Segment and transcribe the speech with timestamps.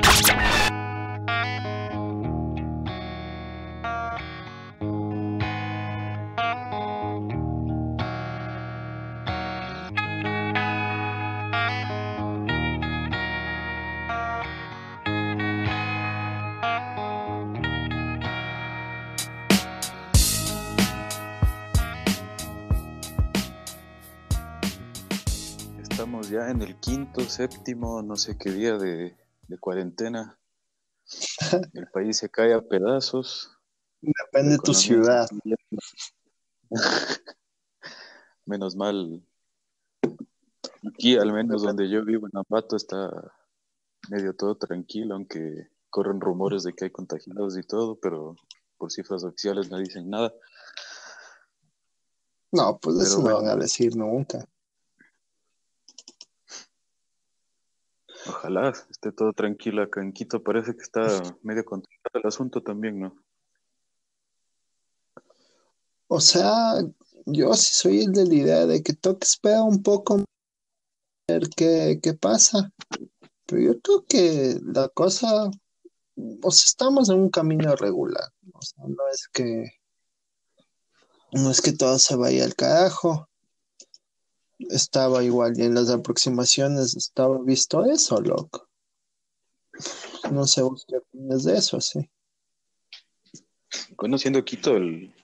[0.00, 0.67] Let's go.
[26.48, 29.14] Ya en el quinto, séptimo, no sé qué día de,
[29.48, 30.38] de cuarentena.
[31.74, 33.50] El país se cae a pedazos.
[34.00, 35.28] Depende de tu ciudad.
[38.46, 39.22] Menos mal.
[40.88, 43.10] Aquí, al menos donde yo vivo, en Ambato, está
[44.08, 48.36] medio todo tranquilo, aunque corren rumores de que hay contagiados y todo, pero
[48.78, 50.32] por cifras oficiales no dicen nada.
[52.52, 54.48] No, pues eso no van a decir nunca.
[58.28, 60.42] Ojalá esté todo tranquilo acá en Quito.
[60.42, 61.00] Parece que está
[61.42, 63.16] medio controlado el asunto también, ¿no?
[66.08, 66.74] O sea,
[67.26, 70.24] yo sí soy el de la idea de que toque esperar un poco a
[71.28, 72.72] ver qué, qué pasa.
[73.46, 75.50] Pero yo creo que la cosa,
[76.42, 78.30] o sea, estamos en un camino regular.
[78.52, 79.64] O sea, no es que,
[81.32, 83.27] no es que todo se vaya al carajo.
[84.58, 88.68] Estaba igual y en las aproximaciones estaba visto eso, loco.
[90.32, 92.00] No sé vos qué opinas de eso, sí.
[93.96, 95.14] Conociendo Quito, el,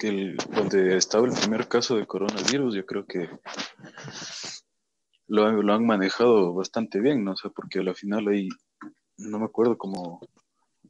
[0.00, 3.30] el- donde estaba el primer caso de coronavirus, yo creo que
[5.28, 7.32] lo, han- lo han manejado bastante bien, ¿no?
[7.32, 8.48] O sea, porque al final hay,
[9.16, 10.20] no me acuerdo, como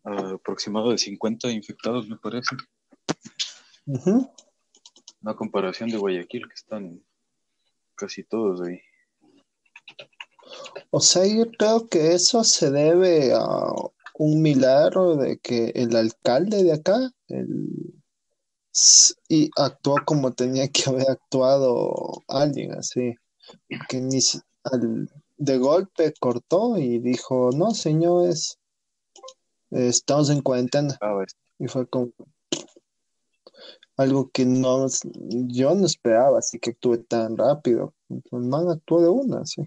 [0.04, 2.56] aproximado de 50 infectados, me parece.
[5.22, 7.02] Una comparación de Guayaquil, que están
[7.96, 8.78] casi todos ahí.
[10.90, 13.72] O sea, yo creo que eso se debe a
[14.18, 17.94] un milagro de que el alcalde de acá el-
[19.28, 23.14] y actuó como tenía que haber actuado alguien así,
[23.88, 24.18] que ni
[24.64, 28.58] al- de golpe cortó y dijo, no, señores,
[29.70, 30.96] estamos en cuarentena.
[31.00, 31.24] Ah,
[31.58, 32.12] Y fue como
[33.96, 34.86] algo que no,
[35.48, 37.94] yo no esperaba, así que actúe tan rápido.
[38.08, 39.62] El man actuó de una, sí.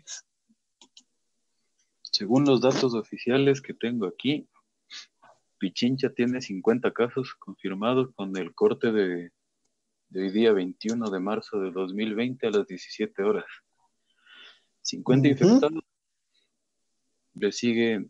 [2.03, 4.47] Según los datos oficiales que tengo aquí,
[5.57, 9.31] Pichincha tiene 50 casos confirmados con el corte de,
[10.09, 13.45] de hoy día 21 de marzo de 2020 a las 17 horas.
[14.81, 15.31] 50 Ujú.
[15.31, 15.83] infectados.
[17.33, 18.09] Le sigue,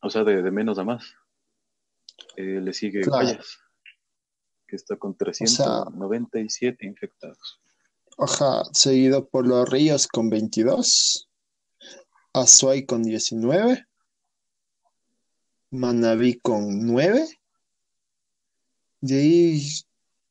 [0.00, 1.14] o sea, de, de menos a más.
[2.36, 3.24] Eh, le sigue Claro.
[3.24, 3.58] Guayas,
[4.66, 7.60] que está con 397 infectados.
[8.18, 11.28] Ajá, seguido por Los Ríos con 22,
[12.34, 13.86] Azuay con 19,
[15.70, 17.26] Manabí con 9,
[19.00, 19.62] de ahí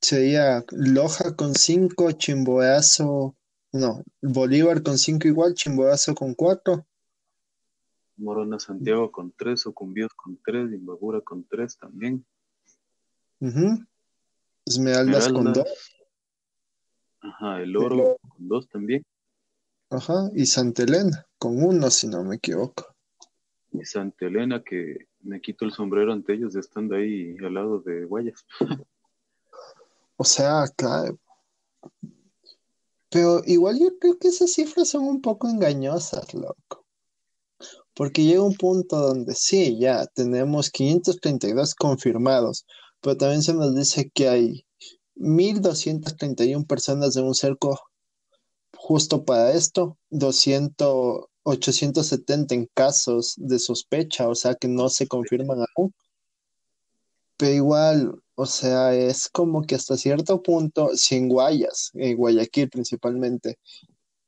[0.02, 3.36] sería Loja con 5, Chimborazo,
[3.72, 6.86] no, Bolívar con 5 igual, Chimborazo con 4,
[8.19, 12.25] Morona Santiago con 3, Sucumbíos con 3, Imbabura con 3 también.
[13.40, 13.85] ujú,
[14.66, 15.96] Esmeraldas con 2, Esmeraldas.
[17.22, 19.03] Ajá, el oro con 2 también.
[19.90, 22.94] ajá, y Santa Elena con 1, si no me equivoco.
[23.72, 28.06] Y Santa Elena, que me quito el sombrero ante ellos estando ahí al lado de
[28.06, 28.46] Guayas.
[30.18, 31.18] O sea, claro.
[33.09, 36.86] Pero igual yo creo que esas cifras son un poco engañosas, loco.
[38.00, 42.66] Porque llega un punto donde sí, ya tenemos 532 confirmados,
[43.02, 44.66] pero también se nos dice que hay
[45.18, 47.78] 1.231 personas en un cerco
[48.74, 55.60] justo para esto, 200, 870 en casos de sospecha, o sea que no se confirman
[55.76, 55.94] aún.
[57.36, 62.69] Pero igual, o sea, es como que hasta cierto punto, si en Guayas, en Guayaquil
[62.69, 63.57] principalmente,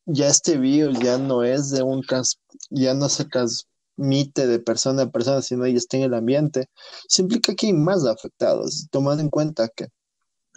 [0.06, 2.39] ya este virus ya no es de un trans,
[2.69, 6.69] ya no se transmite de persona a persona, sino ya está en el ambiente,
[7.07, 9.88] eso implica que hay más afectados, tomando en cuenta que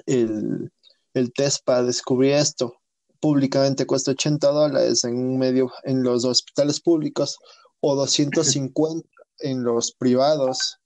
[0.06, 0.70] el,
[1.14, 2.74] el test para descubrir esto
[3.24, 7.38] públicamente cuesta 80 dólares en un medio en los hospitales públicos
[7.80, 9.08] o 250
[9.38, 10.76] en los privados.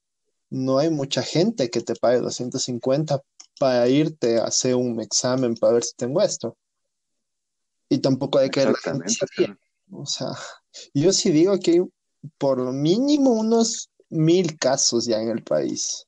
[0.48, 3.20] No hay mucha gente que te pague 250
[3.58, 6.56] para irte a hacer un examen para ver si tengo esto.
[7.88, 8.74] Y tampoco hay que la.
[9.90, 10.28] O sea,
[10.92, 11.80] yo sí digo que hay
[12.36, 16.06] por lo mínimo unos mil casos ya en el país.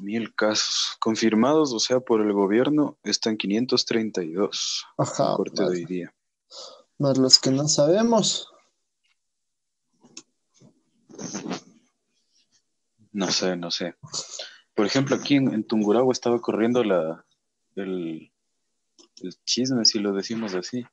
[0.00, 4.84] Mil casos confirmados, o sea, por el gobierno, están 532.
[4.98, 5.36] Ajá.
[5.36, 6.14] Corte de hoy día.
[6.98, 8.48] Más los que no sabemos.
[13.12, 13.94] No sé, no sé.
[14.74, 17.24] Por ejemplo, aquí en, en Tungurahua estaba corriendo la,
[17.76, 18.32] el,
[19.22, 20.84] el chisme, si lo decimos así,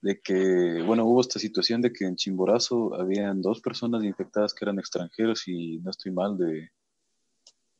[0.00, 4.64] de que, bueno, hubo esta situación de que en Chimborazo habían dos personas infectadas que
[4.64, 6.70] eran extranjeros y no estoy mal de,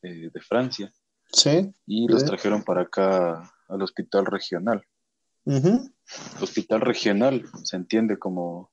[0.02, 0.92] de, de Francia.
[1.32, 1.72] Sí.
[1.86, 4.84] Y los trajeron para acá al hospital regional.
[6.40, 8.70] Hospital regional se entiende como,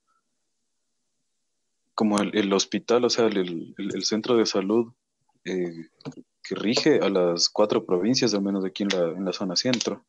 [1.96, 3.38] como el, el hospital, o sea, el,
[3.78, 4.94] el- el centro de salud
[5.46, 5.88] eh,
[6.50, 10.04] que rige a las cuatro provincias, al menos aquí en la, en la zona centro,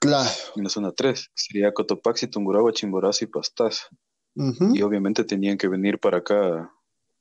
[0.00, 0.28] Claro.
[0.56, 3.86] en la zona 3, que sería Cotopaxi, Tungurahua, Chimborazo y Pastaza.
[4.74, 6.68] Y obviamente tenían que venir para acá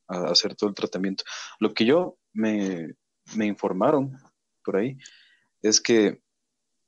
[0.07, 1.23] a, a hacer todo el tratamiento.
[1.59, 2.95] Lo que yo me,
[3.35, 4.17] me informaron
[4.65, 4.97] por ahí
[5.61, 6.23] es que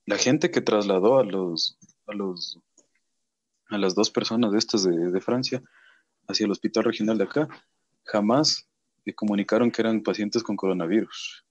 [0.07, 1.77] la gente que trasladó a los,
[2.07, 2.57] a los,
[3.69, 5.61] a las dos personas de estas de, de Francia
[6.27, 7.47] hacia el hospital regional de acá,
[8.05, 8.67] jamás
[9.05, 11.45] le comunicaron que eran pacientes con coronavirus.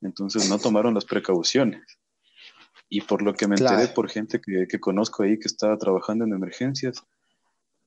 [0.00, 1.82] Entonces no tomaron las precauciones.
[2.88, 6.24] Y por lo que me enteré por gente que, que conozco ahí que estaba trabajando
[6.24, 7.02] en emergencias,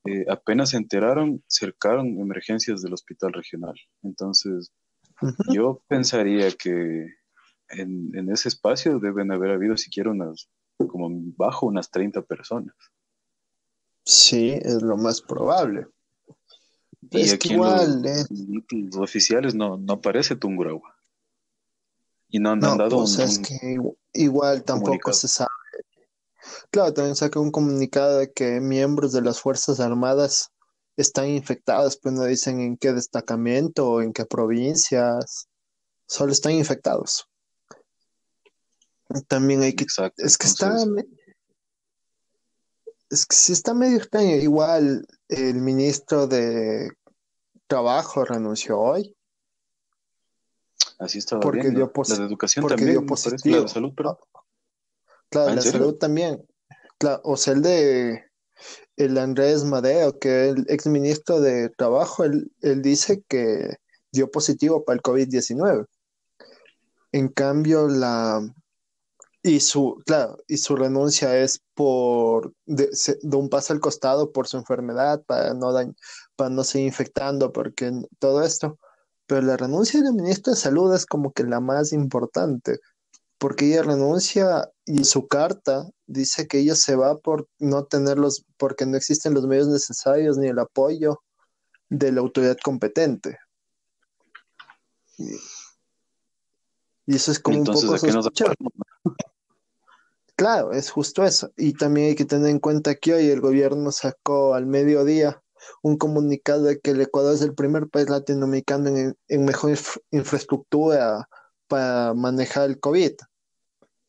[0.05, 3.75] eh, apenas se enteraron, cercaron emergencias del hospital regional.
[4.03, 4.71] Entonces,
[5.49, 7.07] yo pensaría que
[7.69, 12.75] en, en ese espacio deben haber habido siquiera unas, como bajo unas 30 personas.
[14.03, 15.87] Sí, es lo más probable.
[17.11, 18.25] Y es aquí en los, igual, eh,
[18.69, 20.95] los oficiales no, no aparece Tungurahua.
[22.31, 25.13] Y no, han no, dado pues un, es que igu- igual tampoco comunicado.
[25.13, 25.49] se sabe.
[26.71, 30.49] Claro, también saca un comunicado de que miembros de las Fuerzas Armadas
[30.97, 35.47] están infectados, pues no dicen en qué destacamento o en qué provincias,
[36.07, 37.27] solo están infectados.
[39.27, 40.23] También hay que, Exacto.
[40.23, 41.05] es que está, Entonces, me-
[43.09, 44.35] es que sí está medio extraño.
[44.37, 46.89] Igual el ministro de
[47.67, 49.15] Trabajo renunció hoy
[50.99, 51.79] así estaba porque viendo.
[51.79, 53.29] dio, La de educación porque también, dio parece.
[53.29, 53.61] La positivo.
[53.61, 54.19] de salud, pero.
[55.29, 55.79] Claro, ¿Ah, la serio?
[55.79, 56.45] salud también.
[56.97, 58.23] Claro, o sea, el de
[58.97, 63.77] el Andrés Madeo, que es el ex ministro de Trabajo, él, él dice que
[64.11, 65.85] dio positivo para el COVID-19.
[67.13, 68.41] En cambio, la
[69.43, 72.89] y su, claro, y su renuncia es por de,
[73.35, 75.95] un paso al costado por su enfermedad, para no dañ-
[76.35, 78.77] para no seguir infectando, porque todo esto.
[79.31, 82.81] Pero la renuncia del ministro de Salud es como que la más importante
[83.37, 88.19] porque ella renuncia y en su carta dice que ella se va por no tener
[88.19, 91.23] los, porque no existen los medios necesarios ni el apoyo
[91.87, 93.37] de la autoridad competente.
[95.17, 95.31] Y,
[97.05, 98.53] y eso es como Entonces, un ¿de poco sospechoso.
[100.35, 101.53] Claro, es justo eso.
[101.55, 105.41] Y también hay que tener en cuenta que hoy el gobierno sacó al mediodía
[105.81, 110.01] un comunicado de que el Ecuador es el primer país latinoamericano en, en mejor inf-
[110.11, 111.27] infraestructura
[111.67, 113.13] para manejar el COVID.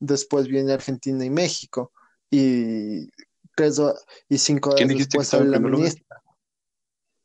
[0.00, 1.92] Después viene Argentina y México.
[2.30, 3.08] Y
[3.54, 3.80] tres
[4.28, 5.72] y cinco horas ¿Quién dijiste que después sale la lugar?
[5.72, 6.22] ministra.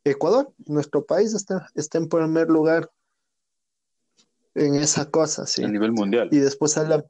[0.03, 2.89] Ecuador, nuestro país está, está en primer lugar
[4.55, 5.63] en esa cosa, sí.
[5.63, 6.29] A nivel mundial.
[6.31, 7.05] Y después sale, la-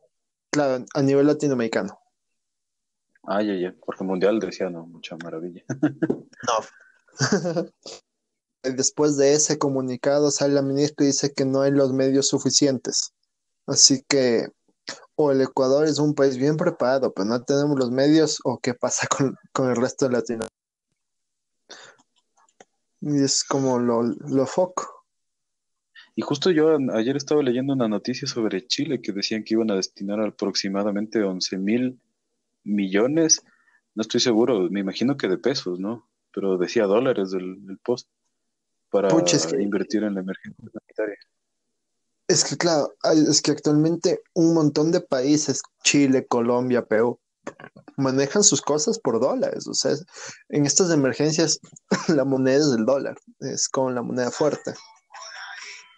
[0.51, 1.99] claro, a nivel latinoamericano.
[3.23, 3.75] Ah, ya, ya.
[3.85, 5.63] Porque mundial decía, no, mucha maravilla.
[5.69, 6.67] Y
[8.63, 13.13] Después de ese comunicado sale la ministra y dice que no hay los medios suficientes.
[13.65, 14.47] Así que
[15.15, 18.73] o el Ecuador es un país bien preparado, pero no tenemos los medios, o qué
[18.73, 20.53] pasa con, con el resto de Latinoamérica.
[23.01, 25.05] Y es como lo, lo foco.
[26.15, 29.75] Y justo yo ayer estaba leyendo una noticia sobre Chile que decían que iban a
[29.75, 31.99] destinar aproximadamente 11 mil
[32.63, 33.43] millones.
[33.93, 36.07] No estoy seguro, me imagino que de pesos, ¿no?
[36.37, 38.07] Pero decía dólares del, del post
[38.91, 41.17] para Pucha, es que- invertir en la emergencia sanitaria.
[42.27, 47.19] Es que claro, es que actualmente un montón de países, Chile, Colombia, Perú,
[47.95, 49.65] manejan sus cosas por dólares.
[49.67, 49.95] O sea,
[50.49, 51.59] en estas emergencias
[52.07, 54.75] la moneda es el dólar, es como la moneda fuerte.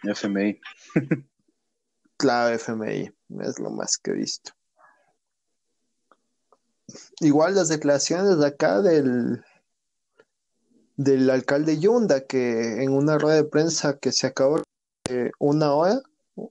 [0.03, 0.57] FMI.
[2.15, 4.53] Claro, FMI, es lo más que he visto.
[7.19, 9.43] Igual las declaraciones de acá del,
[10.99, 14.61] del alcalde Yunda, que en una rueda de prensa que se acabó
[15.09, 16.01] eh, una hora,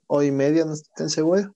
[0.07, 1.55] hora y media, no estoy seguro,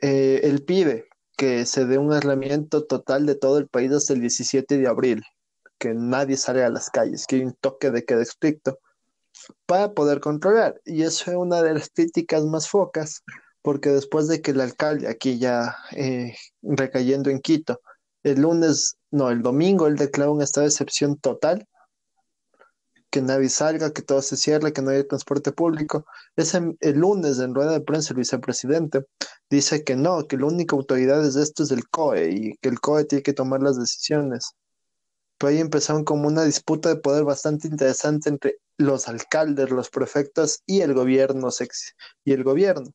[0.00, 4.20] eh, él pide que se dé un aislamiento total de todo el país hasta el
[4.20, 5.24] 17 de abril,
[5.76, 8.78] que nadie salga a las calles, que hay un toque de queda estricto
[9.66, 10.80] para poder controlar.
[10.84, 13.24] Y eso es una de las críticas más focas,
[13.62, 17.80] porque después de que el alcalde, aquí ya eh, recayendo en Quito,
[18.24, 21.68] el lunes, no, el domingo, él declaró un estado de excepción total,
[23.10, 26.04] que nadie salga, que todo se cierre, que no haya transporte público.
[26.34, 29.06] Ese, el lunes en rueda de prensa el vicepresidente
[29.48, 32.80] dice que no, que la única autoridad de esto es el COE y que el
[32.80, 34.54] COE tiene que tomar las decisiones.
[35.38, 40.62] Pero ahí empezaron como una disputa de poder bastante interesante entre los alcaldes, los prefectos
[40.66, 41.50] y el gobierno
[42.24, 42.90] y el gobierno,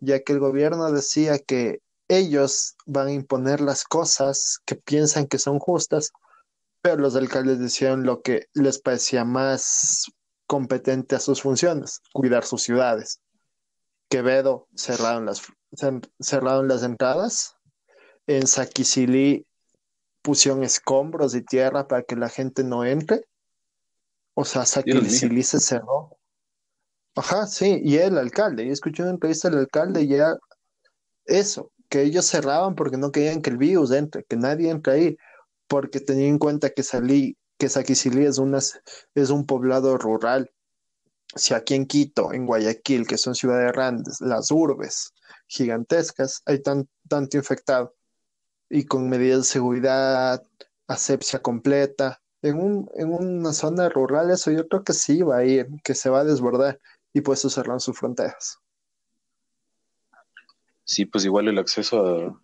[0.00, 1.78] ya que el gobierno decía que
[2.16, 6.12] ellos van a imponer las cosas que piensan que son justas
[6.82, 10.10] pero los alcaldes decían lo que les parecía más
[10.48, 13.20] competente a sus funciones, cuidar sus ciudades.
[14.10, 15.42] Quevedo cerraron las,
[16.20, 17.56] cerraron las entradas.
[18.26, 19.46] En Saquicilí
[20.22, 23.24] pusieron escombros y tierra para que la gente no entre.
[24.34, 26.18] O sea, Saquicilí se cerró.
[27.14, 30.36] Ajá, sí, y el alcalde, yo escuché una entrevista del alcalde y era
[31.26, 35.16] eso, que ellos cerraban porque no querían que el virus entre, que nadie entre ahí
[35.68, 38.40] porque tenía en cuenta que salí, que Saquicilí es,
[39.14, 40.50] es un poblado rural.
[41.36, 45.12] Si aquí en Quito, en Guayaquil, que son ciudades grandes, las urbes
[45.46, 47.94] gigantescas, hay tan, tanto infectado
[48.70, 50.42] y con medidas de seguridad,
[50.86, 52.22] asepsia completa.
[52.40, 55.94] En, un, en una zona rural eso yo creo que sí va a ir, que
[55.94, 56.80] se va a desbordar
[57.12, 58.62] y pues cerran sus fronteras.
[60.84, 62.42] Sí, pues igual el acceso a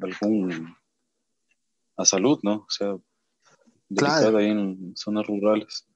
[0.00, 0.76] algún
[1.96, 2.54] a salud, ¿no?
[2.54, 2.96] O sea,
[3.88, 5.86] delicada ahí en zonas rurales.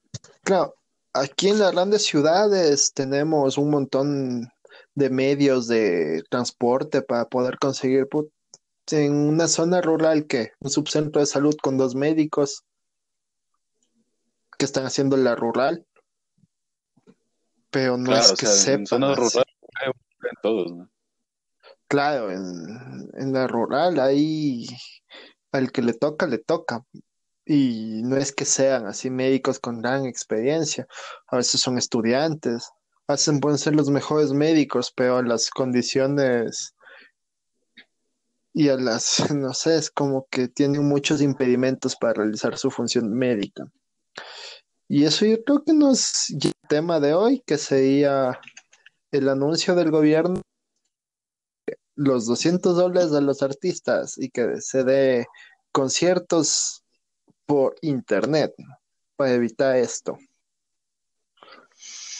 [0.43, 0.75] Claro,
[1.13, 4.51] aquí en las grandes ciudades tenemos un montón
[4.95, 8.07] de medios de transporte para poder conseguir
[8.91, 12.63] en una zona rural que un subcentro de salud con dos médicos
[14.57, 15.85] que están haciendo la rural
[17.69, 20.89] pero no es que sepan en zona rural en todos ¿no?
[21.87, 24.67] Claro en, en la rural hay
[25.51, 26.83] al que le toca, le toca.
[27.45, 30.85] Y no es que sean así médicos con gran experiencia,
[31.27, 32.69] a veces son estudiantes,
[33.07, 36.75] veces pueden ser los mejores médicos, pero las condiciones
[38.53, 43.13] y a las, no sé, es como que tienen muchos impedimentos para realizar su función
[43.13, 43.63] médica.
[44.89, 48.39] Y eso yo creo que no es el tema de hoy, que sería
[49.11, 50.41] el anuncio del gobierno
[51.97, 55.27] los 200 dólares a los artistas y que se dé
[55.71, 56.85] conciertos
[57.45, 58.53] por internet
[59.15, 60.17] para evitar esto.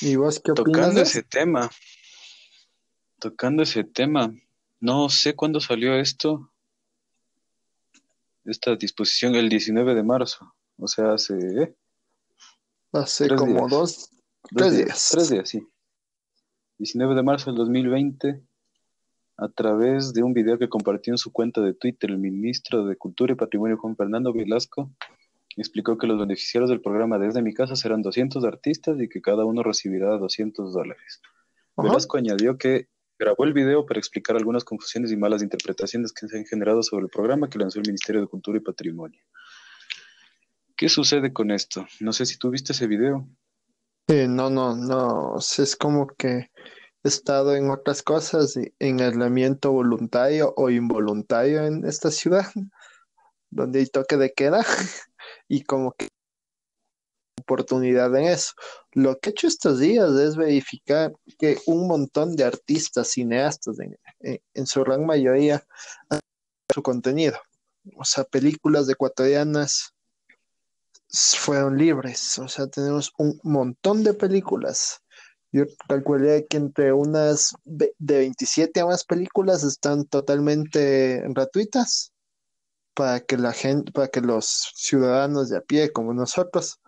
[0.02, 0.74] ¿Y vos qué opinas?
[0.74, 1.70] Tocando ese tema,
[3.20, 4.34] tocando ese tema,
[4.80, 6.52] no sé cuándo salió esto,
[8.46, 11.36] esta disposición, el 19 de marzo, o sea, hace...
[11.36, 11.76] ¿eh?
[12.94, 14.10] Hace como dos,
[14.56, 15.10] tres días.
[15.12, 15.62] Tres días, sí.
[16.80, 18.47] 19 de marzo del 2020
[19.38, 22.96] a través de un video que compartió en su cuenta de Twitter, el ministro de
[22.98, 24.92] Cultura y Patrimonio Juan Fernando Velasco
[25.58, 29.46] explicó que los beneficiarios del programa Desde mi casa serán 200 artistas y que cada
[29.46, 31.22] uno recibirá 200 dólares.
[31.76, 32.88] Velasco añadió que
[33.20, 37.06] grabó el video para explicar algunas confusiones y malas interpretaciones que se han generado sobre
[37.06, 39.22] el programa que lanzó el Ministerio de Cultura y Patrimonio.
[40.76, 41.86] ¿Qué sucede con esto?
[42.00, 43.28] No sé si tú viste ese video.
[44.08, 45.38] Eh, no, no, no.
[45.38, 46.52] Es como que
[47.08, 52.48] estado en otras cosas, en aislamiento voluntario o involuntario en esta ciudad,
[53.50, 54.66] donde hay toque de queda
[55.48, 56.08] y como que
[57.48, 58.54] oportunidad en eso.
[58.92, 63.78] Lo que he hecho estos días es verificar que un montón de artistas, cineastas,
[64.20, 65.66] en, su gran mayoría,
[66.10, 66.20] han
[66.74, 67.40] su contenido.
[67.96, 69.94] O sea, películas ecuatorianas
[71.10, 72.38] fueron libres.
[72.40, 75.02] O sea, tenemos un montón de películas
[75.52, 82.12] yo calculé que entre unas de 27 a más películas están totalmente gratuitas
[82.94, 86.80] para que la gente, para que los ciudadanos de a pie como nosotros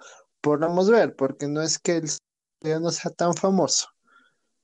[0.41, 2.09] podamos ver, porque no es que el
[2.81, 3.87] no sea tan famoso.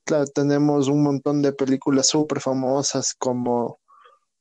[0.03, 3.79] Claro, tenemos un montón de películas súper famosas como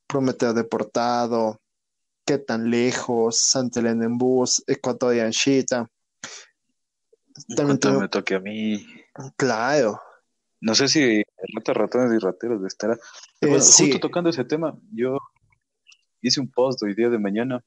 [0.07, 1.59] Prometeo Deportado,
[2.27, 5.87] Qué tan lejos, Elena en Bus, Ecuadorian Cheetah.
[7.55, 8.85] También me toque a mí.
[9.37, 9.99] Claro.
[10.61, 11.23] No sé si
[11.53, 12.97] Rata Ratones y Rateros de estar.
[13.41, 15.17] Eh, justo tocando ese tema, yo
[16.21, 17.63] hice un post hoy día de mañana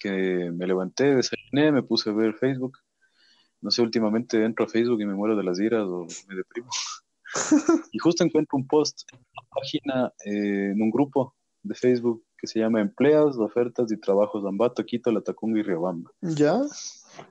[0.00, 2.78] que me levanté, desayuné, me puse a ver Facebook.
[3.60, 6.68] No sé, últimamente entro a Facebook y me muero de las iras o me deprimo.
[7.92, 12.46] y justo encuentro un post en una página, eh, en un grupo de Facebook que
[12.46, 16.10] se llama Empleas, Ofertas y Trabajos Ambato, Quito, Latacunga y Riobamba.
[16.22, 16.58] ¿Ya?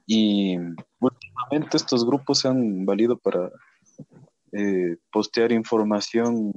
[0.05, 0.55] Y
[1.43, 3.51] últimamente estos grupos se han valido para
[4.51, 6.51] eh, postear información,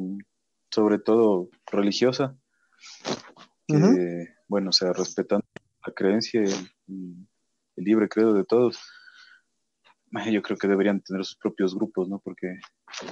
[0.70, 2.36] sobre todo religiosa,
[4.48, 5.46] bueno, o sea, respetando
[5.86, 7.26] la creencia y
[7.76, 8.78] el libre credo de todos
[10.30, 12.18] yo creo que deberían tener sus propios grupos, ¿no?
[12.18, 12.58] Porque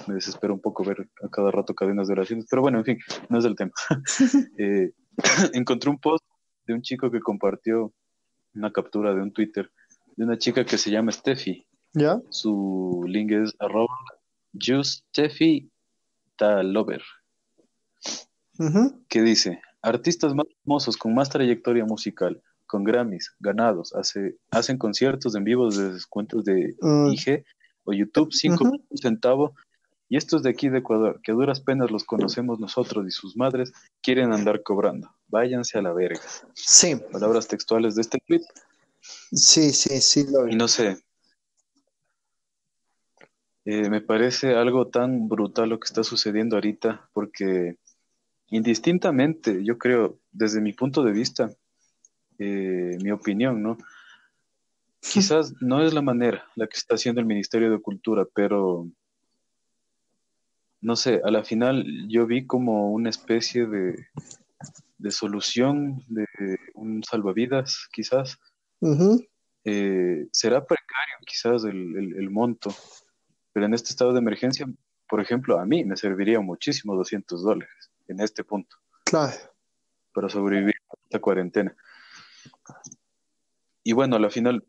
[0.07, 2.47] me desespera un poco ver a cada rato cadenas de oraciones.
[2.49, 2.99] Pero bueno, en fin,
[3.29, 3.73] no es el tema.
[4.59, 4.93] Eh,
[5.55, 6.25] encontré un post
[6.67, 7.93] de un chico que compartió
[8.55, 9.71] una captura de un Twitter
[10.21, 11.65] de una chica que se llama Steffi.
[11.95, 12.21] ¿Ya?
[12.29, 13.97] Su link es arroba
[14.55, 15.71] Steffi
[16.37, 17.03] Talover.
[19.09, 25.35] Que dice, artistas más famosos con más trayectoria musical con Grammys ganados, hace, hacen conciertos
[25.35, 27.13] en vivo desde descuentos de mm.
[27.13, 27.43] IG
[27.85, 29.53] o YouTube, 5 centavos.
[30.11, 33.39] Y estos de aquí de Ecuador, que a duras penas los conocemos nosotros y sus
[33.39, 33.73] madres,
[34.03, 35.11] quieren andar cobrando.
[35.29, 36.21] Váyanse a la verga.
[36.53, 36.97] Sí.
[37.11, 38.43] Palabras textuales de este tweet.
[39.01, 40.27] Sí, sí, sí.
[40.31, 40.49] Lo...
[40.49, 40.99] Y no sé.
[43.65, 47.77] Eh, me parece algo tan brutal lo que está sucediendo ahorita, porque
[48.49, 51.51] indistintamente, yo creo, desde mi punto de vista,
[52.39, 53.77] eh, mi opinión, ¿no?
[55.01, 58.89] Quizás no es la manera la que está haciendo el Ministerio de Cultura, pero
[60.81, 64.07] no sé, a la final yo vi como una especie de,
[64.99, 66.27] de solución, de
[66.75, 68.39] un salvavidas, quizás.
[69.65, 72.75] Eh, será precario quizás el, el, monto,
[73.53, 74.67] pero en este estado de emergencia,
[75.09, 78.77] por ejemplo, a mí me serviría muchísimo 200 dólares en este punto.
[79.05, 79.37] Claro.
[80.13, 81.77] Para sobrevivir a esta cuarentena.
[83.83, 84.65] Y bueno, a la final,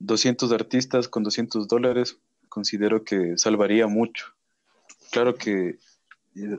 [0.00, 2.18] 200 artistas con 200 dólares,
[2.48, 4.34] considero que salvaría mucho.
[5.10, 5.78] Claro que
[6.36, 6.58] eh,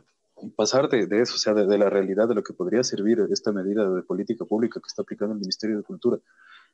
[0.55, 3.89] pasar de, eso, o sea, de, la realidad de lo que podría servir esta medida
[3.89, 6.17] de política pública que está aplicando el Ministerio de Cultura,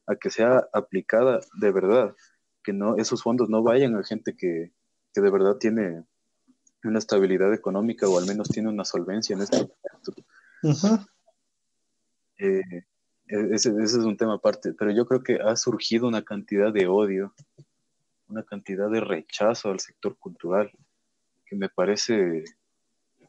[0.07, 2.15] a que sea aplicada de verdad,
[2.63, 4.71] que no esos fondos no vayan a gente que,
[5.13, 6.03] que de verdad tiene
[6.83, 10.13] una estabilidad económica o al menos tiene una solvencia en este momento.
[12.39, 12.85] E-,
[13.27, 17.33] ese, es un tema aparte, pero yo creo que ha surgido una cantidad de odio,
[18.29, 20.71] una cantidad de rechazo al sector cultural
[21.45, 22.45] que me parece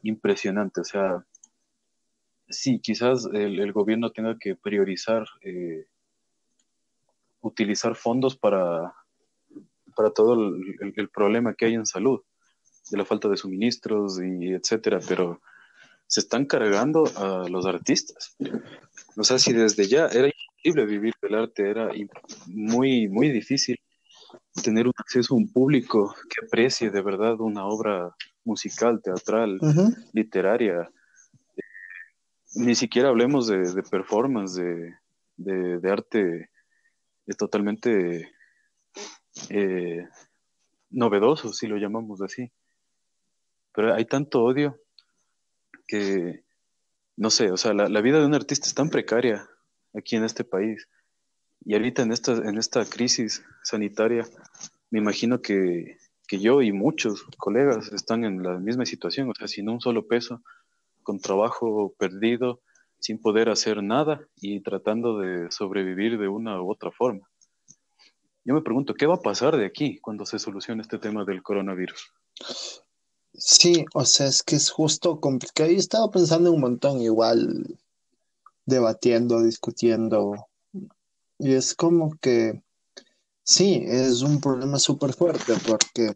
[0.03, 0.81] impresionante.
[0.81, 1.25] O sea,
[2.49, 5.87] sí, quizás el, gobierno tenga que priorizar eh,
[7.49, 8.95] utilizar fondos para,
[9.97, 12.21] para todo el, el, problema que hay en salud,
[12.91, 15.41] de la falta de suministros y etcétera, pero
[16.07, 18.37] se están cargando a los artistas.
[19.17, 21.91] O sea, si desde ya era imposible vivir del arte, era
[22.47, 23.79] muy, muy difícil
[24.63, 29.61] tener un acceso a un público que aprecie de verdad una obra musical, teatral,
[30.13, 30.91] literaria.
[32.55, 34.61] Ni siquiera hablemos de, performance,
[35.37, 36.51] de, arte
[37.29, 38.33] es totalmente
[39.51, 40.09] eh,
[40.91, 42.51] novedoso, si lo llamamos así.
[43.75, 44.81] Pero hay tanto odio
[45.87, 46.43] que,
[47.17, 49.47] no sé, o sea, la, vida de un artista es tan precaria
[49.95, 50.89] aquí en este país.
[51.65, 54.27] Y ahorita en esta, en esta crisis sanitaria,
[54.91, 59.49] me imagino que, que yo y muchos colegas están en la misma situación, o sea,
[59.49, 60.43] sin un solo peso,
[61.03, 62.63] con trabajo perdido,
[63.01, 67.29] sin poder hacer nada y tratando de sobrevivir de una u otra forma.
[68.45, 71.43] Yo me pregunto, ¿qué va a pasar de aquí cuando se solucione este tema del
[71.43, 72.13] coronavirus?
[73.35, 75.71] Sí, o sea, es que es justo complicado.
[75.71, 77.79] Yo estaba pensando un montón, igual
[78.65, 80.49] debatiendo, discutiendo.
[81.39, 82.63] Y es como que,
[83.45, 86.15] sí, es un problema súper fuerte porque,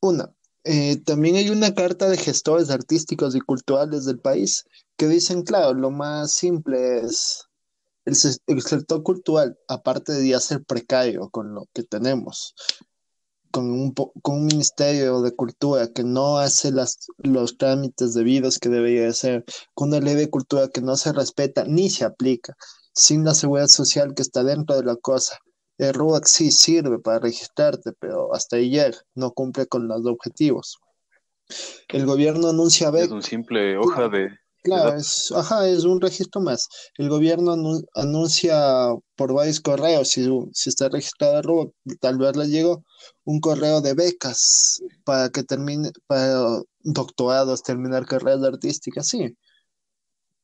[0.00, 4.64] una, eh, también hay una carta de gestores artísticos y culturales del país
[5.00, 7.48] que dicen, claro, lo más simple es
[8.04, 8.14] el,
[8.48, 12.54] el sector cultural, aparte de ya ser precario con lo que tenemos,
[13.50, 18.68] con un, con un ministerio de cultura que no hace las, los trámites debidos que
[18.68, 22.54] debería hacer, con una ley de cultura que no se respeta ni se aplica,
[22.94, 25.38] sin la seguridad social que está dentro de la cosa.
[25.78, 30.76] El RUAC sí sirve para registrarte, pero hasta ayer no cumple con los objetivos.
[31.88, 34.28] El gobierno anuncia Es un simple hoja de,
[34.62, 36.68] Claro, es, ajá, es un registro más.
[36.98, 37.56] El gobierno
[37.94, 42.84] anuncia por varios correos, si, si está registrado tal vez le llegó
[43.24, 49.34] un correo de becas para que termine, para doctorados, terminar carreras artísticas, sí.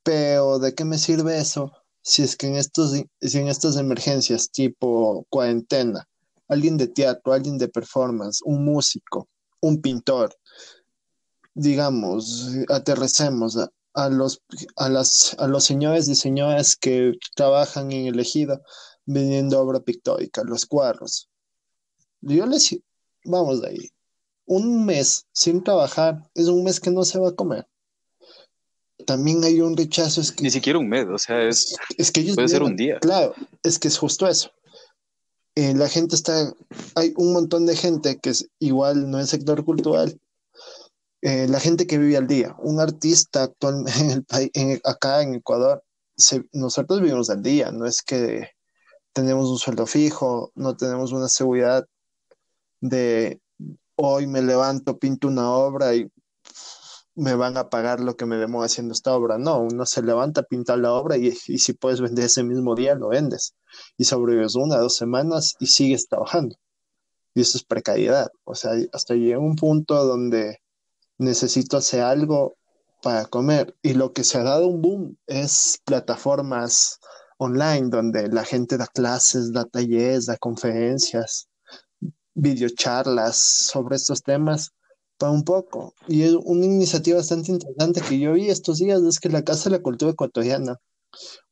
[0.02, 4.50] Pero ¿de qué me sirve eso si es que en estos, si en estas emergencias
[4.50, 6.08] tipo cuarentena,
[6.48, 9.28] alguien de teatro, alguien de performance, un músico,
[9.60, 10.34] un pintor,
[11.54, 13.58] digamos, aterricemos
[13.96, 14.42] a, los,
[14.76, 18.62] a, las, a los señores y señoras que trabajan en el ejido
[19.06, 21.30] vendiendo obra pictórica, los cuadros.
[22.20, 22.76] yo les,
[23.24, 23.90] vamos de ahí,
[24.44, 27.66] un mes sin trabajar es un mes que no se va a comer.
[29.06, 30.20] También hay un rechazo.
[30.20, 32.76] Es que, Ni siquiera un mes, o sea, es, es que ellos puede ser un
[32.76, 32.98] día.
[33.00, 34.50] Claro, es que es justo eso.
[35.54, 36.52] Eh, la gente está,
[36.94, 40.20] hay un montón de gente que es igual, no es sector cultural.
[41.28, 45.22] Eh, la gente que vive al día, un artista actual en el país, en- acá
[45.22, 45.82] en Ecuador,
[46.16, 48.50] se- nosotros vivimos al día, no es que
[49.12, 51.86] tenemos un sueldo fijo, no tenemos una seguridad
[52.80, 53.40] de
[53.96, 56.08] hoy me levanto, pinto una obra y
[57.14, 59.38] me van a pagar lo que me demora haciendo esta obra.
[59.38, 62.94] No, uno se levanta, pinta la obra y, y si puedes vender ese mismo día,
[62.94, 63.54] lo vendes.
[63.96, 66.56] Y sobrevives una, dos semanas y sigues trabajando.
[67.34, 68.28] Y eso es precariedad.
[68.44, 70.58] O sea, hasta llega un punto donde
[71.18, 72.56] necesito hacer algo
[73.02, 73.76] para comer.
[73.82, 76.98] Y lo que se ha dado un boom es plataformas
[77.38, 81.48] online donde la gente da clases, da talleres, da conferencias,
[82.34, 84.72] videocharlas sobre estos temas
[85.18, 85.94] para un poco.
[86.08, 89.70] Y es una iniciativa bastante interesante que yo vi estos días es que la Casa
[89.70, 90.76] de la Cultura Ecuatoriana,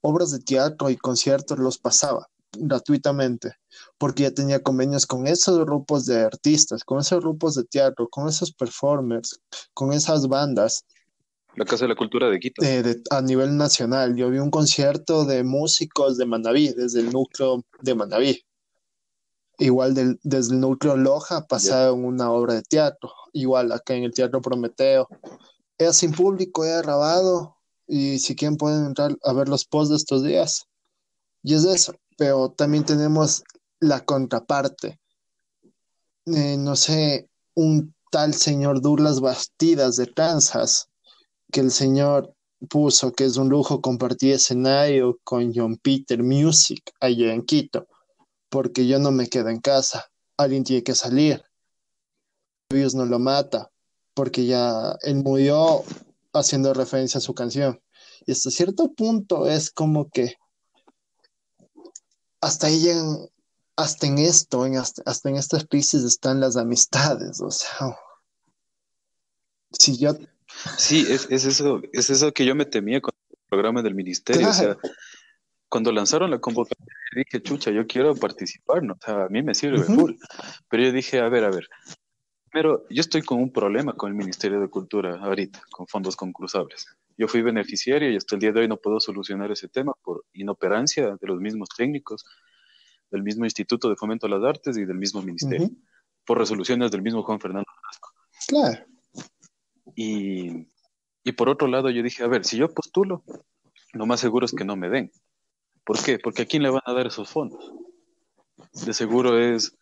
[0.01, 3.53] obras de teatro y conciertos los pasaba gratuitamente,
[3.99, 8.29] porque ya tenía convenios con esos grupos de artistas, con esos grupos de teatro, con
[8.29, 9.41] esos performers,
[9.73, 10.85] con esas bandas
[11.57, 12.65] La Casa de la Cultura de Quito.
[12.65, 14.17] eh, de- a nivel nacional.
[14.17, 18.45] Yo vi un concierto de músicos de Manabí, desde el núcleo de Manabí.
[19.59, 24.13] Igual del- desde el núcleo Loja pasaron una obra de teatro, igual acá en el
[24.13, 25.09] Teatro Prometeo.
[25.79, 29.97] Era sin público, era grabado y si quieren pueden entrar a ver los posts de
[29.97, 30.65] estos días.
[31.45, 33.43] Y es eso, pero también tenemos
[33.81, 35.01] la contraparte.
[36.27, 40.89] Eh, no sé, un tal señor Douglas Bastidas de Kansas,
[41.53, 42.35] que el señor
[42.69, 47.87] puso que es un lujo compartir escenario con John Peter Music allá en Quito,
[48.49, 51.43] porque yo no me quedo en casa, alguien tiene que salir.
[52.71, 53.71] Virus no lo mata,
[54.15, 55.83] porque ya él murió
[56.33, 57.81] haciendo referencia a su canción.
[58.27, 60.37] Y hasta cierto punto es como que
[62.45, 63.29] hasta ahí llegan,
[63.77, 67.97] hasta en esto, en hasta, hasta en estas crisis están las amistades, o sea,
[69.79, 70.17] si yo
[70.79, 74.49] Sí, es, es eso, es eso que yo me temía con el programa del ministerio.
[74.49, 74.81] O sea, Claro.
[75.69, 78.95] cuando lanzaron la convocatoria, dije, chucha, yo quiero participar, ¿no?
[78.95, 79.95] O sea, a mí me sirve Ujú.
[79.95, 80.13] full.
[80.69, 81.69] Pero yo dije, a ver, a ver.
[82.55, 86.87] Primero, yo estoy con un problema con el Ministerio de Cultura ahorita, con fondos concursables.
[87.19, 90.25] Yo fui beneficiario y hasta el día de hoy no puedo solucionar ese tema por
[90.35, 92.25] inoperancia de los mismos técnicos,
[93.11, 95.77] del mismo Instituto de Fomento a las Artes y del mismo ministerio, Ujú,
[96.25, 97.67] por resoluciones del mismo Juan Fernando
[98.47, 98.85] Claro,
[99.97, 100.69] Y,
[101.25, 103.25] y por otro lado, yo dije, a ver, si yo postulo,
[103.95, 105.11] lo más seguro es que no me den.
[105.85, 106.21] ¿Por qué?
[106.21, 107.73] Porque a quién le van a dar esos fondos.
[108.87, 109.77] De seguro es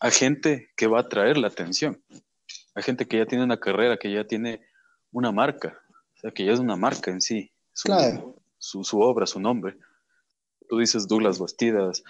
[0.00, 2.02] a gente que va a atraer la atención,
[2.74, 4.60] a gente que ya tiene una carrera, que ya tiene
[5.12, 5.80] una marca,
[6.16, 8.36] o sea, que ya es una marca en sí, su, Claro.
[8.58, 9.76] su, su obra, su nombre.
[10.68, 12.02] Tú dices Douglas Bastidas.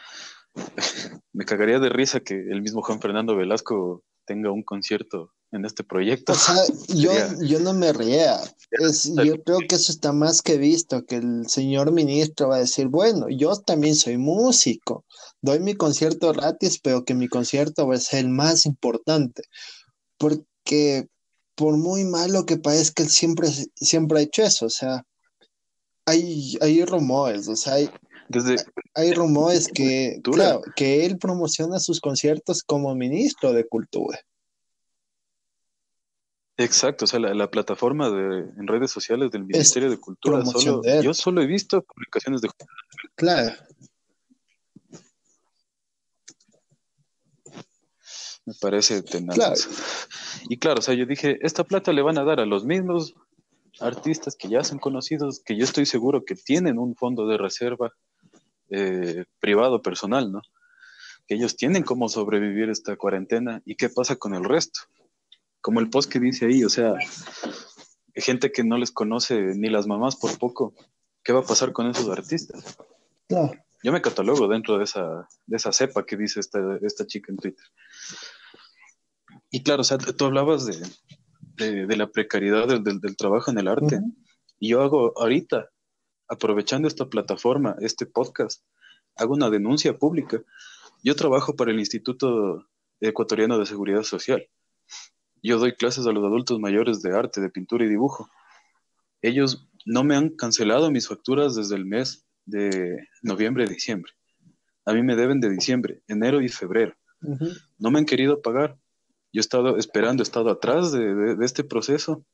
[1.32, 5.84] Me cagaría de risa que el mismo Juan Fernando Velasco tenga un concierto en este
[5.84, 6.32] proyecto.
[6.32, 6.56] O sea,
[6.88, 8.38] yo, yo no me ría.
[8.70, 12.60] Es, yo creo que eso está más que visto, que el señor ministro va a
[12.60, 15.04] decir, bueno, yo también soy músico,
[15.44, 19.42] doy mi concierto gratis, pero que mi concierto va a ser el más importante.
[20.16, 21.08] Porque
[21.54, 24.66] por muy malo que parezca, él siempre, siempre ha hecho eso.
[24.66, 25.04] O sea,
[26.06, 27.90] hay, hay rumores, o sea, hay,
[28.28, 28.56] Desde,
[28.94, 34.18] hay rumores que, claro, que él promociona sus conciertos como ministro de cultura.
[36.56, 40.80] Exacto, o sea, la, la plataforma de, en redes sociales del Ministerio de Cultura, solo,
[40.82, 42.48] de yo solo he visto publicaciones de...
[43.16, 43.56] Claro.
[48.46, 49.36] Me parece tenaz.
[49.36, 49.54] Claro.
[50.48, 53.14] Y claro, o sea, yo dije, esta plata le van a dar a los mismos
[53.80, 57.92] artistas que ya son conocidos, que yo estoy seguro que tienen un fondo de reserva
[58.70, 60.42] eh, privado, personal, ¿no?
[61.26, 63.62] Que ellos tienen cómo sobrevivir esta cuarentena.
[63.64, 64.80] ¿Y qué pasa con el resto?
[65.60, 66.94] Como el post que dice ahí, o sea,
[68.14, 70.74] gente que no les conoce ni las mamás por poco.
[71.22, 72.76] ¿Qué va a pasar con esos artistas?
[73.26, 73.52] Claro.
[73.82, 77.36] Yo me catalogo dentro de esa, de esa cepa que dice esta, esta chica en
[77.36, 77.64] Twitter.
[79.54, 80.76] Y claro, o sea, tú hablabas de,
[81.56, 84.00] de, de la precariedad del, del, del, trabajo en el arte.
[84.58, 85.70] Y yo hago ahorita,
[86.26, 88.64] aprovechando esta plataforma, este podcast,
[89.14, 90.42] hago una denuncia pública.
[91.04, 92.66] Yo trabajo para el Instituto
[92.98, 94.44] Ecuatoriano de Seguridad Social.
[95.40, 98.28] Yo doy clases a los adultos mayores de arte, de pintura y dibujo.
[99.22, 104.14] Ellos no me han cancelado mis facturas desde el mes de noviembre, diciembre.
[104.84, 106.96] A mí me deben de diciembre, enero y febrero.
[107.78, 108.80] No me han querido pagar.
[109.34, 112.24] Yo he estado esperando, he estado atrás de, este proceso.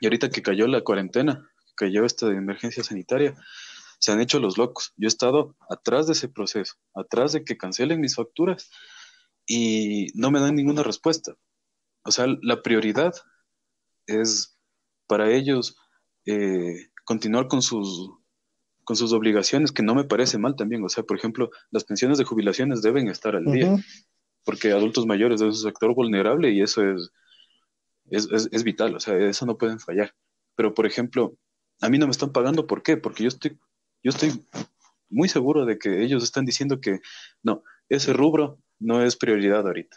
[0.00, 3.36] Y ahorita que cayó la cuarentena, cayó esta emergencia sanitaria,
[4.00, 4.92] se han hecho los locos.
[4.96, 8.70] Yo he estado atrás de ese proceso, atrás de que cancelen mis facturas
[9.46, 11.36] y no me dan ninguna respuesta.
[12.02, 13.14] O sea, la prioridad
[14.08, 14.58] es
[15.06, 15.76] para ellos
[16.26, 18.10] eh, continuar con sus,
[18.82, 20.82] con sus obligaciones, que no me parece mal también.
[20.82, 23.76] O sea, por ejemplo, las pensiones de jubilaciones deben estar al día
[24.44, 27.10] porque adultos mayores es un sector vulnerable y eso es,
[28.10, 30.14] es, vital, o sea, eso no pueden fallar.
[30.56, 31.36] Pero, por ejemplo,
[31.80, 32.96] a mí no me están pagando, ¿por qué?
[32.96, 33.58] Porque yo estoy,
[34.02, 34.32] yo estoy
[35.08, 37.00] muy seguro de que ellos están diciendo que
[37.42, 39.96] no, ese rubro no es prioridad ahorita.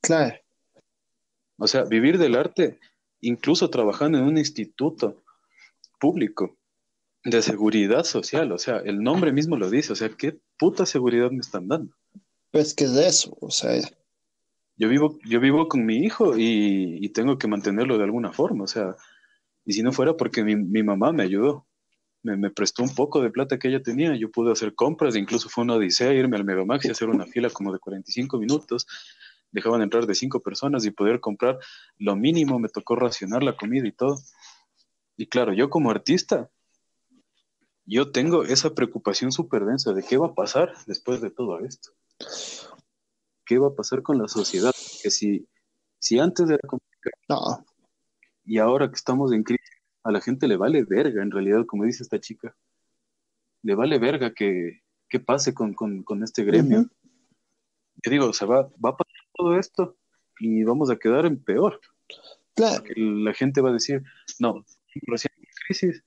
[0.00, 0.36] Claro.
[1.56, 2.78] O sea, vivir del arte,
[3.20, 5.22] incluso trabajando en un instituto
[5.98, 6.56] público
[7.24, 11.30] de seguridad social, o sea, el nombre mismo lo dice, o sea, ¿qué puta seguridad
[11.30, 11.94] me están dando?
[12.50, 13.80] Pues que es eso, o sea.
[14.76, 18.68] Yo vivo, yo vivo con mi hijo y, tengo que mantenerlo de alguna forma, o
[18.68, 18.94] sea,
[19.64, 21.66] y si no fuera porque mi, mamá me ayudó,
[22.22, 25.64] me, prestó un poco de plata que ella tenía, yo pude hacer compras, incluso fue
[25.64, 28.86] una odisea irme al Megamax y hacer una fila como de 45 minutos,
[29.50, 31.58] dejaban entrar de cinco personas y poder comprar
[31.98, 34.16] lo mínimo, me tocó racionar la comida y todo.
[35.16, 36.50] Y claro, yo como artista,
[37.84, 41.90] yo tengo esa preocupación súper densa de qué va a pasar después de todo esto.
[43.44, 44.72] ¿Qué va a pasar con la sociedad?
[45.02, 45.48] Que si,
[45.98, 47.64] si antes era complicado
[48.44, 49.64] y ahora que estamos en crisis,
[50.04, 52.56] a la gente le vale verga, en realidad, como dice esta chica,
[53.62, 54.80] le vale verga que,
[55.24, 55.74] pase con,
[56.22, 56.86] este gremio.
[58.04, 59.96] Yo digo, o sea, va, va a pasar todo esto
[60.38, 61.80] y vamos a quedar en peor.
[62.54, 62.84] Claro.
[62.96, 64.02] La gente va a decir,
[64.38, 64.64] no,
[65.06, 65.32] recién
[65.66, 66.02] crisis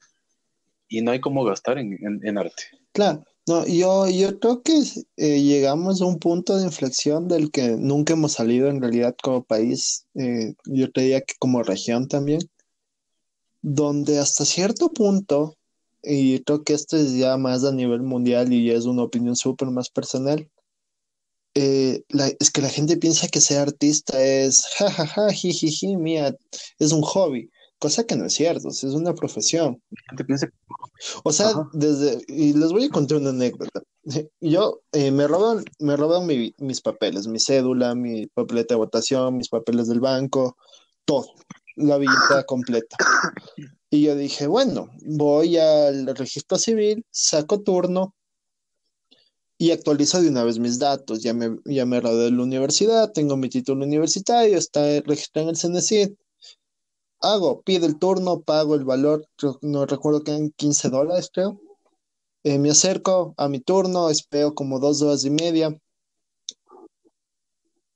[0.88, 2.64] y no hay cómo gastar en, en arte.
[2.92, 4.84] Claro, no, yo, yo creo que
[5.18, 9.44] eh, llegamos a un punto de inflexión del que nunca hemos salido en realidad como
[9.44, 12.42] país, eh, yo diría que como región también,
[13.62, 15.56] donde hasta cierto punto,
[16.04, 19.70] y creo que esto es ya más a nivel mundial y es una opinión súper
[19.70, 20.50] más personal,
[21.56, 22.04] eh,
[22.40, 26.36] es que la gente piensa que ser artista es jajaja, jijiji, mía,
[26.80, 27.50] es un hobby
[27.82, 29.82] cosa que no es cierto, es una profesión.
[31.24, 33.82] O sea, desde, y les voy a contar una anécdota.
[34.40, 39.50] Yo eh, me roban, me roban mis papeles, mi cédula, mi papeleta de votación, mis
[39.50, 40.58] papeles del banco,
[41.06, 41.26] todo,
[41.76, 42.98] la billetera completa.
[43.90, 48.16] Y yo dije, bueno, voy al registro civil, saco turno
[49.58, 51.22] y actualizo de una vez mis datos.
[51.24, 55.62] Ya me, ya me de la universidad, tengo mi título universitario, está registrado en el
[55.62, 56.12] CNCID
[57.22, 59.28] hago, pido el turno, pago el valor,
[59.62, 61.60] no recuerdo que eran 15 dólares, creo.
[62.44, 65.76] Eh, me acerco a mi turno, espero como dos horas y media.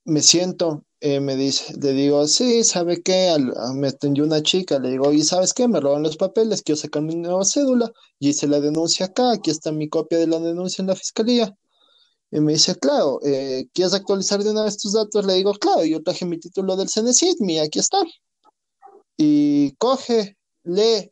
[0.04, 3.36] Me siento, eh, me dice, le digo, sí, ¿sabe qué?
[3.74, 5.66] me atendió una chica, le digo, ¿y sabes qué?
[5.66, 7.92] Me roban los papeles, quiero sacar mi nueva cédula.
[8.20, 11.56] Y hice la denuncia acá, aquí está mi copia de la denuncia en la fiscalía.
[12.30, 15.24] Y me dice, claro, eh, ¿quieres actualizar de una vez tus datos?
[15.26, 17.98] Le digo, claro, yo traje mi título del CNCID, mira, aquí está
[19.16, 21.08] y coge, lee,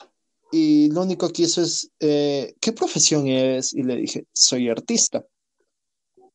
[0.52, 3.72] y lo único que hizo es, eh, ¿qué profesión es?
[3.74, 5.26] Y le dije, soy artista.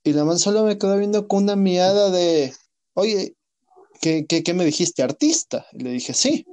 [0.04, 2.54] Y la man solo me quedó viendo con una mirada de,
[2.94, 3.36] oye,
[4.02, 5.04] ¿qué, qué, me dijiste?
[5.04, 5.66] ¿Artista?
[5.74, 6.46] Y le dije, sí.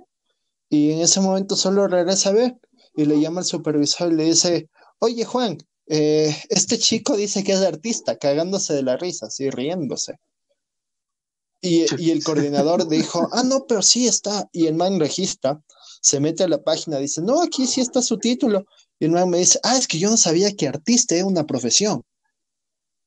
[0.68, 2.56] Y en ese momento solo regresa a ver
[2.96, 7.52] y le llama al supervisor y le dice, oye Juan, eh, este chico dice que
[7.52, 10.18] es artista, cagándose de la risa, así riéndose.
[11.60, 14.48] Y, el coordinador dijo, ah, no, pero sí está.
[14.52, 15.60] Y el man registra,
[16.00, 18.64] se mete a la página, dice, no, aquí sí está su título.
[18.98, 21.46] Y el man me dice, ah, es que yo no sabía que artista era una
[21.46, 22.02] profesión.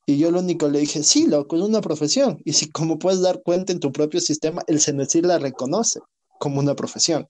[0.05, 2.41] Y yo lo único le dije, sí, loco, es una profesión.
[2.43, 5.99] Y si como puedes dar cuenta en tu propio sistema, el CENESIR la reconoce
[6.39, 7.27] como una profesión.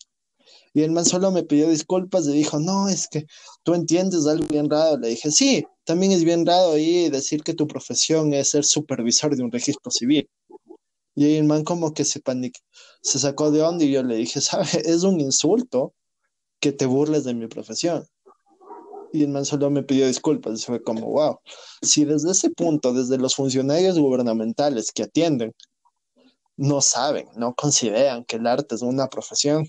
[0.74, 3.26] Y el man solo me pidió disculpas y dijo, no, es que
[3.64, 4.98] tú entiendes algo bien raro.
[4.98, 9.36] Le dije, sí, también es bien raro ahí decir que tu profesión es ser supervisor
[9.36, 10.30] de un registro civil.
[11.20, 12.62] Y el man como que se paniquó,
[13.02, 14.74] se sacó de onda y yo le dije, ¿sabes?
[14.86, 15.94] Es un insulto
[16.62, 18.08] que te burles de mi profesión.
[19.12, 20.62] Y el man solo me pidió disculpas.
[20.62, 21.42] Y fue como, wow,
[21.82, 25.54] si desde ese punto, desde los funcionarios gubernamentales que atienden,
[26.56, 29.66] no saben, no consideran que el arte es una profesión,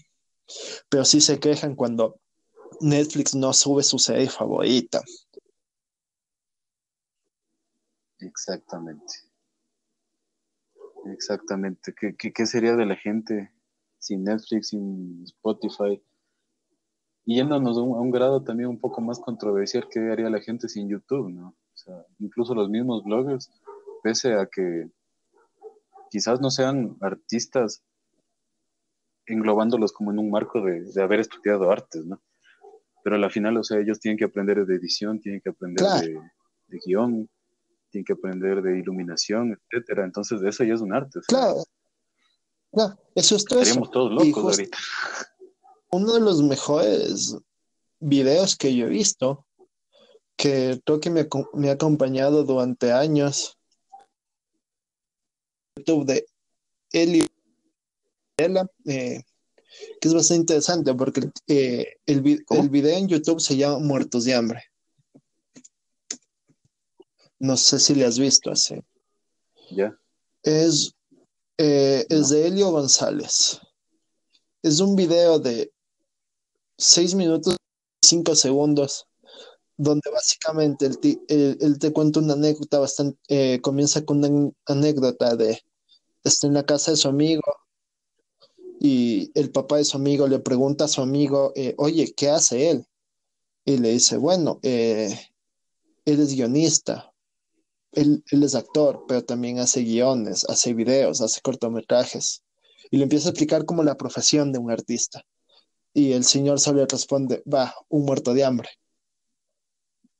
[0.88, 2.20] pero sí se quejan cuando
[2.78, 5.02] Netflix no sube su serie favorita.
[8.20, 9.29] Exactamente.
[11.12, 11.94] Exactamente.
[11.94, 13.51] ¿Qué, sería de la gente
[13.99, 16.03] sin Netflix, sin Spotify?
[17.25, 20.88] Y yéndonos a un, grado también un poco más controversial, ¿qué haría la gente sin
[20.88, 21.49] YouTube, no?
[21.49, 23.51] O sea, incluso los mismos bloggers,
[24.03, 24.90] pese a que
[26.11, 27.83] quizás no sean artistas
[29.27, 32.20] englobándolos como en un marco de, haber estudiado artes, ¿no?
[33.03, 36.79] Pero al final, o sea, ellos tienen que aprender de edición, tienen que aprender de,
[36.85, 37.29] guion,
[37.90, 40.05] tienen que aprender de iluminación, etcétera.
[40.05, 41.20] Entonces, eso ya es un arte.
[41.26, 41.64] claro.
[42.72, 43.61] Claro, eso es todo.
[43.61, 44.79] Estaríamos todos locos ahorita.
[45.90, 47.37] Uno de los mejores
[47.98, 49.44] videos que yo he visto,
[50.37, 53.59] que creo que me, me ha acompañado durante años,
[55.76, 56.26] YouTube de
[56.92, 57.26] Eli
[58.38, 59.22] eh,
[60.00, 64.64] que es bastante interesante porque eh, el, video en YouTube se llama Muertos de Hambre.
[67.40, 68.81] No sé si le has visto así.
[69.70, 69.98] Ya.
[70.42, 70.94] Es,
[71.59, 73.61] eh, es de Elio González.
[74.62, 75.72] Es un video de
[76.79, 77.57] 6 minutos
[78.03, 79.07] y 5 segundos
[79.76, 80.90] donde básicamente
[81.29, 85.59] él, te cuenta una anécdota bastante, comienza con una anécdota de
[86.22, 87.42] está en la casa de su amigo
[88.79, 92.70] y el papá de su amigo le pregunta a su amigo, eh, oye, ¿qué hace
[92.70, 92.87] él?
[93.64, 95.18] Y le dice, bueno, eh,
[96.07, 97.10] él es guionista,
[97.92, 102.42] él, es actor, pero también hace guiones, hace videos, hace cortometrajes.
[102.90, 105.24] Y le empieza a explicar como la profesión de un artista.
[105.92, 108.68] Y el señor solo responde, va, un muerto de hambre.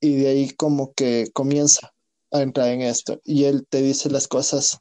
[0.01, 1.93] Y de ahí como que comienza
[2.33, 3.21] a entrar en esto.
[3.25, 4.81] Y él te dice las cosas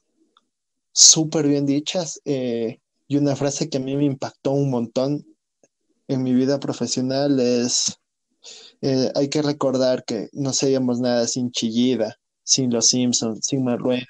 [0.92, 2.22] súper bien dichas.
[2.26, 5.26] Eh, y una frase que a mí me impactó un montón
[6.08, 8.00] en mi vida profesional es,
[8.82, 12.19] eh, hay que recordar que no seríamos nada sin Chillida,
[12.50, 14.08] sin Los Simpsons, sin Marlene,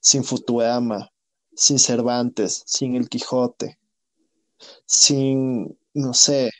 [0.00, 1.10] sin Futuama,
[1.56, 3.80] sin Cervantes, sin El Quijote,
[4.86, 6.52] sin, no sé,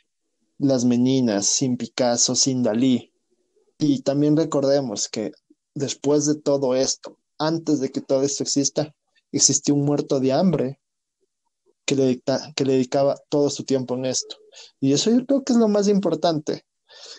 [0.57, 3.13] Las Meninas, sin Picasso, sin Dalí.
[3.77, 5.31] Y también recordemos que
[5.73, 8.93] después de todo esto, antes de que todo esto exista,
[9.31, 10.81] existió un muerto de hambre
[11.85, 12.21] que le,
[12.57, 14.35] que le dedicaba todo su tiempo en esto.
[14.81, 16.65] Y eso yo creo que es lo más importante,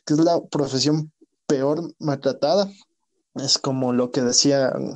[0.05, 1.11] que es la profesión
[1.47, 2.71] peor maltratada.
[3.35, 4.95] Es como lo que decían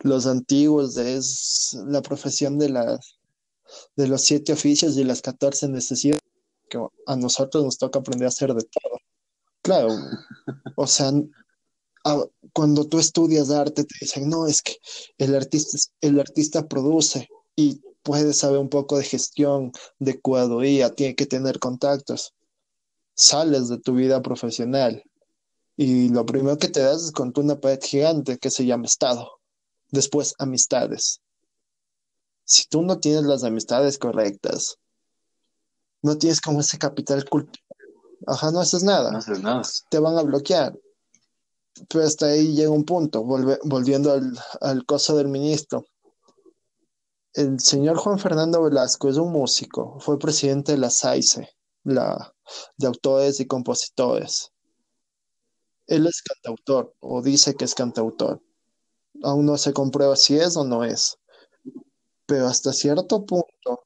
[0.00, 2.98] los antiguos, es la profesión de, la,
[3.96, 6.22] de los siete oficios y las catorce necesidades,
[6.68, 8.98] que a nosotros nos toca aprender a hacer de todo.
[9.62, 9.88] Claro,
[10.76, 11.12] o sea,
[12.54, 14.76] cuando tú estudias arte te dicen, no, es que
[15.18, 21.14] el artista, el artista produce y puede saber un poco de gestión, de cuadoría, tiene
[21.14, 22.34] que tener contactos.
[23.14, 25.04] Sales de tu vida profesional
[25.80, 29.40] y lo primero que te das es con una pared gigante que se llama Estado.
[29.88, 31.20] Después, amistades.
[32.44, 34.76] Si tú no tienes las amistades correctas,
[36.02, 37.64] no tienes como ese capital cultural,
[38.26, 39.10] ajá, no haces nada.
[39.10, 39.62] No haces nada.
[39.88, 40.78] Te van a bloquear.
[41.88, 45.86] Pero hasta ahí llega un punto, volviendo al, al coso del ministro
[47.34, 51.48] el señor Juan Fernando Velasco es un músico, fue presidente de la SAICE,
[51.84, 52.34] la,
[52.76, 54.50] de autores y compositores.
[55.90, 58.40] Él es cantautor, o dice que es cantautor.
[59.24, 61.18] Aún no se comprueba si es o no es.
[62.26, 63.82] Pero hasta cierto punto,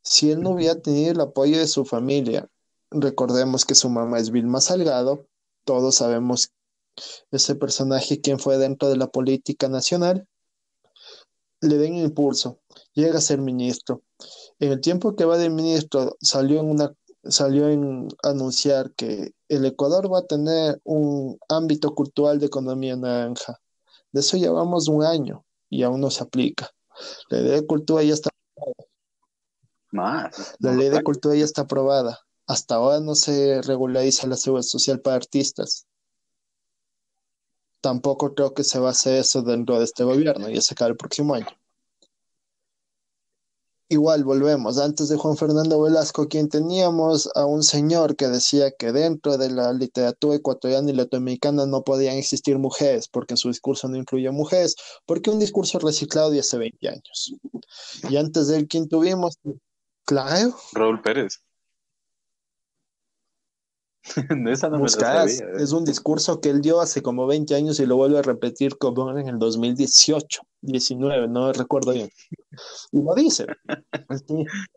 [0.00, 2.48] si él no hubiera tenido el apoyo de su familia,
[2.88, 5.26] recordemos que su mamá es Vilma Salgado,
[5.64, 6.52] todos sabemos
[7.32, 10.28] ese personaje quien fue dentro de la política nacional,
[11.60, 12.60] le den impulso,
[12.92, 14.02] llega a ser ministro.
[14.60, 16.94] En el tiempo que va de ministro, salió en una
[17.28, 23.60] salió en anunciar que el Ecuador va a tener un ámbito cultural de economía naranja.
[24.12, 26.70] De eso llevamos un año y aún no se aplica.
[27.28, 28.30] La ley de cultura ya está
[29.90, 30.56] Más.
[30.58, 32.20] La ley de cultura ya está aprobada.
[32.46, 35.86] Hasta ahora no se regulariza la seguridad social para artistas.
[37.80, 40.90] Tampoco creo que se va a hacer eso dentro de este gobierno, y se acaba
[40.90, 41.46] el próximo año.
[43.94, 48.90] Igual volvemos, antes de Juan Fernando Velasco, quien teníamos a un señor que decía que
[48.90, 53.96] dentro de la literatura ecuatoriana y latinoamericana no podían existir mujeres, porque su discurso no
[53.96, 54.74] incluye mujeres,
[55.06, 57.34] porque un discurso reciclado de hace 20 años.
[58.10, 59.38] Y antes de él, ¿quién tuvimos?
[60.04, 60.56] Claro.
[60.72, 61.40] Raúl Pérez.
[64.50, 65.26] Esa no ¿eh?
[65.58, 68.76] Es un discurso que él dio hace como 20 años y lo vuelve a repetir
[68.76, 72.10] como en el 2018, 19, no recuerdo bien.
[72.92, 73.46] Y lo dice.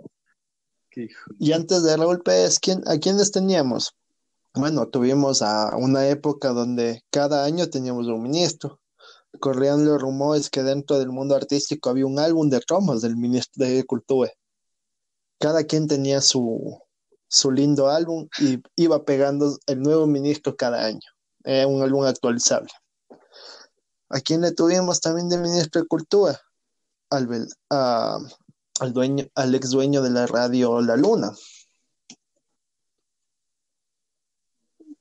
[1.40, 3.94] y antes de Raúl Pérez, ¿quién, ¿a quiénes teníamos?
[4.56, 8.80] Bueno, tuvimos a una época donde cada año teníamos un ministro.
[9.40, 13.66] Corrían los rumores que dentro del mundo artístico había un álbum de cromos del ministro
[13.66, 14.32] de Cultura.
[15.38, 16.82] Cada quien tenía su,
[17.28, 21.08] su lindo álbum y iba pegando el nuevo ministro cada año.
[21.44, 22.70] Era un álbum actualizable.
[24.10, 26.42] ¿A quién le tuvimos también de ministro de Cultura?
[27.10, 27.48] al,
[28.80, 31.34] al, dueño, al ex dueño de la radio La Luna.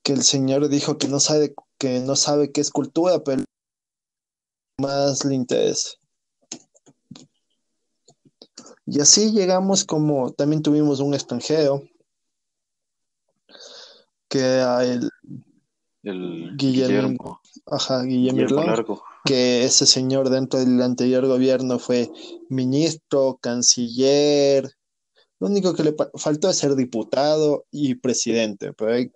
[0.02, 3.42] Que el señor dijo que no sabe, que no sabe qué es cultura, pero
[4.78, 5.90] más le interesa.
[8.88, 11.82] Y así llegamos como, también tuvimos un extranjero,
[14.28, 15.10] que era el,
[16.02, 19.04] El Guillermo, Guillermo, ajá, Guillermo Guillermo Largo.
[19.24, 22.10] que ese señor dentro del anterior gobierno fue
[22.48, 24.70] ministro, canciller,
[25.38, 29.10] lo único que le faltó es ser diputado y presidente, pero hay-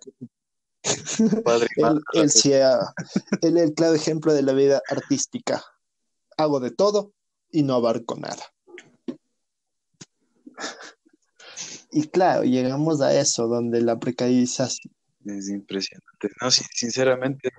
[1.43, 2.29] Padre él, él
[3.41, 5.63] él es el claro ejemplo de la vida artística.
[6.37, 7.13] Hago de todo
[7.51, 8.43] y no abarco nada.
[11.91, 14.93] Y claro, llegamos a eso, donde la precarización,
[15.25, 16.29] Es impresionante.
[16.41, 17.49] No, sí, sinceramente,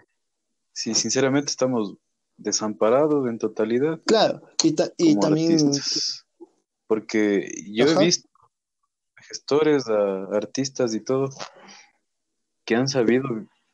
[0.72, 1.94] sí, sinceramente estamos
[2.36, 6.24] desamparados en totalidad claro, y, ta- y también, artistas.
[6.86, 8.00] Porque yo Ajá.
[8.00, 8.28] he visto
[9.16, 11.28] gestores, a- artistas y todo,
[12.64, 13.28] que han sabido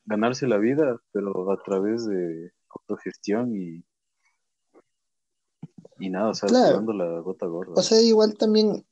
[0.04, 3.84] ganarse la vida, pero a través de autogestión y,
[5.98, 6.82] y nada, o sea, Claro.
[6.92, 7.72] la gota gorda.
[7.76, 8.86] o sea, igual también,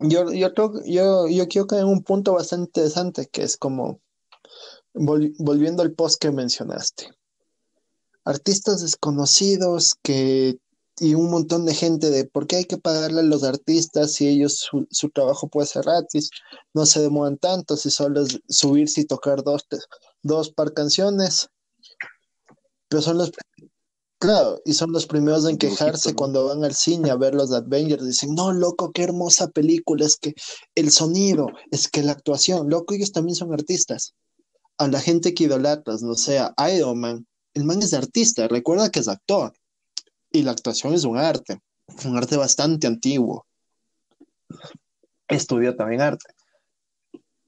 [0.00, 4.00] yo, yo, creo- yo, yo quiero caer en un punto bastante interesante, que es como,
[4.94, 7.08] volviendo al post que mencionaste,
[8.24, 10.58] artistas desconocidos que,
[10.98, 14.28] y un montón de gente de por qué hay que pagarle a los artistas si
[14.28, 16.30] ellos su, su trabajo puede ser gratis,
[16.74, 19.66] no se demoran tanto, si solo es subirse y tocar dos,
[20.22, 21.48] dos par canciones,
[22.88, 23.30] pero son los,
[24.18, 28.04] claro, y son los primeros en quejarse cuando van al cine a ver los Avengers,
[28.04, 30.34] dicen, no, loco, qué hermosa película, es que
[30.74, 34.14] el sonido, es que la actuación, loco, ellos también son artistas.
[34.80, 39.00] A la gente que idolatras, no sea Iron Man, el man es artista, recuerda que
[39.00, 39.52] es actor.
[40.32, 41.60] Y la actuación es un arte,
[42.06, 43.44] un arte bastante antiguo.
[45.28, 46.32] Estudió también arte.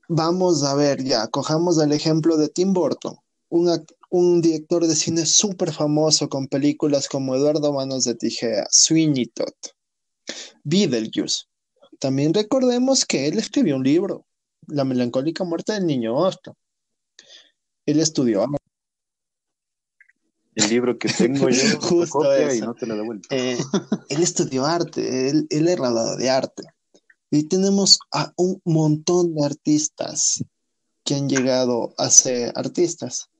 [0.08, 3.16] Vamos a ver, ya, cojamos el ejemplo de Tim Burton,
[3.48, 9.54] un, director de cine súper famoso con películas como Eduardo Manos de Tijera, Sweeney Todd,
[10.64, 11.44] Beetlejuice.
[11.98, 14.26] También recordemos que él escribió un libro,
[14.66, 16.58] La melancólica muerte del niño Ostro.
[17.86, 18.56] Él estudió arte.
[20.54, 23.34] El libro que tengo yo, Justo copia y no te lo da vuelta.
[23.34, 23.58] Eh,
[24.08, 26.62] él estudió arte, él, él es graduado de arte.
[27.30, 30.44] Y tenemos a un montón de artistas
[31.04, 33.30] que han llegado a ser artistas.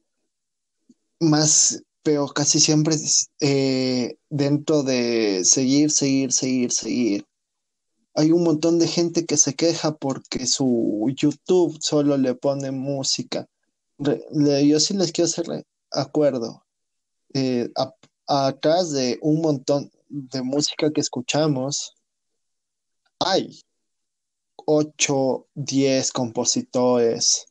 [1.21, 2.97] Más, pero casi siempre
[3.41, 7.27] eh, dentro de seguir, seguir, seguir, seguir.
[8.15, 13.47] Hay un montón de gente que se queja porque su YouTube solo le pone música.
[13.99, 16.65] Yo sí les quiero hacer acuerdo.
[17.35, 17.95] Eh, a-
[18.27, 21.95] atrás de un montón de música que escuchamos,
[23.19, 23.61] hay
[24.67, 27.47] 8, 10 compositores.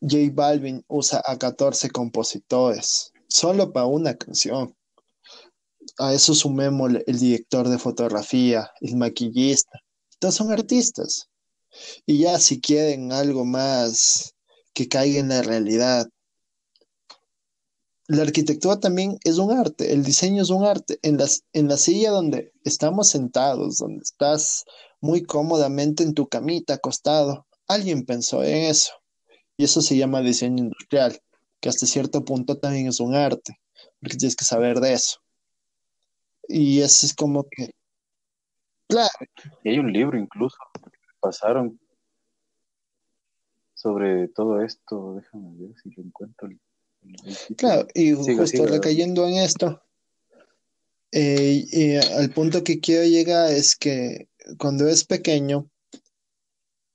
[0.00, 4.74] J Balvin usa a 14 compositores, solo para una canción.
[5.98, 9.78] A eso sumémosle el director de fotografía, el maquillista.
[10.18, 11.28] Todos son artistas.
[12.06, 14.33] Y ya si quieren algo más
[14.74, 16.08] que caiga en la realidad,
[18.06, 20.98] la arquitectura también es un arte, el diseño es un arte.
[21.02, 24.64] En las, en la silla donde estamos sentados, donde estás
[25.00, 28.92] muy cómodamente en tu camita acostado, alguien pensó en eso.
[29.56, 31.18] Y eso se llama diseño industrial,
[31.60, 33.58] que hasta cierto punto también es un arte,
[34.00, 35.20] porque tienes que saber de eso.
[36.46, 37.70] Y eso es como que,
[38.86, 39.12] claro,
[39.62, 40.56] Y hay un libro incluso
[41.20, 41.80] pasaron
[43.84, 45.16] sobre todo esto.
[45.16, 46.48] Déjame ver si lo encuentro.
[47.58, 49.82] claro, y justo recayendo en esto,
[51.12, 54.28] eh, y al punto que quiero llegar es que
[54.58, 55.70] cuando es pequeño,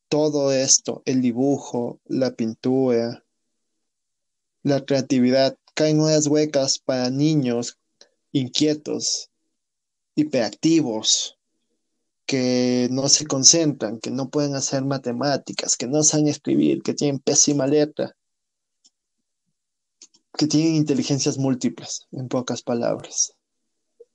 [0.09, 3.23] todo esto, el dibujo, la pintura,
[4.63, 7.77] la creatividad, caen unas huecas para niños
[8.31, 9.29] inquietos,
[10.15, 11.38] hiperactivos,
[12.29, 17.17] que no se concentran, que no pueden hacer matemáticas, que no saben escribir, que tienen
[17.17, 18.15] pésima letra,
[20.37, 23.33] que tienen inteligencias múltiples, en pocas palabras.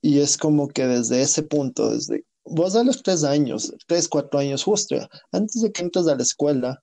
[0.01, 4.39] Y es como que desde ese punto, desde vos a los tres años, tres, cuatro
[4.39, 4.95] años, justo
[5.33, 6.81] antes de que entres a la escuela,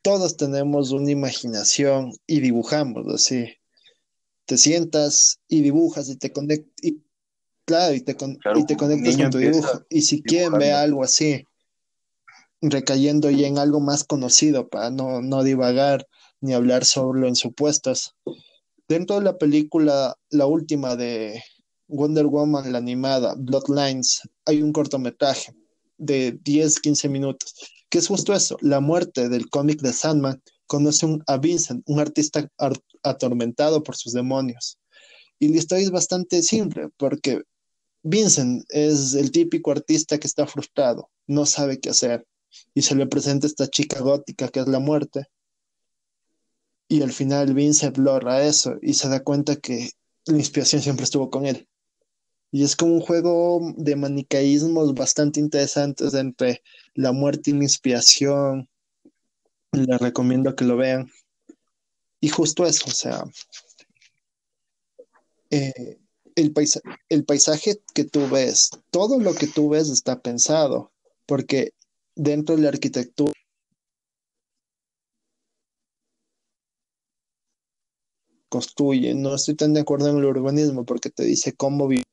[0.00, 3.44] todos tenemos una imaginación y dibujamos así.
[4.46, 6.94] Te sientas y dibujas y te conectas,
[7.64, 9.82] claro, y te, con- Claro, y te un conectas con tu dibujo.
[9.88, 11.44] Y si quieren ver algo así,
[12.60, 16.06] recayendo ya en algo más conocido para no, no divagar
[16.40, 18.14] ni hablar solo en supuestos.
[18.88, 21.42] Dentro de la película, la última de
[21.88, 25.54] Wonder Woman, la animada, Bloodlines, hay un cortometraje
[25.98, 27.54] de 10, 15 minutos,
[27.88, 32.48] que es justo eso, la muerte del cómic de Sandman, conoce a Vincent, un artista
[33.02, 34.78] atormentado por sus demonios.
[35.38, 37.42] Y la historia es bastante simple, porque
[38.02, 42.26] Vincent es el típico artista que está frustrado, no sabe qué hacer,
[42.74, 45.26] y se le presenta esta chica gótica que es la muerte.
[46.88, 49.90] Y al final Vincent logra eso y se da cuenta que
[50.26, 51.68] la inspiración siempre estuvo con él.
[52.50, 56.62] Y es como un juego de manicaísmos bastante interesantes entre
[56.94, 58.68] la muerte y la inspiración.
[59.72, 61.10] Les recomiendo que lo vean.
[62.20, 63.24] Y justo eso, o sea,
[65.48, 65.98] eh,
[66.36, 66.52] el,
[67.08, 70.92] el paisaje que tú ves, todo lo que tú ves está pensado,
[71.26, 71.74] porque
[72.14, 73.32] dentro de la arquitectura
[78.48, 82.04] construye, no estoy tan de acuerdo en el urbanismo porque te dice cómo vivir.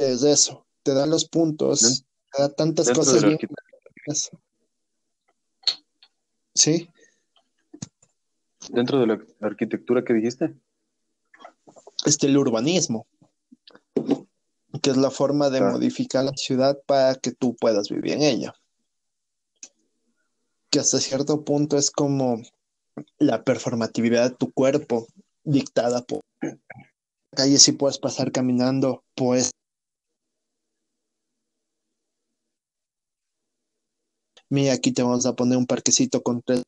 [0.00, 3.38] Es eso, te da los puntos, te da tantas cosas bien.
[6.54, 6.88] ¿Sí?
[8.70, 10.54] Dentro de la arquitectura que dijiste.
[12.06, 13.08] Este, el urbanismo,
[14.80, 18.54] que es la forma de modificar la ciudad para que tú puedas vivir en ella.
[20.70, 22.40] Que hasta cierto punto es como
[23.18, 25.08] la performatividad de tu cuerpo
[25.42, 26.56] dictada por la
[27.34, 27.58] calle.
[27.58, 29.50] Si puedes pasar caminando pues
[34.48, 36.62] mira aquí te vamos a poner un parquecito con tres.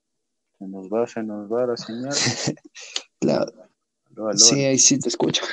[0.59, 2.13] Se nos va se nos va la señal.
[3.21, 3.68] Claro
[4.37, 5.45] sí ahí sí te escucho.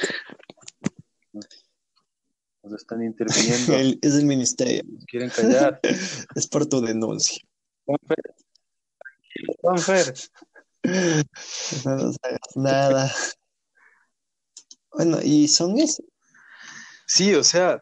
[2.63, 3.73] Nos están interviniendo.
[4.01, 4.83] Es el ministerio.
[5.07, 5.79] Quieren callar.
[6.35, 7.41] Es por tu denuncia.
[9.61, 10.13] Juanfer
[11.85, 13.11] no nos hagas nada.
[14.91, 16.03] Bueno, y son eso.
[17.07, 17.79] Sí, o sea,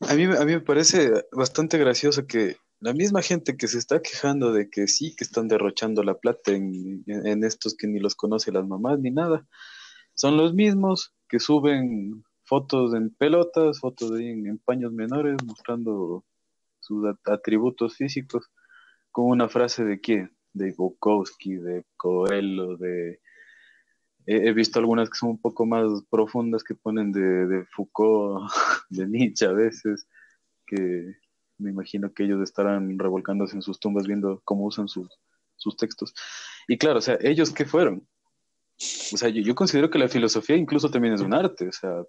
[0.00, 4.00] a mí, a mí me parece bastante gracioso que la misma gente que se está
[4.00, 8.52] quejando de que sí, que están derrochando la plata en, estos que ni los conoce
[8.52, 9.46] las mamás ni nada,
[10.20, 16.26] son los mismos que suben fotos en pelotas, fotos en, en paños menores, mostrando
[16.78, 18.50] sus atributos físicos,
[19.10, 23.18] con una frase de que de Bukowski, de Coelho, de...
[24.26, 28.52] He, visto algunas que son un poco más profundas que ponen de, Foucault,
[28.90, 30.06] de Nietzsche a veces,
[30.66, 31.14] que
[31.56, 35.08] me imagino que ellos estarán revolcándose en sus tumbas viendo cómo usan sus,
[35.56, 36.12] sus textos.
[36.68, 38.06] Y claro, o sea, ¿ellos qué fueron?
[39.12, 42.02] O sea, yo, considero que la filosofía incluso también es un arte, o sea...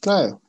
[0.00, 0.40] Claro.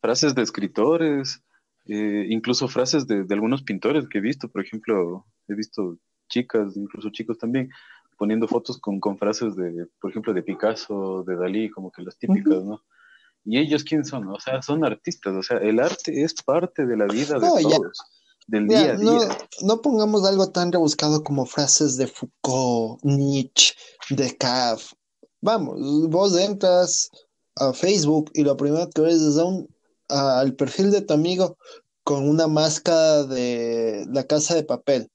[0.00, 1.42] Frases de escritores,
[1.86, 6.76] eh, incluso frases de, de, algunos pintores que he visto, por ejemplo, he visto chicas,
[6.76, 7.70] incluso chicos también,
[8.20, 12.18] poniendo fotos con, con frases de, por ejemplo, de Picasso, de Dalí, como que las
[12.18, 12.82] típicas, ¿no?
[13.44, 14.28] ¿Y ellos quién son?
[14.28, 17.98] O sea, son artistas, o sea, el arte es parte de la vida de todos.
[18.46, 18.96] Del día a día.
[18.98, 19.28] No,
[19.62, 23.74] no, pongamos algo tan rebuscado como frases de Foucault, Nietzsche,
[24.10, 24.92] de Kaf.
[25.40, 27.10] Vamos, vos entras
[27.56, 29.68] a Facebook y lo primero que ves es un,
[30.08, 31.56] al perfil de tu amigo
[32.04, 35.10] con una máscara de la casa de papel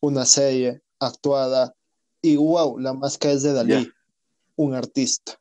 [0.00, 1.74] una serie actuada
[2.22, 3.90] y wow, la máscara es de Dalí,
[4.56, 5.38] un artista.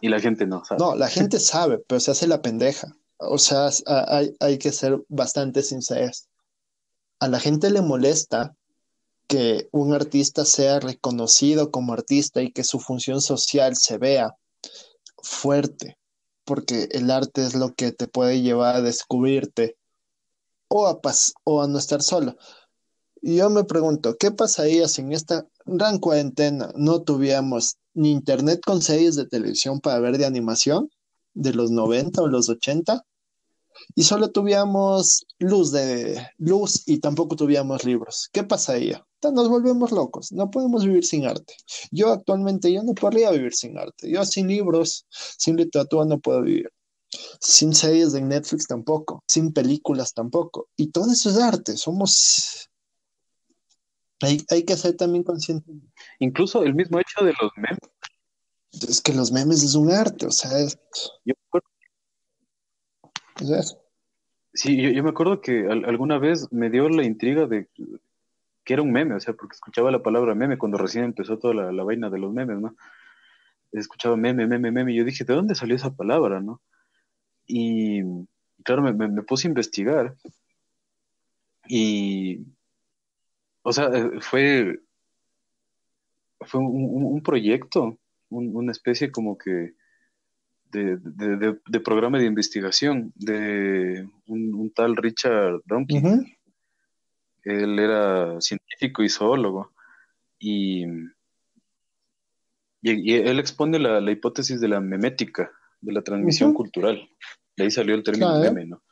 [0.00, 0.78] Y la gente no sabe.
[0.78, 2.96] No, la gente sabe, pero se hace la pendeja.
[3.18, 6.28] O sea, hay, hay que ser bastante sinceros.
[7.20, 8.54] A la gente le molesta
[9.32, 14.36] que un artista sea reconocido como artista y que su función social se vea
[15.22, 15.96] fuerte,
[16.44, 19.78] porque el arte es lo que te puede llevar a descubrirte
[20.68, 21.00] o a,
[21.44, 22.36] o a no estar solo.
[23.22, 28.60] Y yo me pregunto, ¿qué pasaría si en esta gran cuarentena no tuviéramos ni internet
[28.62, 30.90] con series de televisión para ver de animación
[31.32, 33.02] de los 90 o los 80?
[33.94, 38.28] Y solo tuviéramos luz de luz y tampoco tuviéramos libros.
[38.32, 39.04] ¿Qué pasaría?
[39.22, 40.32] Nos volvemos locos.
[40.32, 41.54] No podemos vivir sin arte.
[41.90, 44.10] Yo actualmente yo no podría vivir sin arte.
[44.10, 46.70] Yo sin libros, sin literatura no puedo vivir
[47.40, 50.68] sin series de Netflix tampoco, sin películas tampoco.
[50.76, 52.68] Y todo eso es arte, somos...
[54.20, 55.70] Hay, hay que ser también consciente.
[56.20, 58.88] Incluso el mismo hecho de los memes.
[58.88, 60.78] Es que los memes es un arte, o sea, es...
[61.24, 61.34] Yo
[64.54, 67.68] Sí, yo, me acuerdo que alguna vez me dio la intriga de
[68.64, 71.54] que era un meme, o sea, porque escuchaba la palabra meme cuando recién empezó toda
[71.54, 72.76] la, la vaina de los memes, ¿no?
[73.72, 76.60] Escuchaba meme, meme, meme, y yo dije, ¿de dónde salió esa palabra, no?
[77.46, 78.02] Y
[78.62, 80.14] claro, me, puse a investigar.
[81.66, 82.46] Y,
[83.62, 84.80] o sea, eh, fue,
[86.40, 87.98] fue un, proyecto
[88.30, 89.74] una especie como que
[90.72, 96.26] de, programa de investigación de un, tal Richard Dawkins.
[97.44, 99.72] Él era científico y zoólogo
[100.38, 100.84] y,
[102.82, 105.50] y, él expone la, hipótesis de la memética,
[105.80, 107.08] de la transmisión cultural.
[107.56, 108.82] De ahí salió el término meme, ¿no?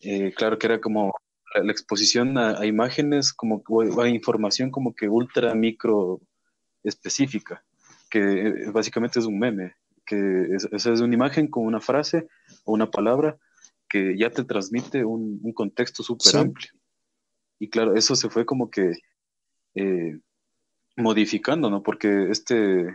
[0.00, 1.12] Eh, claro que era como
[1.54, 3.62] la, exposición a, imágenes, como
[4.00, 6.20] a información como que ultra micro
[6.84, 7.64] específica,
[8.08, 9.74] que eh, básicamente es un meme,
[10.08, 12.26] que es, es una imagen con una frase
[12.64, 13.38] o una palabra
[13.88, 16.70] que ya te transmite un, contexto súper amplio.
[17.58, 18.92] Y claro, eso se fue como que
[19.74, 20.18] eh,
[20.96, 21.82] modificando, ¿no?
[21.82, 22.86] Porque este,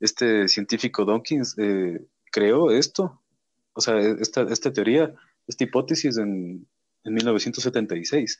[0.00, 3.22] este científico Dawkins eh, creó esto,
[3.72, 5.14] o sea, esta, esta teoría,
[5.46, 6.66] esta hipótesis en,
[7.04, 8.38] en 1976.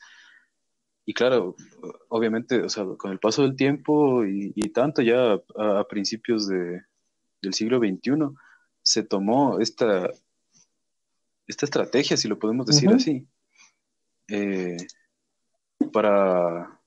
[1.05, 1.55] Y claro,
[2.09, 6.81] obviamente, o sea, con el paso del tiempo y, tanto ya a, principios de,
[7.41, 8.35] del siglo XXI,
[8.81, 10.09] se tomó esta,
[11.47, 13.27] esta estrategia, si lo podemos decir así,
[14.27, 14.77] eh,
[15.91, 16.79] para,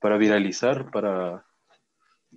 [0.00, 1.44] para viralizar, para,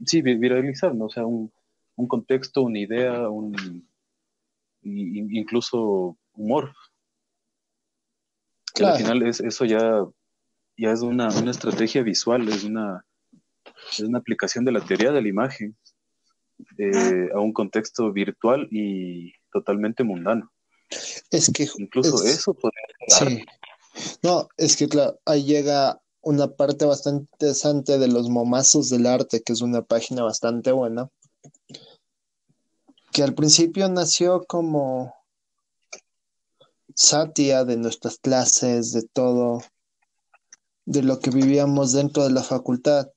[0.05, 1.05] sí, viralizar, ¿no?
[1.05, 1.51] O sea, un,
[1.95, 3.87] un contexto, una idea, un,
[4.83, 6.73] incluso humor.
[8.73, 8.93] Claro.
[8.93, 10.05] al final es, eso ya,
[10.77, 13.03] ya es una, una estrategia visual, es una,
[13.91, 15.75] es una aplicación de la teoría de la imagen
[16.77, 20.51] eh, a un contexto virtual y totalmente mundano.
[21.31, 23.43] Es que incluso eso podría Sí.
[24.21, 29.41] No, es que claro, ahí llega una parte bastante interesante de los momazos del arte,
[29.41, 31.09] que es una página bastante buena,
[33.11, 35.15] que al principio nació como
[36.93, 39.63] satia de nuestras clases, de todo,
[40.85, 43.09] de lo que vivíamos dentro de la facultad.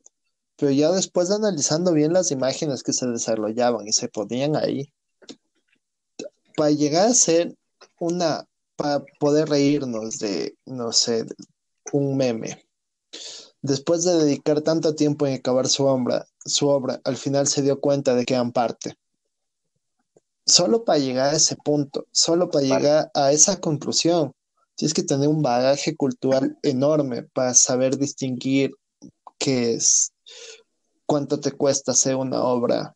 [0.60, 4.92] Pero ya después de analizando bien las imágenes que se desarrollaban y se ponían ahí,
[6.54, 7.56] para llegar a ser
[7.98, 8.46] una,
[8.76, 11.24] para poder reírnos de, no sé,
[11.92, 12.62] un meme.
[13.62, 17.80] Después de dedicar tanto tiempo en acabar su obra, su obra, al final se dio
[17.80, 18.96] cuenta de que eran parte.
[20.44, 24.34] Solo para llegar a ese punto, solo para llegar a esa conclusión,
[24.74, 28.72] tienes que tener un bagaje cultural enorme para saber distinguir
[29.38, 30.09] qué es,
[31.06, 32.94] cuánto te cuesta hacer una obra,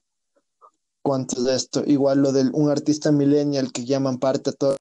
[1.03, 1.83] cuánto de esto.
[1.87, 4.77] Igual lo de un artista millennial que llaman parte a todo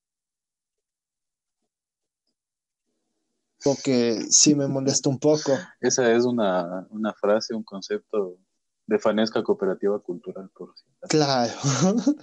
[3.84, 5.58] que sí me molesta un poco.
[5.80, 6.86] Esa es una,
[7.20, 8.38] frase, un concepto
[8.86, 11.08] de fanesca cooperativa cultural, por cierto.
[11.08, 11.54] Claro,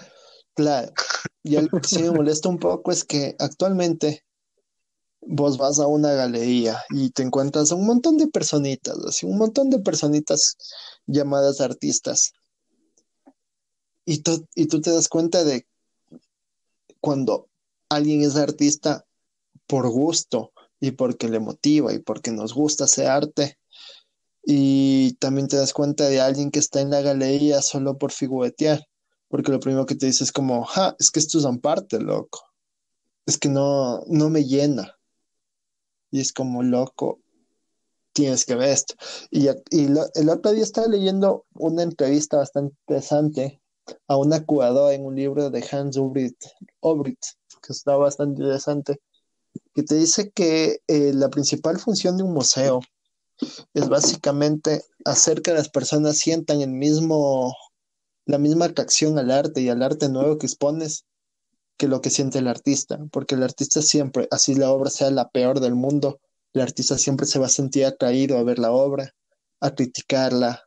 [0.54, 0.92] claro.
[1.42, 4.24] Y algo que sí me molesta un poco es que actualmente
[5.20, 9.70] vos vas a una galería y te encuentras un montón de personitas, así un montón
[9.70, 10.56] de personitas
[11.06, 12.32] llamadas artistas.
[14.06, 14.22] Y,
[14.54, 15.66] y tú te das cuenta de
[17.00, 17.48] cuando
[17.88, 19.04] alguien es artista
[19.66, 23.58] por gusto, y porque le motiva y porque nos gusta ese arte.
[24.42, 28.86] Y también te das cuenta de alguien que está en la galería solo por figuretear,
[29.28, 32.42] porque lo primero que te dice es como, ja, es que estos son parte, loco.
[33.26, 34.98] Es que no, no me llena.
[36.10, 37.20] Y es como, loco,
[38.12, 38.94] tienes que ver esto.
[39.30, 43.60] Y, el otro día estaba leyendo una entrevista bastante interesante
[44.08, 46.36] a una curadora en un libro de Hans Obrit
[47.62, 49.00] que está bastante interesante
[49.74, 52.80] que te dice que eh, la principal función de un museo
[53.74, 57.54] es básicamente hacer que las personas sientan el mismo,
[58.26, 61.04] la misma atracción al arte y al arte nuevo que expones
[61.80, 65.30] que lo que siente el artista, porque el artista siempre, así la obra sea la
[65.30, 66.20] peor del mundo,
[66.52, 69.14] el artista siempre se va a sentir atraído a ver la obra,
[69.60, 70.62] a criticarla,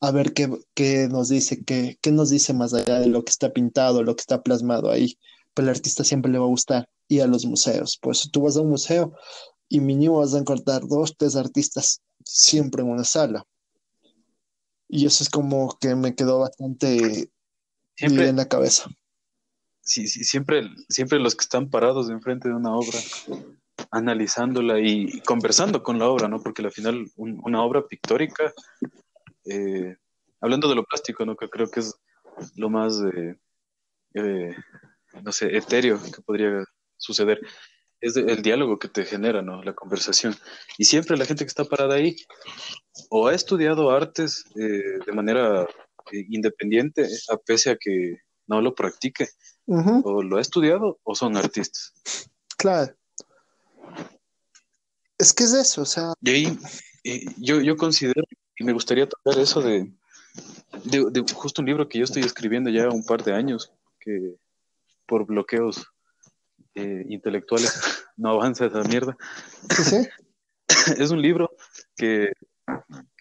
[0.00, 3.30] a ver qué, qué nos dice, qué, qué nos dice más allá de lo que
[3.30, 5.18] está pintado, lo que está plasmado ahí,
[5.52, 7.98] pero el artista siempre le va a gustar y a los museos.
[8.00, 9.14] Pues tú vas a un museo
[9.68, 13.42] y mínimo vas a encontrar dos, tres artistas siempre en una sala.
[14.88, 17.32] Y eso es como que me quedó bastante
[17.96, 18.88] siempre, en la cabeza.
[19.88, 22.98] Sí, sí, siempre, siempre los que están parados enfrente de una obra,
[23.90, 26.42] analizándola y conversando con la obra, ¿no?
[26.42, 28.52] Porque al final una obra pictórica,
[29.46, 29.96] eh,
[30.42, 31.36] hablando de lo plástico, ¿no?
[31.36, 31.98] Que creo que es
[32.56, 33.38] lo más, eh,
[34.12, 34.54] eh,
[35.22, 36.62] no sé, etéreo que podría
[36.98, 37.40] suceder.
[37.98, 39.62] Es el diálogo que te genera, ¿no?
[39.62, 40.36] La conversación.
[40.76, 42.14] Y siempre la gente que está parada ahí
[43.08, 45.62] o ha estudiado artes eh, de manera
[46.12, 49.28] eh, independiente, a pese a que no lo practique,
[49.68, 51.92] o lo ha estudiado o son artistas.
[52.56, 52.94] Claro.
[55.18, 56.12] Es que es eso, o sea.
[56.22, 56.58] Y ahí
[57.38, 58.22] yo, yo considero,
[58.56, 59.92] y me gustaría tocar eso de,
[60.84, 64.36] de, justo un libro que yo estoy escribiendo ya un par de años, que
[65.06, 65.86] por bloqueos
[66.74, 67.72] eh, intelectuales
[68.16, 69.16] no avanza esa mierda.
[70.98, 71.50] es un libro
[71.96, 72.32] que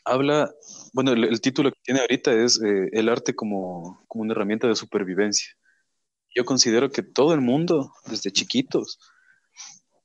[0.06, 0.52] habla,
[0.93, 4.76] bueno, el, título que tiene ahorita es eh, El arte como, como una herramienta de
[4.76, 5.57] supervivencia.
[6.38, 8.99] Yo considero que todo el mundo, desde chiquitos,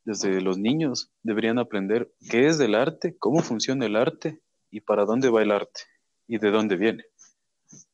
[0.06, 5.04] desde los niños, deberían aprender qué es el arte, cómo funciona el arte y para
[5.04, 5.82] dónde va el arte
[6.26, 7.04] y de dónde viene.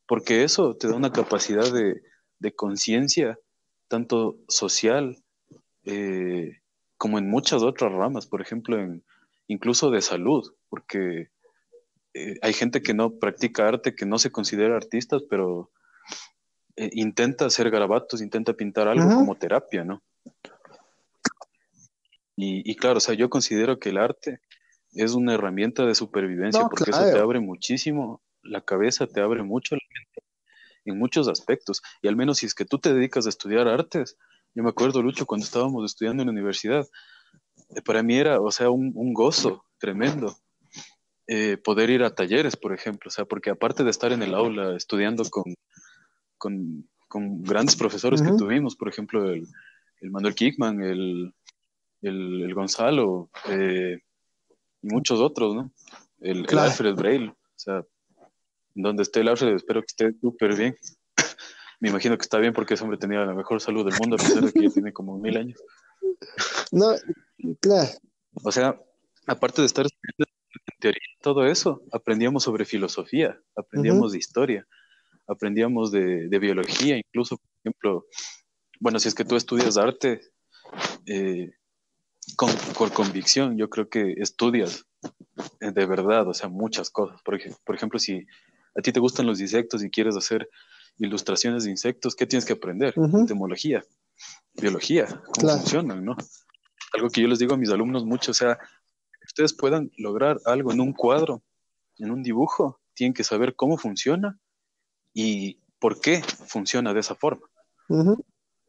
[0.07, 2.01] Porque eso te da una capacidad de,
[2.55, 3.37] conciencia,
[3.89, 5.21] tanto social
[5.83, 6.61] eh,
[6.95, 9.03] como en muchas otras ramas, por ejemplo, en,
[9.47, 11.27] incluso de salud, porque
[12.13, 15.71] eh, hay gente que no practica arte, que no se considera artistas, pero
[16.79, 20.01] eh, intenta hacer garabatos, intenta pintar algo como terapia, ¿no?
[22.37, 24.39] Y, claro, o sea, yo considero que el arte
[24.93, 29.75] es una herramienta de supervivencia porque eso te abre muchísimo la cabeza, te abre mucho
[29.75, 30.21] la mente
[30.85, 31.81] en muchos aspectos.
[32.01, 34.15] Y al menos si es que tú te dedicas a estudiar artes,
[34.55, 36.87] yo me acuerdo, Lucho, cuando estábamos estudiando en la universidad,
[37.75, 40.37] eh, para mí era, o sea, un, gozo tremendo
[41.27, 44.33] eh, poder ir a talleres, por ejemplo, o sea, porque aparte de estar en el
[44.33, 45.55] aula estudiando con,
[46.39, 46.87] con,
[47.41, 49.47] grandes profesores que tuvimos, por ejemplo, el,
[50.01, 51.33] Manuel Kickman, el,
[52.01, 53.99] el, Gonzalo eh,
[54.81, 55.71] y muchos otros, ¿no?
[56.19, 57.83] El, Alfred Braille, o sea,
[58.73, 60.75] donde esté el Alfred, espero que esté súper bien.
[61.79, 64.19] Me imagino que está bien porque ese hombre tenía la mejor salud del mundo, a
[64.19, 65.59] pesar de que ya tiene como mil años.
[66.71, 66.93] No,
[67.59, 67.89] claro.
[68.43, 68.79] O sea,
[69.27, 74.67] aparte de estar estudiando en teoría todo eso, aprendíamos sobre filosofía, aprendíamos de historia,
[75.29, 78.05] aprendíamos de, biología, incluso, por ejemplo,
[78.79, 80.21] bueno, si es que tú estudias arte
[81.05, 81.51] eh,
[82.35, 84.85] con, por convicción, yo creo que estudias
[85.61, 87.21] eh, de verdad, o sea, muchas cosas.
[87.21, 88.25] Por, por ejemplo, si
[88.75, 90.49] a ti te gustan los insectos y quieres hacer
[90.97, 92.93] ilustraciones de insectos, ¿qué tienes que aprender?
[92.97, 93.85] Entomología,
[94.55, 96.15] biología, cómo funcionan, ¿no?
[96.93, 100.39] Algo que yo les digo a mis alumnos mucho, o sea, que ustedes puedan lograr
[100.45, 101.43] algo en un cuadro,
[101.97, 104.39] en un dibujo, tienen que saber cómo funciona
[105.21, 107.45] y por qué funciona de esa forma.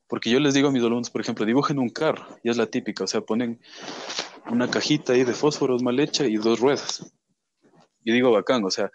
[0.08, 2.66] Porque yo les digo a mis alumnos, por ejemplo, dibujen un carro, y es la
[2.66, 3.60] típica, o sea, ponen
[4.50, 7.12] una cajita ahí de fósforos mal hecha y dos ruedas.
[8.02, 8.90] Y digo, bacán, o sea,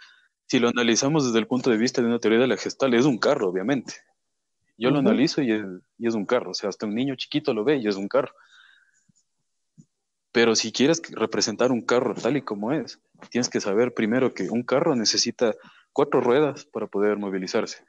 [0.48, 3.06] si lo analizamos desde el punto de vista de una teoría de la gestal, es
[3.06, 3.94] un carro, obviamente.
[4.78, 5.64] Yo lo analizo y es,
[5.98, 8.10] y es, un carro, o sea, hasta un niño chiquito lo ve y es un
[8.10, 8.34] carro.
[10.34, 13.00] Pero si quieres representar un carro tal y como es,
[13.30, 15.56] tienes que saber primero que un carro necesita
[15.96, 17.86] cuatro ruedas para poder movilizarse,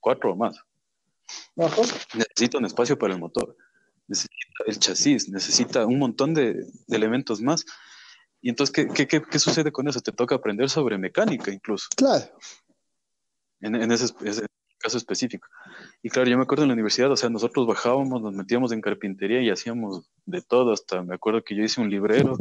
[0.00, 0.60] cuatro o más.
[2.14, 3.56] Necesita un espacio para el motor,
[4.06, 7.64] necesita el chasis, necesita un montón de, elementos más.
[8.42, 10.00] Y entonces, ¿qué, qué, sucede con eso?
[10.00, 11.88] Te toca aprender sobre mecánica incluso.
[11.96, 12.26] Claro.
[13.60, 14.14] En, ese,
[14.78, 15.48] caso específico.
[16.02, 18.82] Y claro, yo me acuerdo en la universidad, o sea, nosotros bajábamos, nos metíamos en
[18.82, 22.36] carpintería y hacíamos de todo, hasta me acuerdo que yo hice un librero,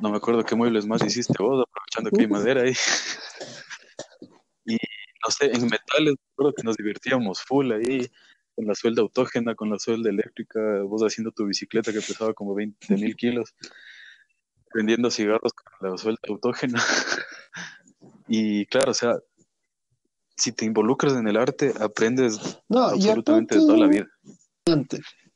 [0.00, 2.72] no me acuerdo qué muebles más hiciste vos, aprovechando que hay madera ahí.
[5.26, 8.08] no sé, en metales, recuerdo que nos divertíamos full ahí,
[8.54, 12.54] con la suelda autógena, con la suelda eléctrica, vos haciendo tu bicicleta que pesaba como
[12.54, 13.54] 20 mil kilos,
[14.74, 16.82] vendiendo cigarros con la suelda autógena.
[18.28, 19.16] y claro, o sea,
[20.36, 24.06] si te involucras en el arte, aprendes absolutamente de toda la vida.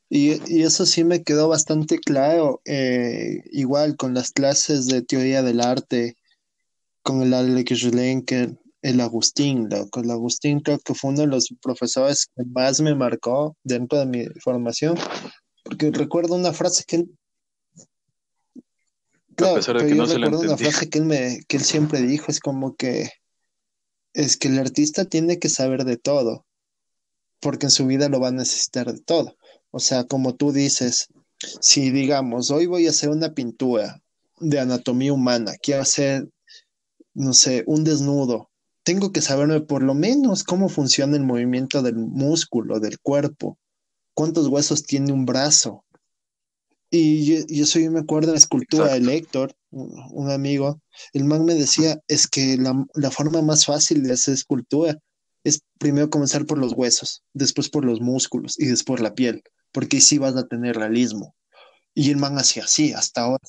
[0.09, 5.41] Y, y, eso sí me quedó bastante claro, eh, igual con las clases de teoría
[5.41, 6.17] del arte,
[7.01, 9.99] con el Alex Lenker, el Agustín, loco.
[9.99, 14.05] El Agustín creo que fue uno de los profesores que más me marcó dentro de
[14.05, 14.97] mi formación,
[15.63, 17.17] porque recuerdo una frase que él...
[19.35, 22.75] Claro, que yo recuerdo una frase que él, me, que él siempre dijo, es como
[22.75, 23.09] que
[24.13, 26.45] es que el artista tiene que saber de todo,
[27.39, 29.35] porque en su vida lo va a necesitar de todo.
[29.71, 31.07] O sea, como tú dices,
[31.61, 34.01] si digamos, hoy voy a hacer una pintura
[34.39, 36.27] de anatomía humana, quiero hacer,
[37.13, 38.50] no sé, un desnudo,
[38.83, 43.57] tengo que saberme por lo menos cómo funciona el movimiento del músculo, del cuerpo,
[44.13, 45.85] cuántos huesos tiene un brazo.
[46.89, 50.81] Y yo, yo soy, me acuerdo de la escultura de Héctor, un, amigo,
[51.13, 54.97] el man me decía, es que la, forma más fácil de hacer escultura
[55.43, 59.97] es primero comenzar por los huesos, después por los músculos y después la piel, porque
[59.97, 61.35] así vas a tener realismo.
[61.93, 63.39] Y el man hacía así, hasta ahora,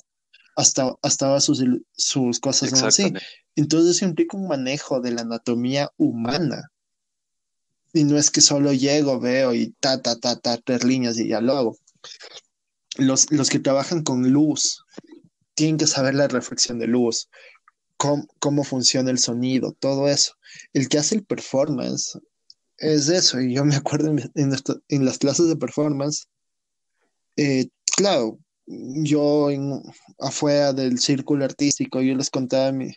[0.56, 3.12] hasta, hasta sus, sus cosas son así.
[3.56, 6.70] Entonces implica un manejo de la anatomía humana.
[7.92, 11.28] Y no es que solo llego, veo y ta, ta, ta, ta, tres líneas y
[11.28, 11.76] ya lo hago.
[12.96, 14.84] Los, los que trabajan con luz
[15.54, 17.28] tienen que saber la reflexión de luz,
[18.38, 20.34] cómo, funciona el sonido, todo eso.
[20.72, 22.18] El que hace el performance
[22.78, 23.40] es eso.
[23.40, 26.26] Y yo me acuerdo en, las clases de performance,
[27.36, 29.48] eh, claro, yo
[30.18, 32.90] afuera del círculo artístico, yo les contaba mi,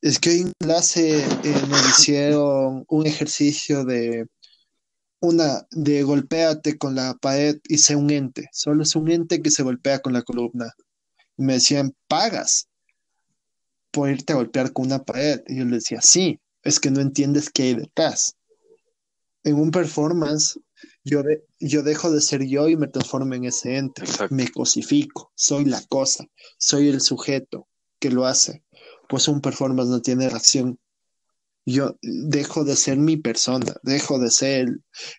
[0.00, 4.26] es que en clase eh, nos hicieron un ejercicio de
[5.20, 8.48] una de golpéate con la pared y sé un ente.
[8.52, 10.72] Solo es un ente que se golpea con la columna.
[11.36, 12.68] Y me decían, ¿pagas
[13.90, 15.42] por irte a golpear con una pared?
[15.46, 18.36] Y yo les decía, sí, es que no entiendes qué hay detrás.
[19.44, 20.58] En un performance,
[21.04, 21.22] yo,
[21.58, 24.02] yo dejo de ser yo y me transformo en ese ente.
[24.30, 26.26] Me cosifico, soy la cosa,
[26.58, 28.64] soy el sujeto que lo hace.
[29.08, 30.78] Pues un performance no tiene reacción
[31.66, 34.68] yo dejo de ser mi persona, dejo de ser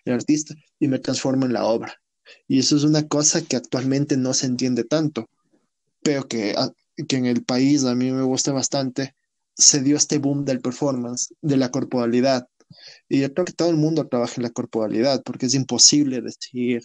[0.04, 1.94] el, artista y me transformo en la obra.
[2.48, 5.28] Y eso es una cosa que actualmente no se entiende tanto,
[6.02, 6.72] pero que, ah,
[7.06, 9.14] que en el país a mí me gusta bastante,
[9.54, 12.48] se dio este boom del performance, de la corporalidad.
[13.08, 16.82] Y yo creo que todo el mundo trabaja en la corporalidad, porque es imposible decir,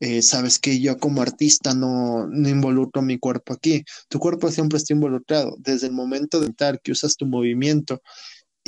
[0.00, 3.84] eh, sabes que yo como artista no, no, involucro mi cuerpo aquí.
[4.08, 5.56] Tu cuerpo siempre está involucrado.
[5.58, 8.02] Desde el momento de entrar, que usas tu movimiento,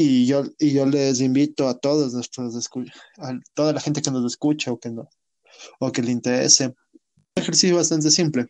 [0.01, 2.55] y yo, y yo les invito a todos nuestros
[3.19, 5.09] a toda la gente que nos escucha o que no,
[5.81, 6.67] o que le interese.
[6.67, 6.75] Un
[7.43, 8.47] ejercicio bastante simple.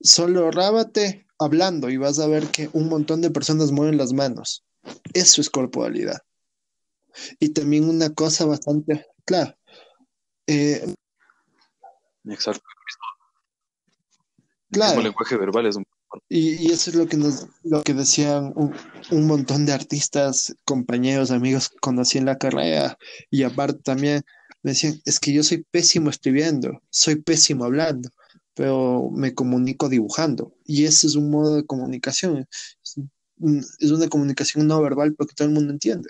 [0.00, 4.64] Solo rábate hablando y vas a ver que un montón de personas mueven las manos.
[5.14, 6.18] Eso es corporalidad.
[7.38, 9.56] Y también una cosa bastante clara.
[10.46, 10.94] Eh,
[12.24, 12.62] Exacto.
[14.70, 14.98] Claro.
[14.98, 15.84] El lenguaje verbal es un
[16.28, 21.68] y, eso es lo que nos, lo que decían un, montón de artistas, compañeros, amigos
[21.68, 22.96] que conocí en la carrera,
[23.30, 24.22] y aparte también
[24.62, 28.08] me decían, es que yo soy pésimo escribiendo, soy pésimo hablando,
[28.54, 30.54] pero me comunico dibujando.
[30.64, 32.46] Y ese es un modo de comunicación.
[32.80, 36.08] Es una comunicación no verbal porque todo el mundo entiende.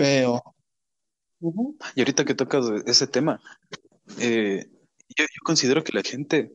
[0.00, 0.42] Pero.
[1.94, 3.40] Y ahorita que tocas ese tema,
[4.18, 4.66] eh,
[5.16, 6.52] yo considero que la gente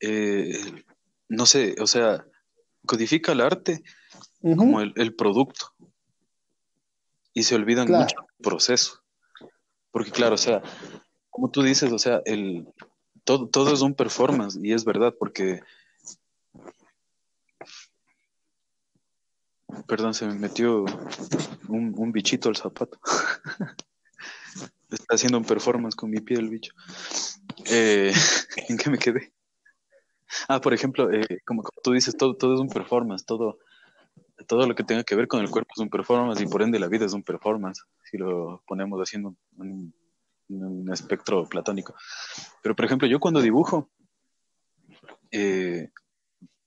[0.00, 0.58] eh,
[1.28, 2.24] no sé, o sea,
[2.86, 3.82] codifica el arte
[4.40, 5.72] como el, producto
[7.32, 9.02] y se olvidan mucho del proceso.
[9.90, 10.62] Porque claro, o sea,
[11.30, 12.68] como tú dices, o sea, el,
[13.24, 15.60] todo, todo es un performance y es verdad porque...
[19.86, 20.84] Perdón, se me metió
[21.68, 22.98] un, un bichito al zapato.
[24.90, 26.72] Está haciendo un performance con mi pie el bicho.
[27.66, 28.12] Eh,
[28.68, 29.32] ¿En qué me quedé?
[30.48, 33.58] Ah, por ejemplo, eh, como, tú dices, todo, todo es un performance, todo,
[34.46, 36.78] todo lo que tenga que ver con el cuerpo es un performance y por ende
[36.78, 39.94] la vida es un performance, si lo ponemos haciendo un,
[40.48, 41.94] un espectro platónico.
[42.62, 43.90] Pero, por ejemplo, yo cuando dibujo,
[45.30, 45.90] eh,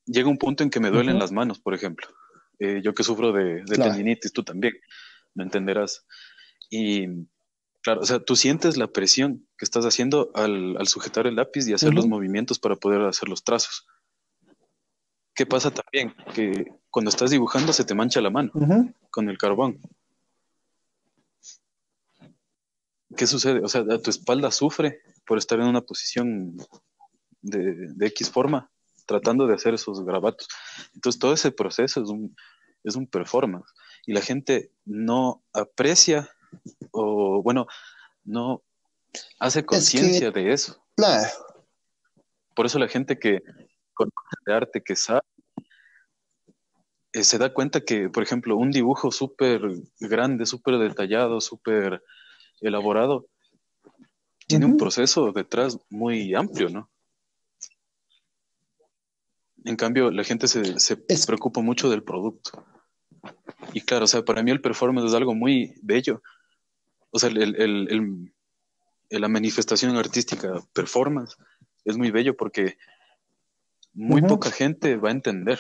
[0.06, 2.08] llega un punto en que me duelen las manos, por ejemplo.
[2.60, 4.74] Eh, yo que sufro de, de tendinitis, tú también,
[5.34, 6.06] me entenderás.
[6.70, 7.08] Y
[7.82, 11.74] Claro, o sea, tú sientes la presión que estás haciendo al, sujetar el lápiz y
[11.74, 13.88] hacer los movimientos para poder hacer los trazos.
[15.34, 16.14] ¿Qué pasa también?
[16.34, 18.52] Que cuando estás dibujando se te mancha la mano
[19.10, 19.80] con el carbón.
[23.16, 23.62] ¿Qué sucede?
[23.64, 26.58] O sea, tu espalda sufre por estar en una posición
[27.42, 28.70] de, de X forma,
[29.10, 30.48] tratando de hacer esos grabatos.
[30.94, 32.36] Entonces, todo ese proceso es un,
[32.84, 33.74] es un performance.
[34.06, 36.30] Y la gente no aprecia
[36.92, 37.66] o bueno,
[38.24, 38.62] no
[39.40, 40.80] hace conciencia de eso.
[42.56, 43.42] Por eso la gente que
[43.96, 45.22] conoce de arte, que sabe,
[47.14, 49.62] eh, se da cuenta que, por ejemplo, un dibujo súper
[50.00, 52.04] grande, súper detallado, súper
[52.62, 53.26] elaborado,
[54.46, 56.92] tiene un proceso detrás muy amplio, ¿no?
[59.66, 62.66] En cambio, la gente se, se preocupa mucho del producto.
[63.74, 66.22] Y claro, o sea, para mí el performance es algo muy bello,
[67.12, 68.32] o sea, el,
[69.10, 71.36] la manifestación artística, performance,
[71.86, 72.78] es muy bello porque
[73.94, 75.60] muy poca gente va a entender.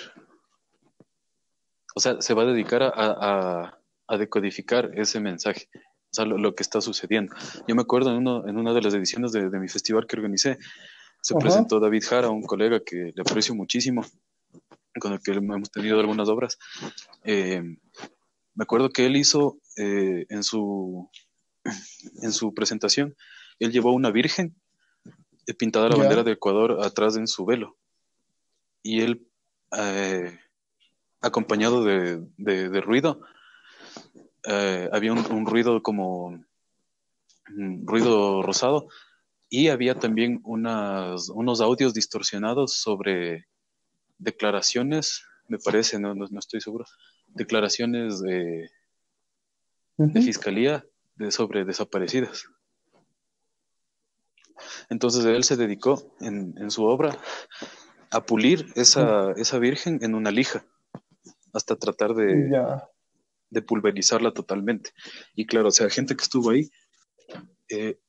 [1.95, 3.75] O sea, se va a dedicar a,
[4.17, 7.35] decodificar ese mensaje, o sea, lo, que está sucediendo.
[7.67, 10.57] Yo me acuerdo en, uno, en una de las ediciones de, mi festival que organicé,
[11.21, 14.05] se presentó David Jara, un colega que le aprecio muchísimo,
[14.99, 16.57] con el que hemos tenido algunas obras.
[17.23, 21.09] Eh, me acuerdo que él hizo eh, en su
[22.21, 23.15] en su presentación,
[23.59, 24.55] él llevó una virgen
[25.45, 27.77] eh, pintada la bandera de Ecuador atrás en su velo.
[28.81, 29.27] Y él,
[31.21, 33.19] acompañado de, de, ruido,
[34.45, 36.27] había un, ruido como
[37.49, 38.87] un ruido rosado,
[39.49, 43.47] Y había también unas, unos audios distorsionados sobre
[44.19, 46.85] declaraciones, me parece, no, no, estoy seguro,
[47.29, 48.69] declaraciones de,
[49.97, 50.85] de fiscalía
[51.15, 52.45] de, sobre desaparecidas.
[54.89, 57.17] Entonces él se dedicó en, en su obra
[58.11, 60.65] a pulir esa, esa, virgen en una lija,
[61.53, 62.51] hasta tratar de,
[63.49, 64.91] de, pulverizarla totalmente.
[65.35, 66.69] Y claro, o sea, gente que estuvo ahí
[67.69, 67.99] eh,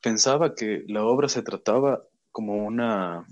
[0.00, 3.26] pensaba que la obra se trataba como una,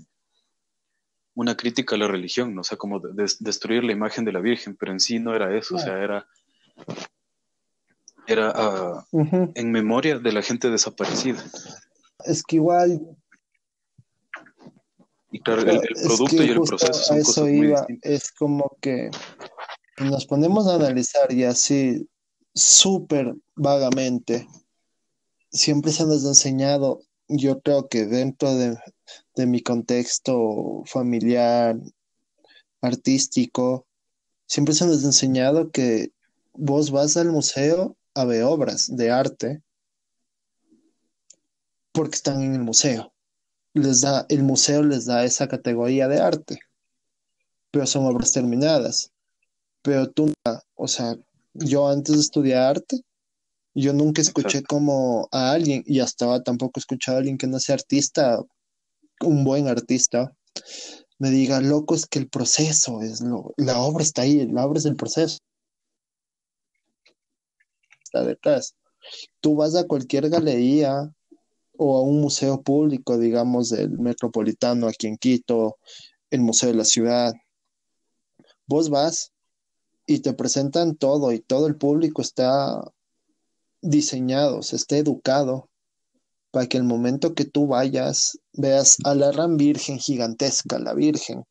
[1.35, 2.61] una crítica a la religión, ¿no?
[2.61, 5.75] o sea, como destruir la imagen de la Virgen, pero en sí no era eso,
[5.75, 6.27] o sea, era,
[8.27, 11.43] era ah, en memoria de la gente desaparecida.
[12.25, 13.01] Es que igual...
[15.29, 19.11] Y claro, el, producto y el proceso son cosas muy Es como que
[19.99, 22.07] nos ponemos a analizar y así
[22.53, 24.47] súper vagamente
[25.51, 28.77] siempre se nos ha enseñado, yo creo que dentro de,
[29.45, 31.77] mi contexto familiar,
[32.81, 33.85] artístico,
[34.45, 36.11] siempre se nos ha enseñado que
[36.53, 39.61] vos vas al museo a ver obras de arte
[41.91, 43.13] porque están en el museo.
[43.73, 46.59] Les da, el museo les da esa categoría de arte,
[47.71, 49.11] pero son obras terminadas.
[49.81, 50.33] Pero tú,
[50.75, 51.15] o sea,
[51.53, 53.01] yo antes de estudiar arte,
[53.81, 57.45] yo nunca escuché como a alguien, y hasta ahora tampoco he escuchado a alguien que
[57.45, 58.41] no sea artista,
[59.21, 60.33] un buen artista,
[61.19, 64.79] me diga, loco, es que el proceso es lo, la obra está ahí, la obra
[64.79, 65.37] es el proceso.
[68.03, 68.75] Está detrás.
[69.41, 71.11] Tú vas a cualquier galería
[71.77, 75.77] o a un museo público, digamos, del Metropolitano aquí en Quito,
[76.31, 77.33] el Museo de la Ciudad.
[78.65, 79.31] Vos vas
[80.07, 82.81] y te presentan todo y todo el público está
[83.89, 85.69] diseñado, se esté educado
[86.51, 91.43] para que el momento que tú vayas veas a la gran virgen gigantesca, la virgen,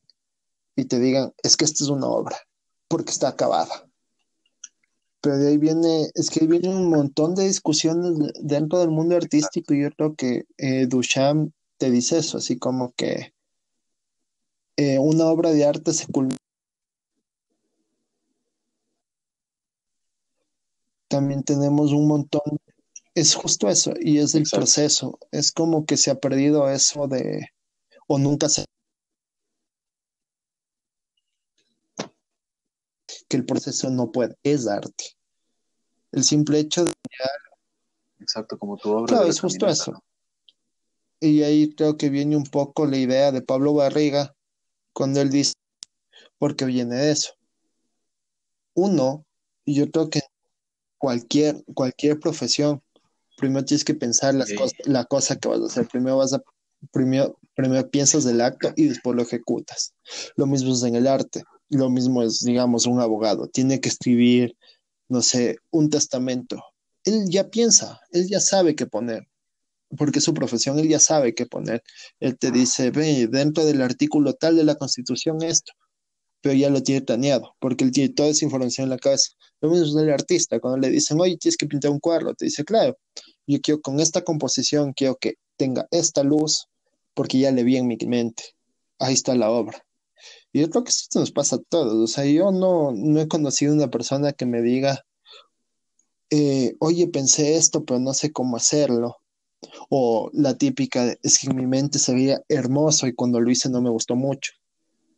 [0.74, 2.37] y te digan, es que esta es una obra,
[2.89, 3.89] porque está acabada.
[5.20, 9.74] Pero de ahí viene, es que viene un montón de discusiones dentro del mundo artístico
[9.74, 13.32] y yo creo que eh, Duchamp te dice eso, así como que
[14.76, 16.37] eh, una obra de arte se culmina
[21.09, 22.43] también tenemos un montón,
[23.15, 27.49] es justo eso, y es el proceso, es como que se ha perdido eso de,
[28.07, 28.65] o nunca se...
[33.29, 35.17] que el proceso no puede, es arte.
[36.13, 36.93] El simple hecho de...
[38.21, 39.07] Exacto, como tu obra.
[39.07, 40.03] Claro, es justo eso.
[41.21, 44.35] Y ahí creo que viene un poco la idea de Pablo Barriga
[44.93, 45.55] cuando él dice,
[46.39, 47.33] porque viene de eso.
[48.75, 49.25] Uno,
[49.65, 50.21] y yo creo que
[50.99, 52.83] cualquier, cualquier profesión,
[53.37, 54.51] primero tienes que pensar las
[54.85, 55.89] la cosa que vas a hacer.
[55.89, 56.43] Primero vas a,
[56.93, 59.95] primero, primero piensas del acto y después lo ejecutas.
[60.37, 61.45] Lo mismo es en el arte.
[61.69, 63.49] Lo mismo es, digamos, un abogado.
[63.49, 64.57] Tiene que escribir,
[65.09, 66.63] no sé, un testamento.
[67.05, 69.27] Él ya piensa, él ya sabe qué poner.
[69.97, 71.83] Porque su profesión, él ya sabe qué poner.
[72.19, 75.73] Él te dice, ve, dentro del artículo tal de la Constitución esto
[76.41, 79.30] pero ya lo tiene planeado, porque él tiene toda esa información en la cabeza.
[79.61, 82.45] Lo mismo es el artista, cuando le dicen, oye, tienes que pintar un cuadro, te
[82.47, 82.97] dice, claro,
[83.47, 86.68] yo quiero con esta composición, quiero que tenga esta luz,
[87.14, 88.45] porque ya le vi en mi mente.
[88.99, 89.82] Ahí está la obra.
[90.53, 91.95] Y yo creo que esto nos pasa a todos.
[91.95, 95.05] O sea, yo no, no he conocido una persona que me diga,
[96.30, 99.16] eh, oye, pensé esto, pero no sé cómo hacerlo.
[99.89, 103.68] O la típica, es que en mi mente se veía hermoso y cuando lo hice
[103.68, 104.53] no me gustó mucho.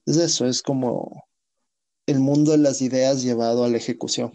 [0.09, 1.27] Es eso, es como
[2.07, 4.33] el mundo de las ideas llevado a la ejecución.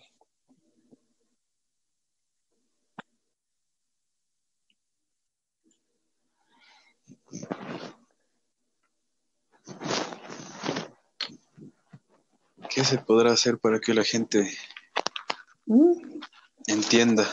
[12.70, 14.56] ¿Qué se podrá hacer para que la gente
[15.66, 16.20] mm.
[16.68, 17.28] entienda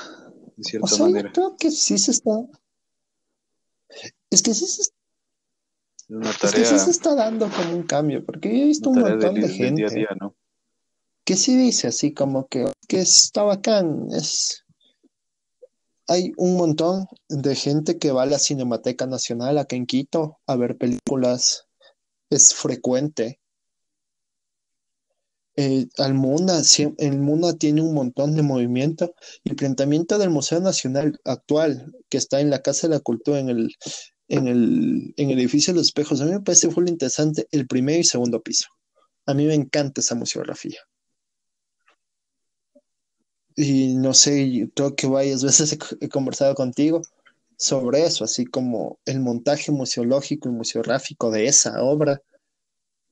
[0.56, 1.30] de cierta manera?
[1.30, 2.30] creo que sí se está.
[4.30, 4.99] Es que sí se está
[6.42, 9.34] es que sí se está dando como un cambio, porque yo he visto un montón
[9.34, 10.06] de gente
[11.24, 14.64] que sí dice así como que, que está bacán, es...
[16.08, 20.56] Hay un montón de gente que va a la Cinemateca Nacional acá en Quito a
[20.56, 21.68] ver películas,
[22.30, 23.38] es frecuente.
[25.54, 26.62] Eh, al Muna,
[26.98, 32.40] el Muna tiene un montón de movimiento el planteamiento del Museo Nacional actual, que está
[32.40, 33.76] en la Casa de la Cultura, en el,
[34.30, 36.20] en el, edificio de los espejos.
[36.20, 38.68] A mí me parece muy interesante el primer y segundo piso.
[39.26, 40.78] A mí me encanta esa museografía.
[43.56, 47.02] Y no sé, creo que varias veces he, conversado contigo
[47.56, 52.22] sobre eso, así como el montaje museológico y museográfico de esa obra,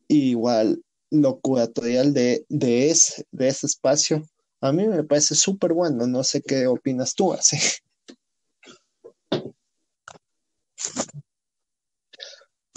[0.06, 4.22] igual lo curatorial de, de, ese, de ese espacio,
[4.60, 7.58] a mí me parece súper bueno, no sé qué opinas tú, así.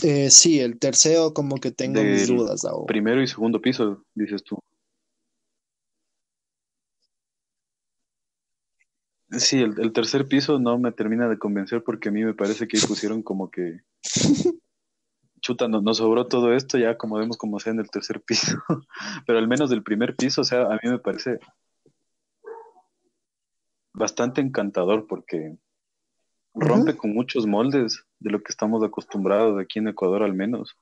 [0.04, 2.88] Eh, sí, el tercero como que tengo mis dudas ahora.
[2.88, 4.58] Primero y segundo piso, dices tú.
[9.32, 12.78] Sí, el, tercer piso no me termina de convencer porque a mí me parece que
[12.78, 13.80] ahí pusieron como que
[15.42, 18.58] chuta, nos, sobró todo esto, ya como vemos como sea en el tercer piso,
[19.26, 21.40] pero al menos del primer piso, o sea, a mí me parece
[23.94, 25.56] bastante encantador porque
[26.54, 30.76] rompe con muchos moldes de lo que estamos acostumbrados aquí en Ecuador al menos.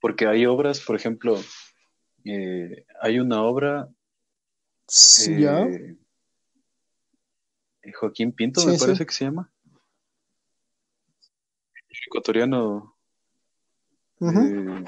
[0.00, 1.38] Porque hay obras, por ejemplo,
[2.24, 3.88] eh, hay una obra...
[7.82, 9.50] Eh, Joaquín Pinto, me parece que se llama.
[12.06, 12.96] Ecuatoriano
[14.20, 14.84] eh,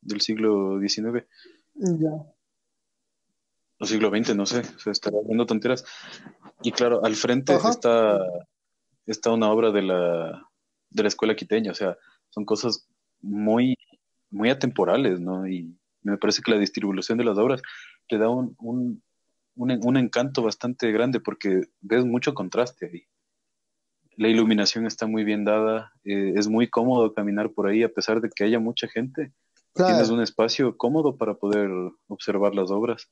[0.00, 1.26] del siglo XIX.
[1.74, 2.10] Ya.
[3.78, 5.84] O siglo XX, no sé, se está hablando tonteras.
[6.62, 8.18] Y claro, al frente está,
[9.06, 10.46] está una obra de la,
[10.90, 11.96] de la escuela quiteña, o sea,
[12.30, 12.86] son cosas
[13.22, 13.76] muy,
[14.30, 15.46] muy atemporales, ¿no?
[15.46, 17.62] Y me parece que la distribución de las obras
[18.08, 19.02] le da un, un,
[19.56, 23.02] un, encanto bastante grande porque ves mucho contraste ahí.
[24.16, 28.20] La iluminación está muy bien dada, eh, es muy cómodo caminar por ahí a pesar
[28.20, 29.32] de que haya mucha gente.
[29.74, 31.70] Tienes un espacio cómodo para poder
[32.08, 33.08] observar las obras.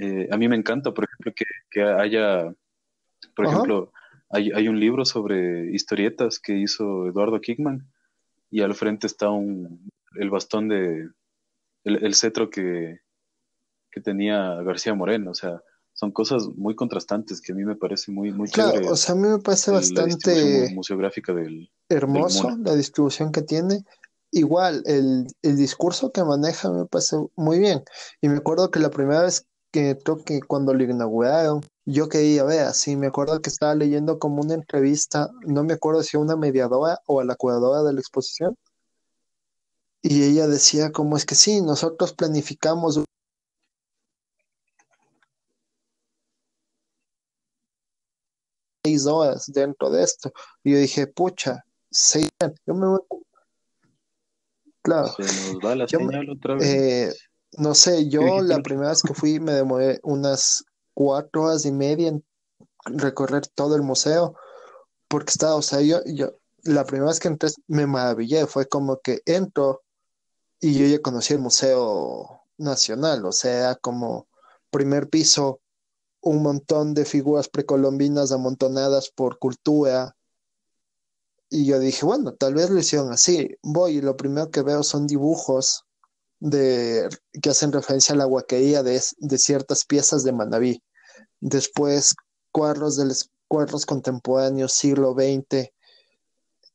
[0.00, 1.32] Eh, a mí me encanta, por ejemplo,
[1.70, 2.54] que, haya,
[3.36, 3.92] por ejemplo,
[4.30, 7.86] hay, hay, un libro sobre historietas que hizo Eduardo Kickman
[8.50, 11.10] y al frente está un, el bastón de,
[11.84, 13.00] el, cetro que,
[13.90, 18.10] que, tenía García Moreno, o sea, son cosas muy contrastantes que a mí me parece
[18.10, 23.32] muy, muy claro, o sea, a mí me parece bastante museográfica del, hermoso la distribución
[23.32, 23.84] que tiene.
[24.32, 27.82] Igual, el, el discurso que maneja me parece muy bien.
[28.20, 32.44] Y me acuerdo que la primera vez que creo que cuando lo inauguraron, yo quería
[32.44, 36.20] ver, así me acuerdo que estaba leyendo como una entrevista, no me acuerdo si a
[36.20, 38.56] una mediadora o a la curadora de la exposición,
[40.02, 43.00] y ella decía como es que sí, nosotros planificamos
[48.84, 50.32] seis horas dentro de esto,
[50.64, 52.28] y yo dije, pucha, seis,
[52.66, 53.00] yo me voy...
[54.82, 55.08] Claro.
[55.08, 56.64] Se nos va la señal otra vez.
[56.64, 57.12] Eh,
[57.58, 62.08] no sé, yo la primera vez que fui me demoré unas cuatro horas y media
[62.08, 62.24] en
[62.84, 64.34] recorrer todo el museo,
[65.08, 69.00] porque estaba, o sea, yo, yo, la primera vez que entré me maravillé, fue como
[69.00, 69.82] que entro
[70.60, 74.28] y yo ya conocí el Museo Nacional, o sea, como
[74.70, 75.60] primer piso,
[76.20, 80.16] un montón de figuras precolombinas amontonadas por cultura.
[81.48, 83.56] Y yo dije, bueno, tal vez lo hicieron así.
[83.62, 85.86] Voy y lo primero que veo son dibujos
[86.40, 87.08] de,
[87.40, 90.82] que hacen referencia a la huaquería de, de ciertas piezas de Manabí.
[91.38, 92.14] Después,
[92.50, 93.14] cuadros, de
[93.46, 95.70] cuadros contemporáneos, siglo XX,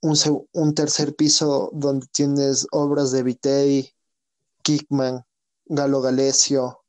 [0.02, 3.92] un, un, tercer piso donde tienes obras de Viteri,
[4.62, 5.26] Kickman,
[5.66, 6.84] Galo Galesio,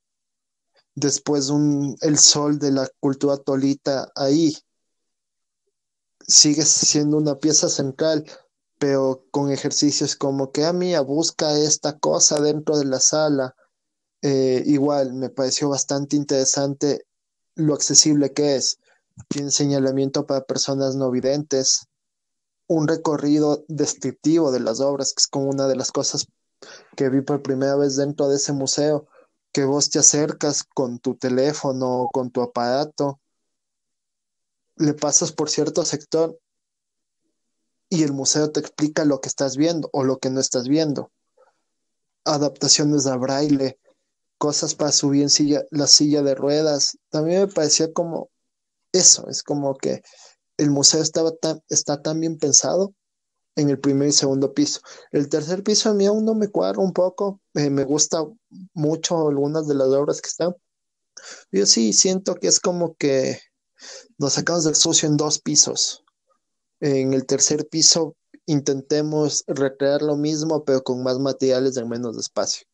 [0.94, 4.56] después un, el sol de la cultura tolita ahí.
[6.26, 8.24] Sigue siendo una pieza central
[8.78, 13.54] pero con ejercicios como que a ah, mía busca esta cosa dentro de la sala.
[14.22, 17.06] Eh, igual me pareció bastante interesante
[17.54, 18.78] lo accesible que es.
[19.28, 21.86] Tiene señalamiento para personas no videntes,
[22.66, 26.26] un recorrido descriptivo de las obras, que es como una de las cosas
[26.96, 29.06] que vi por primera vez dentro de ese museo,
[29.52, 33.20] que vos te acercas con tu teléfono o con tu aparato,
[34.76, 36.38] le pasas por cierto sector
[37.88, 41.10] y el museo te explica lo que estás viendo o lo que no estás viendo.
[42.24, 43.78] Adaptaciones a braille,
[44.38, 46.98] cosas para subir en silla, la silla de ruedas.
[47.10, 48.30] También me parecía como
[48.92, 50.02] eso, es como que
[50.56, 52.94] el museo estaba tan, está tan bien pensado
[53.54, 54.80] en el primer y segundo piso.
[55.12, 58.24] El tercer piso a mí aún no me cuadra un poco, eh, me gusta
[58.74, 60.54] mucho algunas de las obras que están.
[61.50, 63.40] Yo sí siento que es como que
[64.18, 66.05] nos sacamos del sucio en dos pisos
[66.80, 68.16] en el tercer piso
[68.46, 72.66] intentemos recrear lo mismo, pero con más materiales en menos espacio.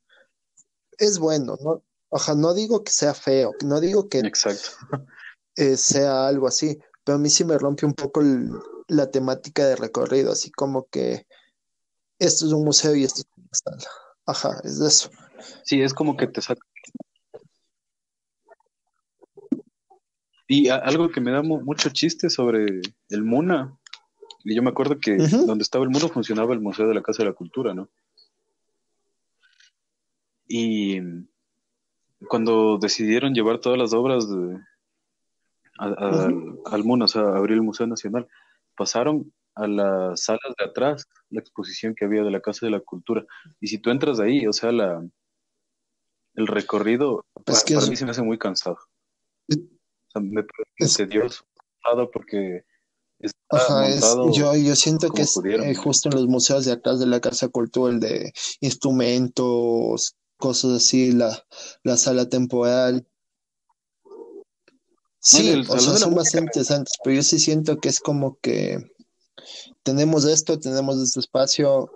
[0.99, 1.83] Es bueno, ¿no?
[2.11, 4.71] Ojalá no digo que sea feo, no digo que Exacto.
[5.57, 8.23] Eh, sea algo así, pero a mí sí me rompe un poco
[8.89, 11.27] la temática de recorrido, así como que
[12.19, 13.91] esto es un museo y esto es una sala.
[14.27, 15.11] Ajá, es de eso.
[15.65, 16.63] Sí, es como que te saca
[20.47, 23.79] Y algo que me da mucho chiste sobre el MUNA,
[24.45, 27.23] y yo me acuerdo que donde estaba el MUNA funcionaba el Museo de la Casa
[27.23, 27.89] de la Cultura, ¿no?
[30.49, 31.01] Y
[32.29, 34.27] cuando decidieron llevar todas las obras
[35.79, 38.29] al, MUNA, o sea, abrir el Museo Nacional,
[38.77, 42.81] pasaron a las salas de atrás, la exposición que había de la Casa de la
[42.81, 43.25] Cultura.
[43.61, 45.03] Y si tú entras ahí, o sea, la,
[46.35, 48.79] el recorrido pues para, mí se me hace muy cansado.
[49.49, 51.45] O sea, me parece tedioso
[52.13, 52.65] porque
[53.49, 53.89] Ajá,
[54.33, 57.49] yo, yo siento que es eh, justo en los museos de atrás de la Casa
[57.49, 61.45] Cultura, el de instrumentos, cosas así, la,
[61.85, 63.07] la sala temporal.
[65.21, 68.79] Sí, o sea, son bastante interesantes, pero yo sí siento que es como que
[69.85, 71.91] tenemos esto, tenemos este espacio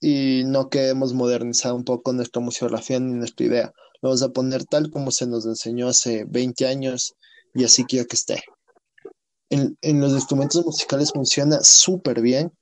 [0.00, 3.72] y no queremos modernizar un poco nuestra museografía ni nuestra idea.
[4.02, 7.14] Lo vamos a poner tal como se nos enseñó hace 20 años
[7.54, 8.42] y así quiero que esté.
[9.52, 12.52] En, en los instrumentos musicales funciona súper bien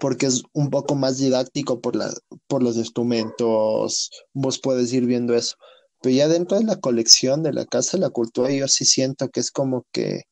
[0.00, 2.12] porque es un poco más didáctico por, la,
[2.46, 5.56] por los instrumentos, vos puedes ir viendo eso.
[6.00, 9.28] Pero ya dentro de la colección de la Casa de la Cultura yo sí siento
[9.30, 10.24] que es como que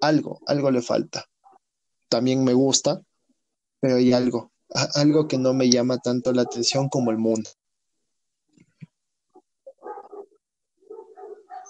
[0.00, 1.26] algo, algo le falta.
[2.08, 3.02] También me gusta,
[3.80, 4.52] pero hay algo,
[4.94, 7.50] algo que no me llama tanto la atención como el mundo.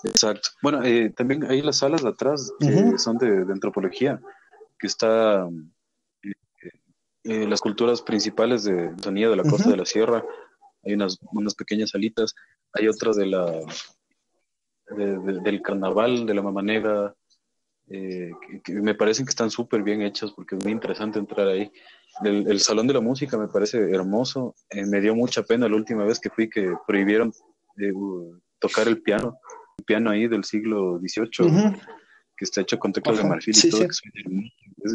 [0.09, 0.51] Exacto.
[0.63, 4.21] Bueno, eh, también hay las salas de atrás que son de, de, antropología,
[4.79, 5.49] que está
[7.29, 10.25] eh, las culturas principales de Tanzania, de la costa de la sierra.
[10.85, 12.35] Hay unas, unas pequeñas salitas,
[12.73, 13.61] hay otras de la
[14.89, 17.13] del carnaval, de la mamanera,
[17.89, 18.31] eh,
[18.63, 21.73] que, me parecen que están súper bien hechas porque es muy interesante entrar ahí.
[22.23, 24.55] El, Salón de la Música me parece hermoso.
[24.71, 27.33] Eh, me dio mucha pena la última vez que fui que prohibieron
[28.61, 29.46] tocar el piano, el
[29.85, 31.81] piano ahí del siglo XVIII,
[32.37, 33.83] que está hecho con teclas de marfil y todo.
[33.83, 34.03] Es,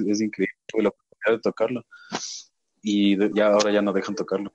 [0.08, 0.56] es, increíble
[1.30, 1.86] de tocarlo.
[2.82, 4.52] Y ya ahora ya no dejan tocarlo.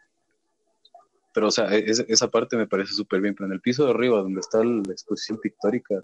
[1.32, 3.34] Pero, o sea, e-, esa parte me parece súper bien.
[3.34, 6.02] Pero en el piso de arriba, donde está la exposición pictórica,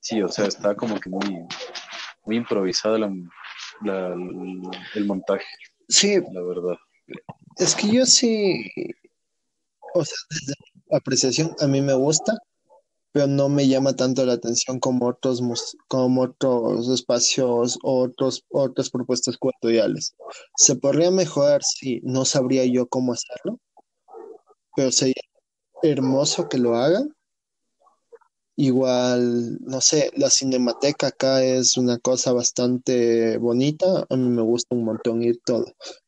[0.00, 1.46] sí, o sea, está como que muy,
[2.24, 4.14] muy improvisada la,
[4.94, 5.46] el montaje.
[5.88, 6.20] Sí.
[6.32, 6.76] La verdad.
[7.56, 8.70] Es que yo sí,
[9.94, 10.54] o sea, desde
[10.90, 12.36] apreciación a mí me gusta,
[13.16, 15.40] pero no me llama tanto la atención como otros,
[15.88, 20.14] como otros espacios o otros, otras propuestas culturales.
[20.58, 23.58] Se podría mejorar, sí, no sabría yo cómo hacerlo,
[24.76, 25.14] pero sería
[25.82, 27.08] hermoso que lo hagan.
[28.54, 34.04] Igual, no sé, la cinemateca acá es una cosa bastante bonita.
[34.10, 35.64] A mí me gusta un montón ir todo,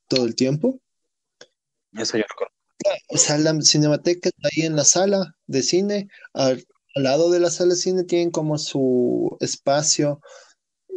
[0.09, 0.78] todo el tiempo.
[1.94, 2.26] Eso ya
[3.09, 6.09] O sea, la cinemateca está ahí en la sala de cine,
[6.94, 10.20] al lado de la sala de cine tienen como su espacio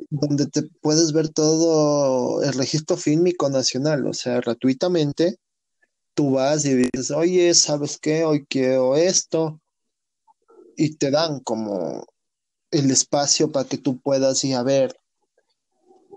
[0.09, 5.37] donde te puedes ver todo el registro fílmico nacional, o sea, gratuitamente.
[6.13, 8.25] Tú vas y dices, oye, ¿sabes qué?
[8.25, 9.61] Hoy quiero esto.
[10.75, 12.05] Y te dan como
[12.71, 14.93] el espacio para que tú puedas ir a ver,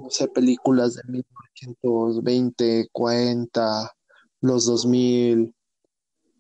[0.01, 3.93] no sé, películas de 1920, 40,
[4.41, 5.55] los 2000.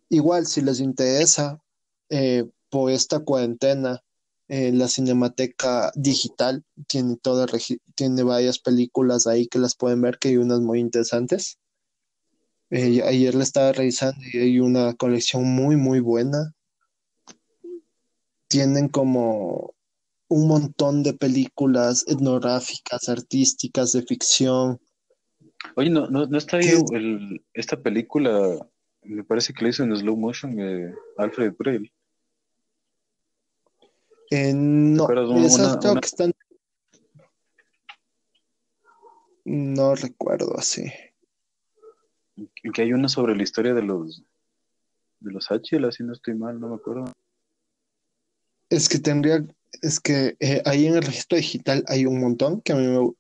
[0.08, 1.60] Igual, si les interesa,
[2.08, 4.00] eh, por esta cuarentena,
[4.48, 7.46] eh, la Cinemateca Digital tiene, toda,
[7.94, 11.60] tiene varias películas ahí que las pueden ver, que hay unas muy interesantes.
[12.70, 16.52] Eh, ayer le estaba revisando y hay una colección muy, muy buena.
[18.48, 19.72] Tienen como
[20.26, 24.80] un montón de películas etnográficas, artísticas, de ficción.
[25.76, 26.72] Oye, ¿no, no, está ahí
[27.52, 28.68] esta película?
[29.04, 31.92] Me parece que la hizo en slow motion eh, Alfred Braille.
[34.30, 36.32] Eh, no, esas creo que están.
[39.44, 40.90] No recuerdo así.
[42.72, 44.22] Que hay una sobre la historia de los
[45.20, 47.04] de los H, si no estoy mal, no me acuerdo.
[48.68, 49.44] Es que tendría,
[49.82, 53.10] es que eh, ahí en el registro digital hay un montón que a mí me,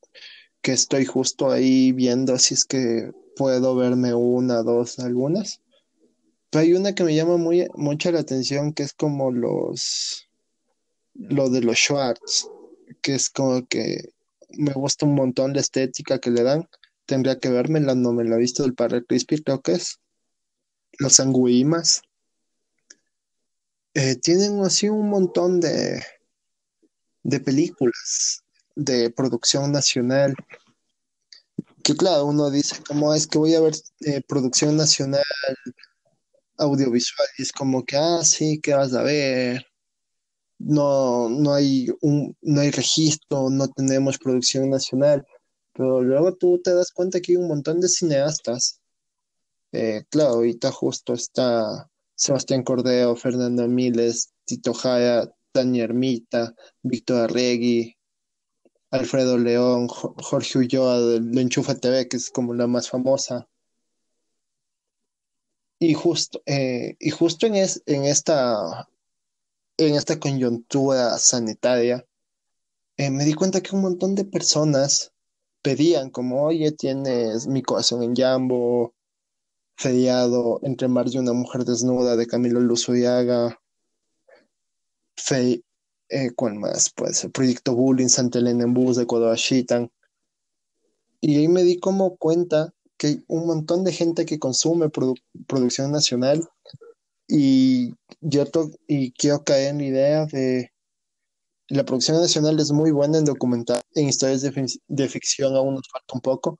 [0.60, 5.60] que estoy justo ahí viendo si es que puedo verme una, dos, algunas.
[6.50, 10.28] Pero hay una que me llama muy, mucho la atención que es como los
[11.14, 12.48] lo de los Schwartz,
[13.02, 14.10] que es como que
[14.50, 16.68] me gusta un montón la estética que le dan.
[17.06, 20.00] Tendría que verme, la, no me la he visto del Padre Crispy, creo que es.
[20.98, 22.02] Los Anguimas.
[23.94, 26.02] Eh, tienen así un montón de,
[27.22, 28.42] de películas
[28.74, 30.34] de producción nacional.
[31.82, 35.22] Que claro, uno dice, como es que voy a ver eh, producción nacional
[36.56, 37.28] audiovisual?
[37.38, 39.66] Y es como que, ah, sí, ¿qué vas a ver?
[40.58, 45.26] No, no, hay un, no hay registro, no tenemos producción nacional,
[45.72, 48.80] pero luego tú te das cuenta que hay un montón de cineastas.
[49.72, 57.96] Eh, claro, ahorita justo está Sebastián Cordero, Fernando Miles, Tito Jaya, Tania Ermita, Víctor Arregui,
[58.90, 63.48] Alfredo León, Jorge Ulloa de Enchufa TV, que es como la más famosa.
[65.80, 68.88] Y justo, eh, y justo en, en, esta,
[69.76, 72.06] en esta coyuntura sanitaria,
[72.96, 75.12] eh, me di cuenta que un montón de personas
[75.62, 78.94] pedían como, oye, tienes mi corazón en Jambo,
[79.76, 83.60] feriado entre mar y una mujer desnuda de Camilo Luzuriaga,
[85.16, 85.64] fe,
[86.08, 86.92] eh, ¿cuál más?
[86.94, 89.90] Pues el proyecto Bullying, Santa Elena en Bus de Codoashitan.
[91.20, 94.90] Y ahí me di como cuenta que hay un montón de gente que consume
[95.46, 96.48] producción nacional
[97.28, 98.44] y yo
[98.86, 100.70] y quiero caer en la idea de
[101.68, 106.14] la producción nacional es muy buena en documental, en historias de, ficción aún nos falta
[106.14, 106.58] un poco,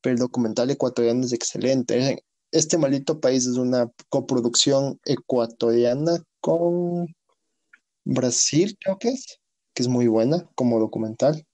[0.00, 2.24] pero el documental ecuatoriano es excelente.
[2.52, 7.12] Este maldito país es una coproducción ecuatoriana con
[8.04, 9.40] Brasil, creo que es,
[9.74, 11.44] que es muy buena como documental.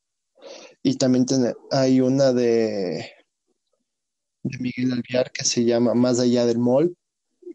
[0.83, 1.27] Y también
[1.71, 3.11] hay una de,
[4.43, 6.97] de Miguel Alviar que se llama Más allá del mall,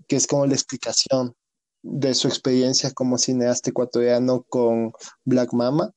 [0.08, 1.36] que es como la explicación
[1.84, 4.92] de su experiencia como cineasta ecuatoriano con
[5.24, 5.92] Black Mama.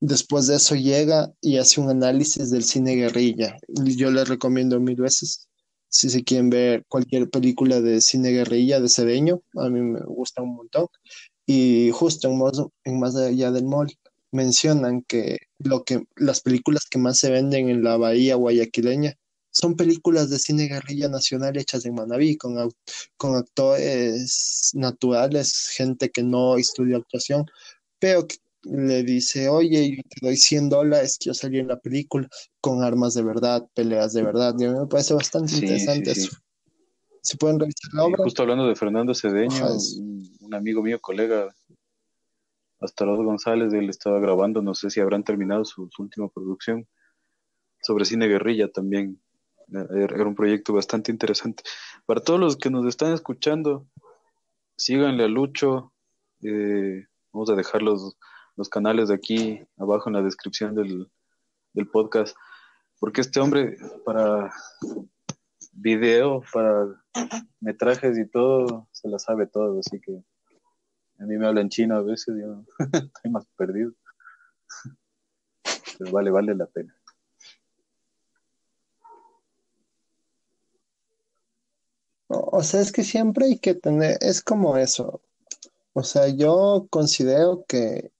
[0.00, 3.56] Después de eso llega y hace un análisis del cine guerrilla.
[3.68, 5.48] Yo les recomiendo mil veces,
[5.88, 10.42] si se quieren ver cualquier película de cine guerrilla de Cedeño, a mí me gusta
[10.42, 10.86] un montón.
[11.46, 13.92] Y justo en Más, en más allá del mall
[14.32, 19.14] mencionan que, lo que las películas que más se venden en la bahía guayaquileña
[19.50, 22.56] son películas de cine guerrilla nacional hechas en Manaví, con,
[23.16, 27.46] con actores naturales, gente que no estudia actuación,
[27.98, 32.28] pero que le dice, oye, yo te doy 100 dólares, quiero salir en la película
[32.60, 34.54] con armas de verdad, peleas de verdad.
[34.58, 36.30] Y a mí me parece bastante interesante eso.
[37.22, 38.24] Si pueden revisar la obra.
[38.24, 39.66] Justo hablando de Fernando Cedeño,
[40.40, 41.54] un amigo mío, colega,
[42.80, 46.86] Astaroth González, él estaba grabando, no sé si habrán terminado su última producción,
[47.82, 49.20] sobre cine guerrilla también.
[49.72, 51.62] Era un proyecto bastante interesante.
[52.06, 53.86] Para todos los que nos están escuchando,
[54.76, 55.92] síganle a Lucho.
[56.42, 58.16] Eh, vamos a dejar los,
[58.56, 61.10] los, canales de aquí abajo en la descripción del,
[61.72, 62.36] del podcast.
[62.98, 64.50] Porque este hombre, para
[65.72, 66.86] video, para
[67.60, 69.78] metrajes y todo, se la sabe todo.
[69.78, 70.22] Así que
[71.20, 73.92] a mí me hablan chino a veces, yo estoy más perdido.
[75.98, 76.99] Pero vale, vale la pena.
[82.60, 85.22] O sea, es que siempre hay que tener, es como eso.
[85.94, 88.12] O sea, yo considero que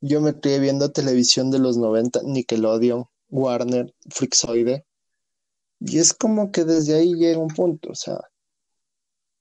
[0.00, 4.84] yo me crié viendo televisión de los 90, Nickelodeon, Warner, Flixoide,
[5.80, 8.20] y es como que desde ahí llega un punto, o sea,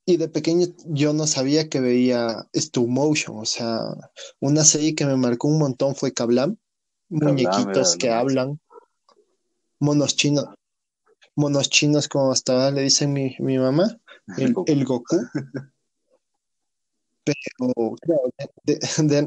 [0.03, 3.82] y de pequeño yo no sabía que veía stop motion, o sea,
[4.40, 6.57] una serie que me marcó un montón fue Kablam,
[7.07, 8.60] muñequitos que hablan,
[9.78, 10.45] monos chinos,
[11.36, 13.99] monos chinos, como hasta ahora le dicen mi, mi mamá,
[14.38, 15.18] el, el Goku.
[17.24, 17.38] Pero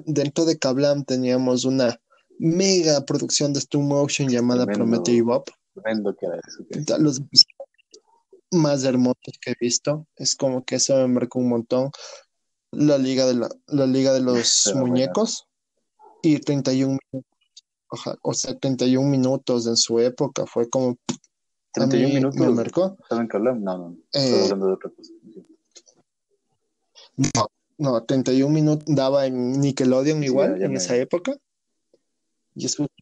[0.06, 2.01] dentro de Kablam teníamos una
[2.39, 5.44] mega producción de stop motion llamada Prometeo Bob.
[5.44, 6.98] que era eso.
[6.98, 7.22] Los
[8.51, 10.06] más hermosos que he visto.
[10.16, 11.90] Es como que eso me marcó un montón.
[12.72, 15.47] La liga de, la, liga de los muñecos
[16.22, 16.98] y 31
[18.22, 20.97] o sea, 31 minutos en su época fue como
[21.74, 22.40] 31 minutos.
[22.40, 22.96] ¿Me marcó?
[23.09, 23.38] ¿Saben qué?
[23.38, 25.12] No, no, estoy eh, hablando de otra cosa.
[27.16, 27.48] No,
[27.78, 31.36] no, 31 minutos daba en Nickelodeon igual en esa época.
[32.55, 32.94] Y es justo,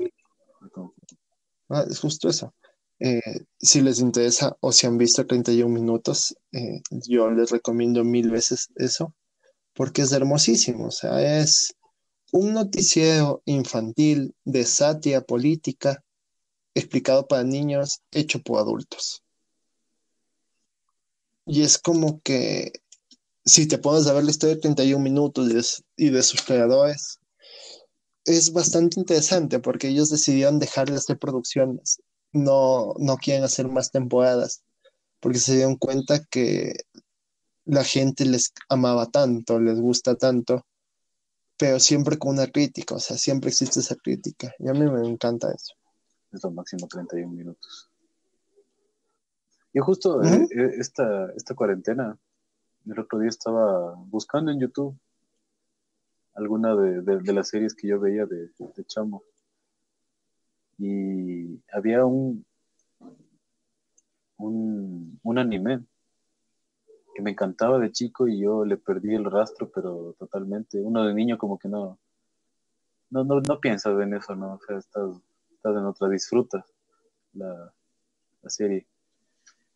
[1.68, 2.54] ah, es justo eso.
[2.98, 3.20] Eh,
[3.58, 8.70] si les interesa o si han visto 31 minutos, eh, yo les recomiendo mil veces
[8.76, 9.14] eso,
[9.74, 10.86] porque es hermosísimo.
[10.86, 11.74] O sea, es
[12.32, 16.02] un noticiero infantil de sátira política
[16.74, 19.22] explicado para niños, hecho por adultos.
[21.46, 22.72] Y es como que
[23.44, 27.18] si te pones a ver la historia de 31 minutos y de, sus creadores,
[28.24, 32.00] es bastante interesante porque ellos decidieron dejar de hacer producciones.
[32.32, 34.62] No, no quieren hacer más temporadas
[35.20, 36.74] porque se dieron cuenta que
[37.64, 40.64] la gente les amaba tanto, les gusta tanto,
[41.56, 44.52] pero siempre con una crítica, o sea, siempre existe esa crítica.
[44.58, 45.74] Y a mí me encanta eso
[46.32, 47.90] es lo máximo 31 minutos.
[49.74, 52.18] Yo justo eh, eh, esta, esta cuarentena,
[52.86, 54.98] el otro día estaba buscando en YouTube
[56.34, 59.22] alguna de, las series que yo veía de, de Chamo.
[60.78, 62.44] Y había un,
[64.38, 65.84] un, un anime
[67.14, 70.80] que me encantaba de chico y yo le perdí el rastro, pero totalmente.
[70.80, 71.98] Uno de niño como que no,
[73.10, 74.54] no, no, no piensas en eso, ¿no?
[74.54, 75.10] O sea, estás,
[75.62, 76.64] estás en otra, disfrutas
[77.34, 77.72] la,
[78.42, 78.84] la serie.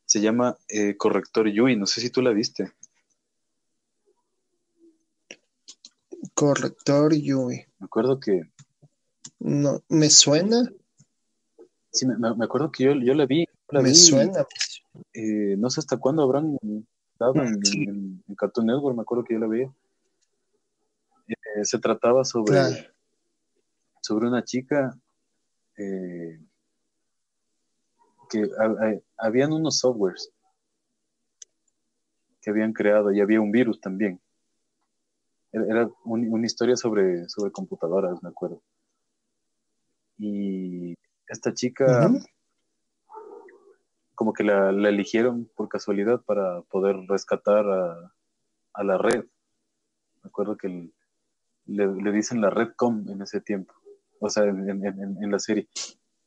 [0.05, 2.73] Se llama eh, Corrector Yui, no sé si tú la viste.
[6.35, 7.67] Corrector Yui.
[7.79, 8.51] Me acuerdo que...
[9.39, 10.73] No, ¿me suena?
[11.93, 13.47] Sí, me, me acuerdo que yo, yo la vi.
[13.71, 14.45] me suena.
[15.13, 16.59] Eh, no sé hasta cuándo habrán
[17.17, 17.61] dado en,
[18.27, 19.63] en, Cartoon Network, me acuerdo que yo la vi.
[21.29, 22.93] Eh, se trataba sobre,
[24.01, 24.99] sobre una chica
[25.77, 26.41] eh,
[28.31, 28.49] que
[29.17, 30.33] habían unos softwares
[32.47, 34.21] que habían creado y había un virus también.
[35.51, 38.63] Era, una historia sobre, sobre computadoras, me acuerdo.
[40.17, 40.95] Y
[41.27, 42.09] esta chica,
[44.15, 49.25] como que la, eligieron por casualidad para poder rescatar a, la red.
[50.23, 50.93] Me acuerdo que
[51.67, 53.75] le, dicen la red com en ese tiempo,
[54.21, 55.69] o sea, en, la serie.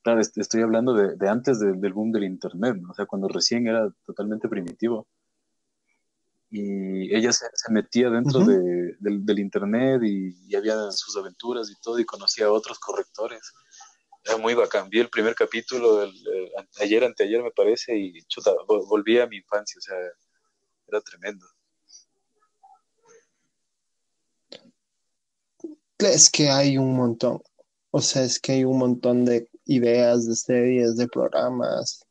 [0.01, 4.47] Claro, estoy hablando de, antes del boom del Internet, o sea, cuando recién era totalmente
[4.47, 5.07] primitivo.
[6.51, 12.05] Y ella se, metía dentro del, Internet y, y, había sus aventuras y todo, y
[12.05, 13.53] conocía a otros correctores
[14.23, 14.89] era muy bacán.
[14.89, 16.09] Vi el primer capítulo
[16.79, 19.95] ayer, anteayer me parece, y chuta, volví a mi infancia, o sea,
[20.87, 21.45] era tremendo.
[25.97, 27.41] Es que hay un montón,
[27.91, 32.05] o sea, es que hay un montón de ideas, de series, de programas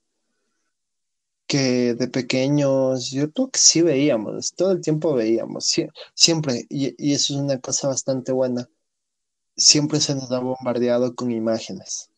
[1.47, 5.75] que de pequeños, yo creo que sí veíamos, todo el tiempo veíamos,
[6.15, 8.69] siempre, y, eso es una cosa bastante buena
[9.59, 12.11] siempre se nos ha bombardeado con imágenes.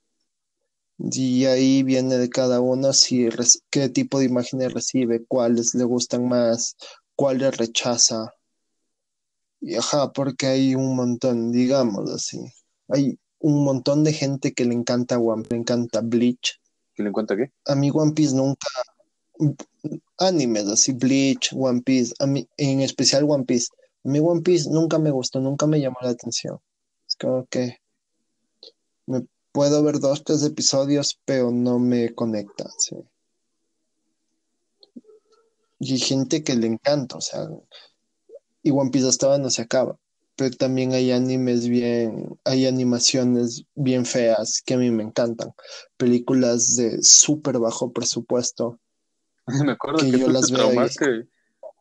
[0.98, 3.28] Y ahí viene de cada uno si
[3.70, 6.76] qué tipo de imágenes recibe, cuáles le gustan más,
[7.16, 8.34] cuáles rechaza.
[9.60, 12.38] Y ajá, porque hay un montón, digamos así.
[12.88, 16.60] Hay un montón de gente que le encanta One le encanta Bleach.
[16.94, 17.50] ¿Que le encanta qué?
[17.66, 18.68] A mí One Piece nunca
[20.18, 23.68] animes así, Bleach, One Piece, a mí, en especial One Piece.
[24.04, 26.60] A mí One Piece nunca me gustó, nunca me llamó la atención.
[27.08, 27.78] Es como que
[29.06, 32.70] me puedo ver dos, tres episodios, pero no me conecta.
[35.78, 37.48] Y hay gente que le encanta, o sea,
[38.62, 39.96] y One Piece hasta no se acaba.
[40.40, 45.52] Pero también hay animes bien, hay animaciones bien feas que a mí me encantan.
[45.98, 48.80] Películas de súper bajo presupuesto.
[49.66, 50.70] me acuerdo que, yo las veo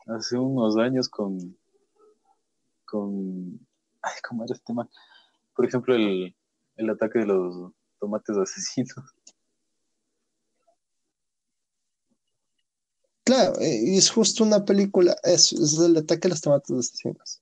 [0.07, 1.57] hace unos años con,
[2.83, 3.65] con,
[4.01, 4.89] ay, ¿cómo era este tema?
[5.55, 6.35] Por ejemplo, el,
[6.75, 8.93] el ataque de los tomates asesinos.
[13.23, 17.39] Claro, eh, es justo una película, es, es el ataque de los tomates asesinos.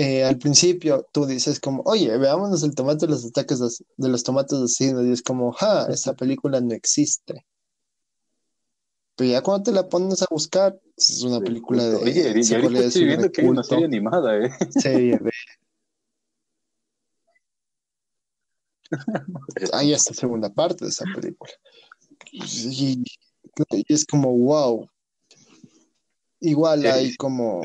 [0.00, 4.22] Eh, al principio tú dices como, oye, veámonos el tomate de los ataques de, los
[4.22, 7.44] tomates asesinos, y es como, ja, esa película no existe.
[9.16, 11.96] Pero ya cuando te la pones a buscar, es una película de...
[11.96, 14.52] Oye, y ahorita estoy viendo que hay una serie animada, ¿eh?
[14.70, 15.32] Serie B.
[19.72, 21.50] Hay esta segunda parte de esa película.
[22.30, 23.02] Y,
[23.88, 24.88] es como, wow.
[26.38, 27.62] Igual hay como.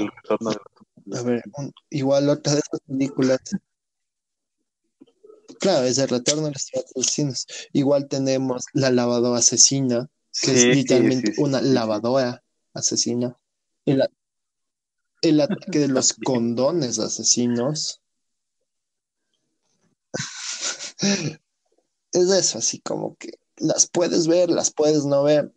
[1.12, 1.44] A ver,
[1.90, 3.40] igual otra de esas películas.
[5.60, 7.46] Claro, es el retorno de los asesinos.
[7.74, 10.10] Igual tenemos La lavadora asesina,
[10.42, 12.44] que es literalmente una lavadora
[12.74, 13.38] asesina.
[13.86, 14.04] El,
[15.22, 18.02] el ataque de los condones asesinos.
[22.12, 25.54] es eso, así como que las puedes ver, las puedes no ver.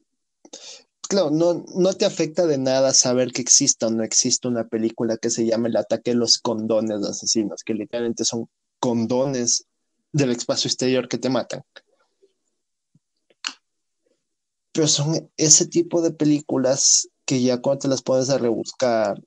[1.08, 5.16] Claro, no, no te afecta de nada saber que exista o no existe una película
[5.16, 8.48] que se llame El ataque de los condones de asesinos, que literalmente son
[8.80, 9.66] condones
[10.12, 11.62] del espacio exterior que te matan.
[14.72, 19.22] Pero son ese tipo de películas que ya cuando te las pones a rebuscar,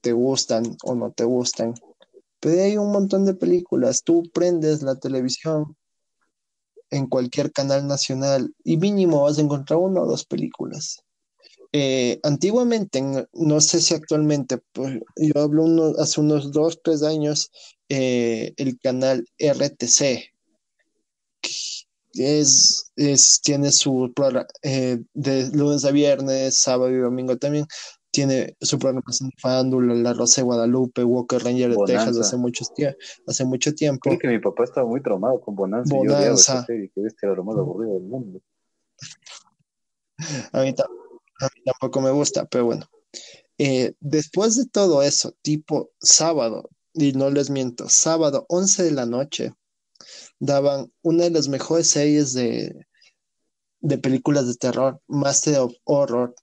[0.00, 1.74] te gustan o no te gustan,
[2.40, 4.02] pero hay un montón de películas.
[4.02, 5.76] Tú prendes la televisión
[6.90, 11.04] en cualquier canal nacional y mínimo vas a encontrar una o dos películas.
[11.72, 13.00] Eh, antiguamente,
[13.32, 17.50] no sé si actualmente, pues, yo hablo hace unos dos, tres años,
[17.88, 20.32] eh, el canal RTC,
[22.14, 22.90] es,
[23.44, 27.66] tiene su programa eh, de lunes a viernes, sábado y domingo también,
[28.10, 32.72] tiene su programación de Fándula, La Rosa de Guadalupe, Walker Ranger de Texas hace, muchos
[33.28, 34.00] hace mucho tiempo.
[34.10, 35.94] Creo que mi papá estaba muy traumado con Bonanza.
[35.94, 36.66] Bonanza.
[36.68, 38.40] Y yo que este era lo más aburrido del mundo.
[40.52, 40.74] A mí,
[41.64, 42.88] tampoco me gusta, pero bueno.
[43.58, 49.06] Eh, después de todo eso, tipo sábado, y no les miento, sábado 11 de la
[49.06, 49.52] noche,
[50.38, 52.74] daban una de las mejores series de,
[53.80, 56.34] de películas de terror, Master of Horror,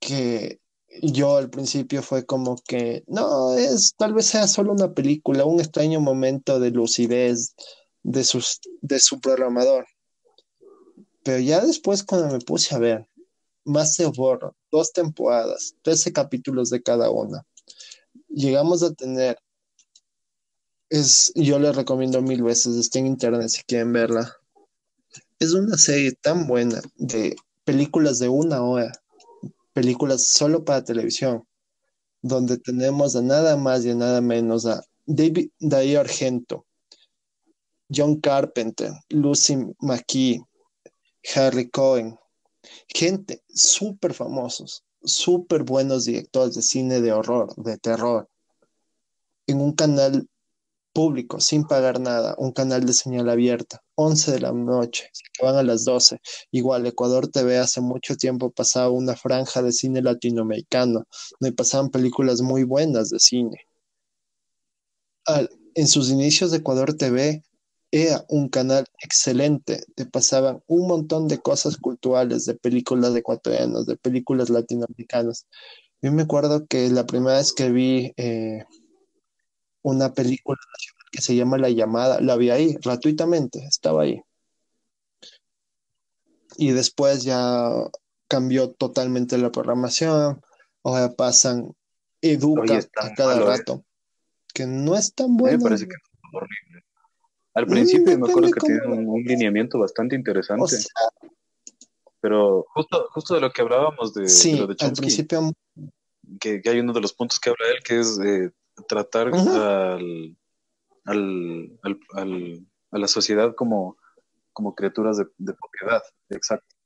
[0.00, 0.60] que
[1.02, 5.60] yo al principio fue como que, no, es tal vez sea solo una película, un
[5.60, 7.54] extraño momento de lucidez
[8.02, 9.86] de, sus, de su programador.
[11.22, 13.06] Pero ya después cuando me puse a ver
[13.64, 17.44] Master of Horror, dos temporadas, 13 capítulos de cada una,
[18.28, 19.38] llegamos a tener,
[20.88, 24.36] es, yo les recomiendo mil veces, está en internet si quieren verla.
[25.38, 28.92] Es una serie tan buena de películas de una hora,
[29.72, 31.46] películas solo para televisión,
[32.22, 36.66] donde tenemos a nada más y a nada menos a David Darío Argento,
[37.92, 40.40] John Carpenter, Lucy McKee,
[41.34, 42.19] Harry Cohen,
[42.94, 48.28] gente súper famosos, súper buenos directores de cine de horror, de terror,
[49.46, 50.28] en un canal
[50.92, 55.10] público, sin pagar nada, un canal de señal abierta, 11 de la noche,
[55.40, 56.20] van a las 12.
[56.50, 61.04] Igual, Ecuador TV hace mucho tiempo pasaba una franja de cine latinoamericano,
[61.38, 63.56] donde pasaban películas muy buenas de cine.
[65.74, 67.42] en sus inicios Ecuador TV
[67.92, 73.96] era un canal excelente, te pasaban un montón de cosas culturales, de películas ecuatorianas, de
[73.96, 75.46] películas latinoamericanas.
[76.00, 78.64] Yo me acuerdo que la primera vez que vi eh,
[79.82, 80.58] una película
[81.10, 84.22] que se llama La Llamada, la vi ahí gratuitamente, estaba ahí.
[86.56, 87.70] Y después ya
[88.28, 90.40] cambió totalmente la programación,
[90.84, 91.74] ahora pasan
[92.22, 93.44] Educa a cada ¿eh?
[93.44, 93.84] rato,
[94.54, 95.58] que no es tan bueno.
[95.58, 96.02] Me parece que es
[96.32, 96.69] horrible.
[97.54, 100.76] Al principio me acuerdo que tiene un, lineamiento bastante interesante.
[102.20, 105.52] pero justo, justo de lo que hablábamos de, lo de Chomsky, al principio...
[106.38, 108.52] Que, hay uno de los puntos que habla él, que es eh,
[108.86, 110.36] tratar al,
[111.04, 111.78] al,
[112.12, 113.96] al, a la sociedad como,
[114.52, 116.76] como criaturas de, propiedad, exacto.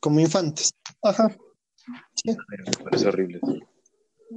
[0.00, 0.72] Como infantes.
[1.02, 1.36] Ajá.
[2.24, 2.36] Me
[2.84, 3.40] parece horrible.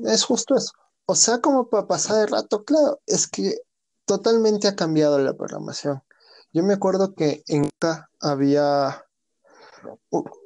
[0.03, 0.72] Es justo eso.
[1.06, 3.56] O sea, como para pasar el rato, claro, es que
[4.10, 6.02] totalmente ha cambiado la programación.
[6.52, 9.06] Yo me acuerdo que en acá había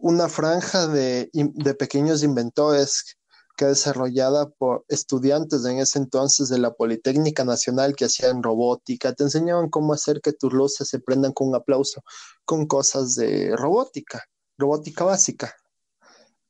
[0.02, 3.15] una franja de, de pequeños inventores
[3.56, 9.23] que desarrollada por estudiantes en ese entonces de la Politécnica Nacional que hacían robótica, te
[9.23, 12.03] enseñaban cómo hacer que tus luces se prendan con un aplauso,
[12.44, 14.26] con cosas de robótica,
[14.57, 15.56] robótica básica.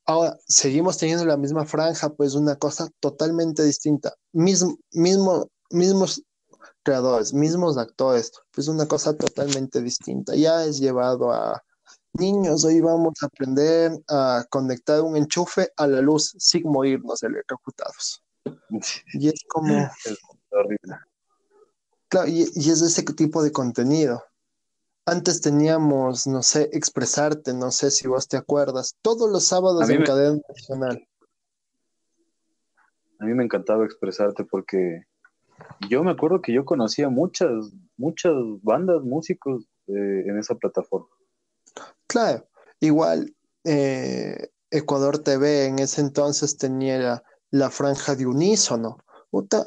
[0.08, 4.16] Ahora, seguimos teniendo la misma franja, pues una cosa totalmente distinta.
[4.32, 4.80] mismo,
[5.70, 6.24] mismos
[6.84, 10.36] creadores, mismos actores, pues una cosa totalmente distinta.
[10.36, 11.64] Ya es llevado a
[12.16, 18.24] Niños, hoy vamos a aprender a conectar un enchufe a la luz sin morirnos electrocutados.
[19.14, 19.76] Y es como...
[20.06, 20.20] Es
[20.52, 20.98] horrible.
[22.10, 24.24] Claro, y, es ese tipo de contenido.
[25.06, 30.04] Antes teníamos, no sé, expresarte, no sé si vos te acuerdas, todos los sábados en
[30.04, 31.08] cadena nacional.
[33.20, 35.08] A mí me encantaba expresarte porque
[35.90, 41.08] yo me acuerdo que yo conocía muchas, muchas bandas, músicos eh, en esa plataforma.
[42.08, 42.48] Claro,
[42.80, 43.34] igual
[43.64, 48.98] eh, Ecuador TV en ese entonces tenía la, franja de unísono.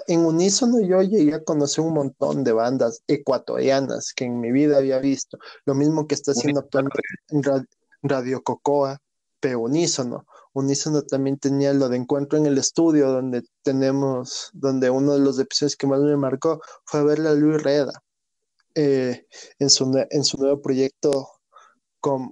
[0.07, 4.79] en unísono yo llegué a conocer un montón de bandas ecuatorianas que en mi vida
[4.79, 5.39] había visto.
[5.65, 6.99] Lo mismo que está haciendo actualmente
[7.29, 7.43] en
[8.03, 8.99] Radio, Cocoa,
[9.41, 10.27] pero unísono.
[10.57, 15.39] Unísono también tenía lo de encuentro en el estudio, donde tenemos, donde uno de los
[15.39, 17.93] episodios que más me marcó fue verle a Luis Reda
[18.75, 19.27] eh,
[19.59, 21.29] en, su, en su nuevo proyecto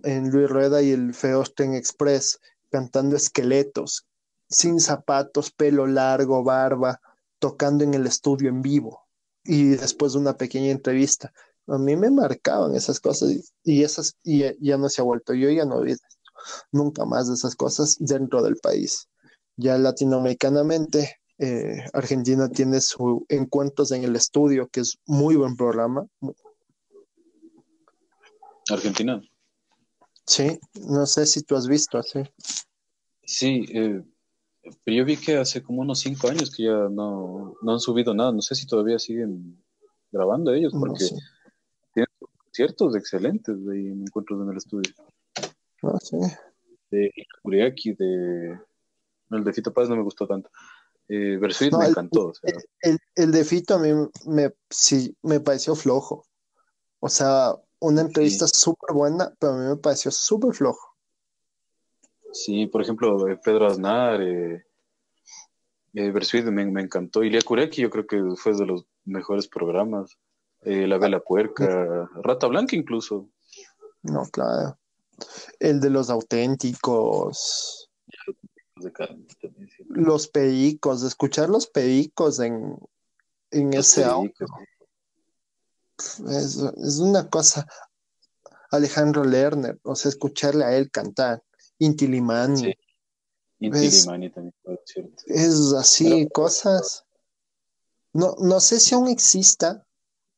[0.05, 2.38] en Luis Rueda y el Feosten Express
[2.70, 4.06] cantando esqueletos,
[4.48, 7.01] sin zapatos, pelo largo, barba,
[7.38, 9.06] tocando en el estudio en vivo
[9.44, 11.32] y después de una pequeña entrevista.
[11.66, 15.34] A mí me marcaban esas cosas y, esas y ya no se ha vuelto.
[15.34, 15.94] Yo ya no vi
[16.73, 19.09] nunca más de esas cosas dentro del país.
[19.57, 26.07] Ya latinoamericanamente, eh, Argentina tiene sus encuentros en el estudio, que es muy buen programa.
[28.71, 29.21] Argentina.
[30.27, 32.23] Sí, no sé si tú has visto así.
[33.25, 34.03] Sí, eh,
[34.85, 38.33] pero yo vi que hace como unos cinco años que ya no, han subido nada.
[38.33, 39.62] No sé si todavía siguen
[40.11, 41.09] grabando ellos, porque
[41.93, 44.95] tienen conciertos excelentes de encuentros en el estudio.
[45.86, 46.16] Ah, sí.
[46.90, 47.12] De
[47.43, 48.59] Uriaki, de
[49.31, 50.51] El de Fito Paz no me gustó tanto.
[51.09, 52.32] Eh, Versuit me encantó.
[52.81, 53.90] El, el, de Fito a mí
[54.27, 56.27] me, sí, me pareció flojo.
[57.01, 60.97] O sea, una entrevista súper buena, pero a mí me pareció súper flojo.
[62.32, 64.65] Sí, por ejemplo, eh, Pedro Aznar, eh,
[65.93, 67.23] eh Versuit me, me, encantó.
[67.23, 70.16] Ilia Kureki yo creo que fue de los mejores programas.
[70.62, 73.28] Eh, la Vela Puerca, Rata Blanca incluso.
[74.02, 74.78] No, claro.
[75.59, 77.90] El de los auténticos.
[79.88, 82.76] Los pericos, escuchar los pericos en,
[83.51, 84.32] en ese audio.
[86.28, 87.66] Es, es, una cosa.
[88.70, 91.42] Alejandro Lerner, o sea, escucharle a él cantar.
[91.78, 92.74] Intilimani.
[93.60, 94.55] Intilimani también,
[95.26, 97.05] Es así, cosas.
[98.12, 99.86] No, no sé si aún exista,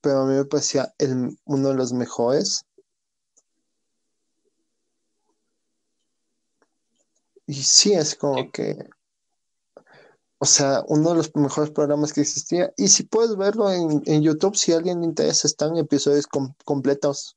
[0.00, 2.64] pero a mí me parecía el, uno de los mejores.
[7.46, 8.76] Y sí, es como que,
[10.38, 12.72] o sea, uno de los mejores programas que existía.
[12.76, 16.26] Y si puedes verlo en, YouTube, si a alguien le interesa, están episodios
[16.64, 17.36] completos,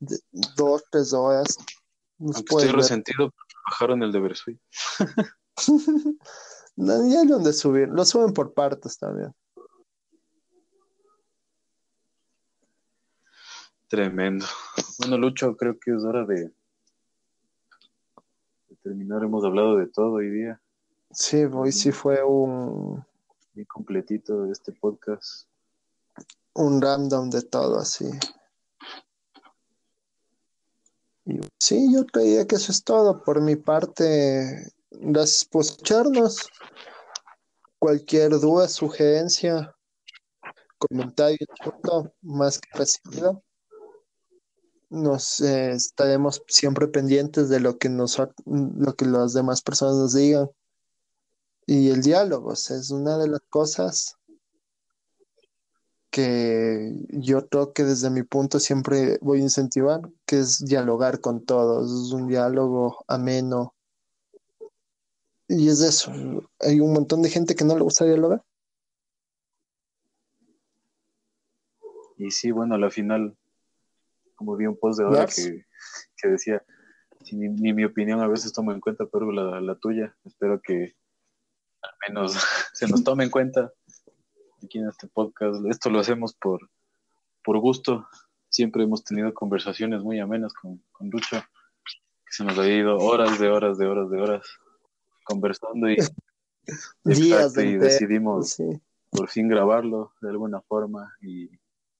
[0.00, 0.18] de
[0.56, 1.56] dos, tres horas.
[2.18, 3.32] estoy resentido,
[3.70, 4.60] bajaron el de Versuit.
[6.76, 9.32] no, ya donde subir, lo suben por partes también.
[13.86, 14.46] Tremendo.
[14.98, 16.50] Bueno, Lucho, creo que es hora de,
[18.82, 19.22] terminar.
[19.22, 20.60] Hemos hablado de todo hoy día.
[21.10, 23.04] Sí, hoy sí fue un...
[23.54, 25.46] Muy completito de este podcast.
[26.54, 28.06] Un random de todo, así.
[31.58, 33.22] sí, yo creía que eso es todo.
[33.22, 36.48] Por mi parte, gracias por escucharnos.
[37.78, 39.74] Cualquier duda, sugerencia,
[40.78, 41.46] comentario,
[42.22, 43.42] más que recibido
[44.92, 50.14] nos eh, estaremos siempre pendientes de lo que nos lo que las demás personas nos
[50.14, 50.50] digan.
[51.66, 54.16] Y el diálogo es una de las cosas
[56.10, 61.44] que yo creo que desde mi punto siempre voy a incentivar que es dialogar con
[61.44, 63.74] todos es un diálogo ameno.
[65.48, 66.12] Y es eso
[66.60, 68.44] hay un montón de gente que no le gusta dialogar.
[72.18, 73.36] Y sí bueno a la final
[74.42, 76.64] como vi un post de ahora que, decía,
[77.30, 80.96] ni, mi opinión a veces toma en cuenta, pero la, tuya, espero que
[81.82, 82.32] al menos
[82.74, 83.72] se nos tome en cuenta
[84.64, 85.64] aquí en este podcast.
[85.70, 86.68] Esto lo hacemos por,
[87.44, 88.08] por gusto.
[88.48, 93.38] Siempre hemos tenido conversaciones muy amenas con, con Lucho, que se nos ha ido horas
[93.38, 94.44] de horas de horas de horas
[95.24, 95.96] conversando y,
[97.04, 98.56] Días y decidimos
[99.10, 101.50] por fin grabarlo de alguna forma y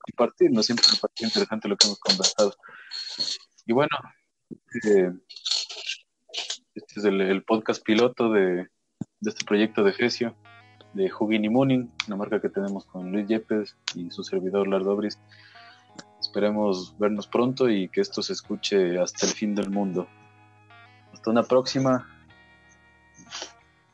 [0.03, 0.63] compartir, ¿no?
[0.63, 2.55] Siempre me parece interesante lo que hemos conversado.
[3.67, 3.91] Y bueno,
[4.85, 5.13] eh,
[6.75, 8.69] este es el, podcast piloto de,
[9.21, 10.37] este proyecto de Gesio,
[10.95, 15.19] de Hugin y Mooning, una marca que tenemos con Luis Yepes y su servidor Lardobris.
[16.21, 20.09] Esperemos vernos pronto y que esto se escuche hasta el fin del mundo.
[21.13, 22.09] Hasta una próxima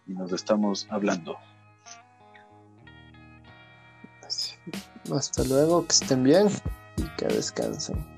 [0.07, 1.37] y nos estamos hablando.
[5.13, 6.49] Hasta luego, que estén bien
[6.97, 8.18] y que descansen.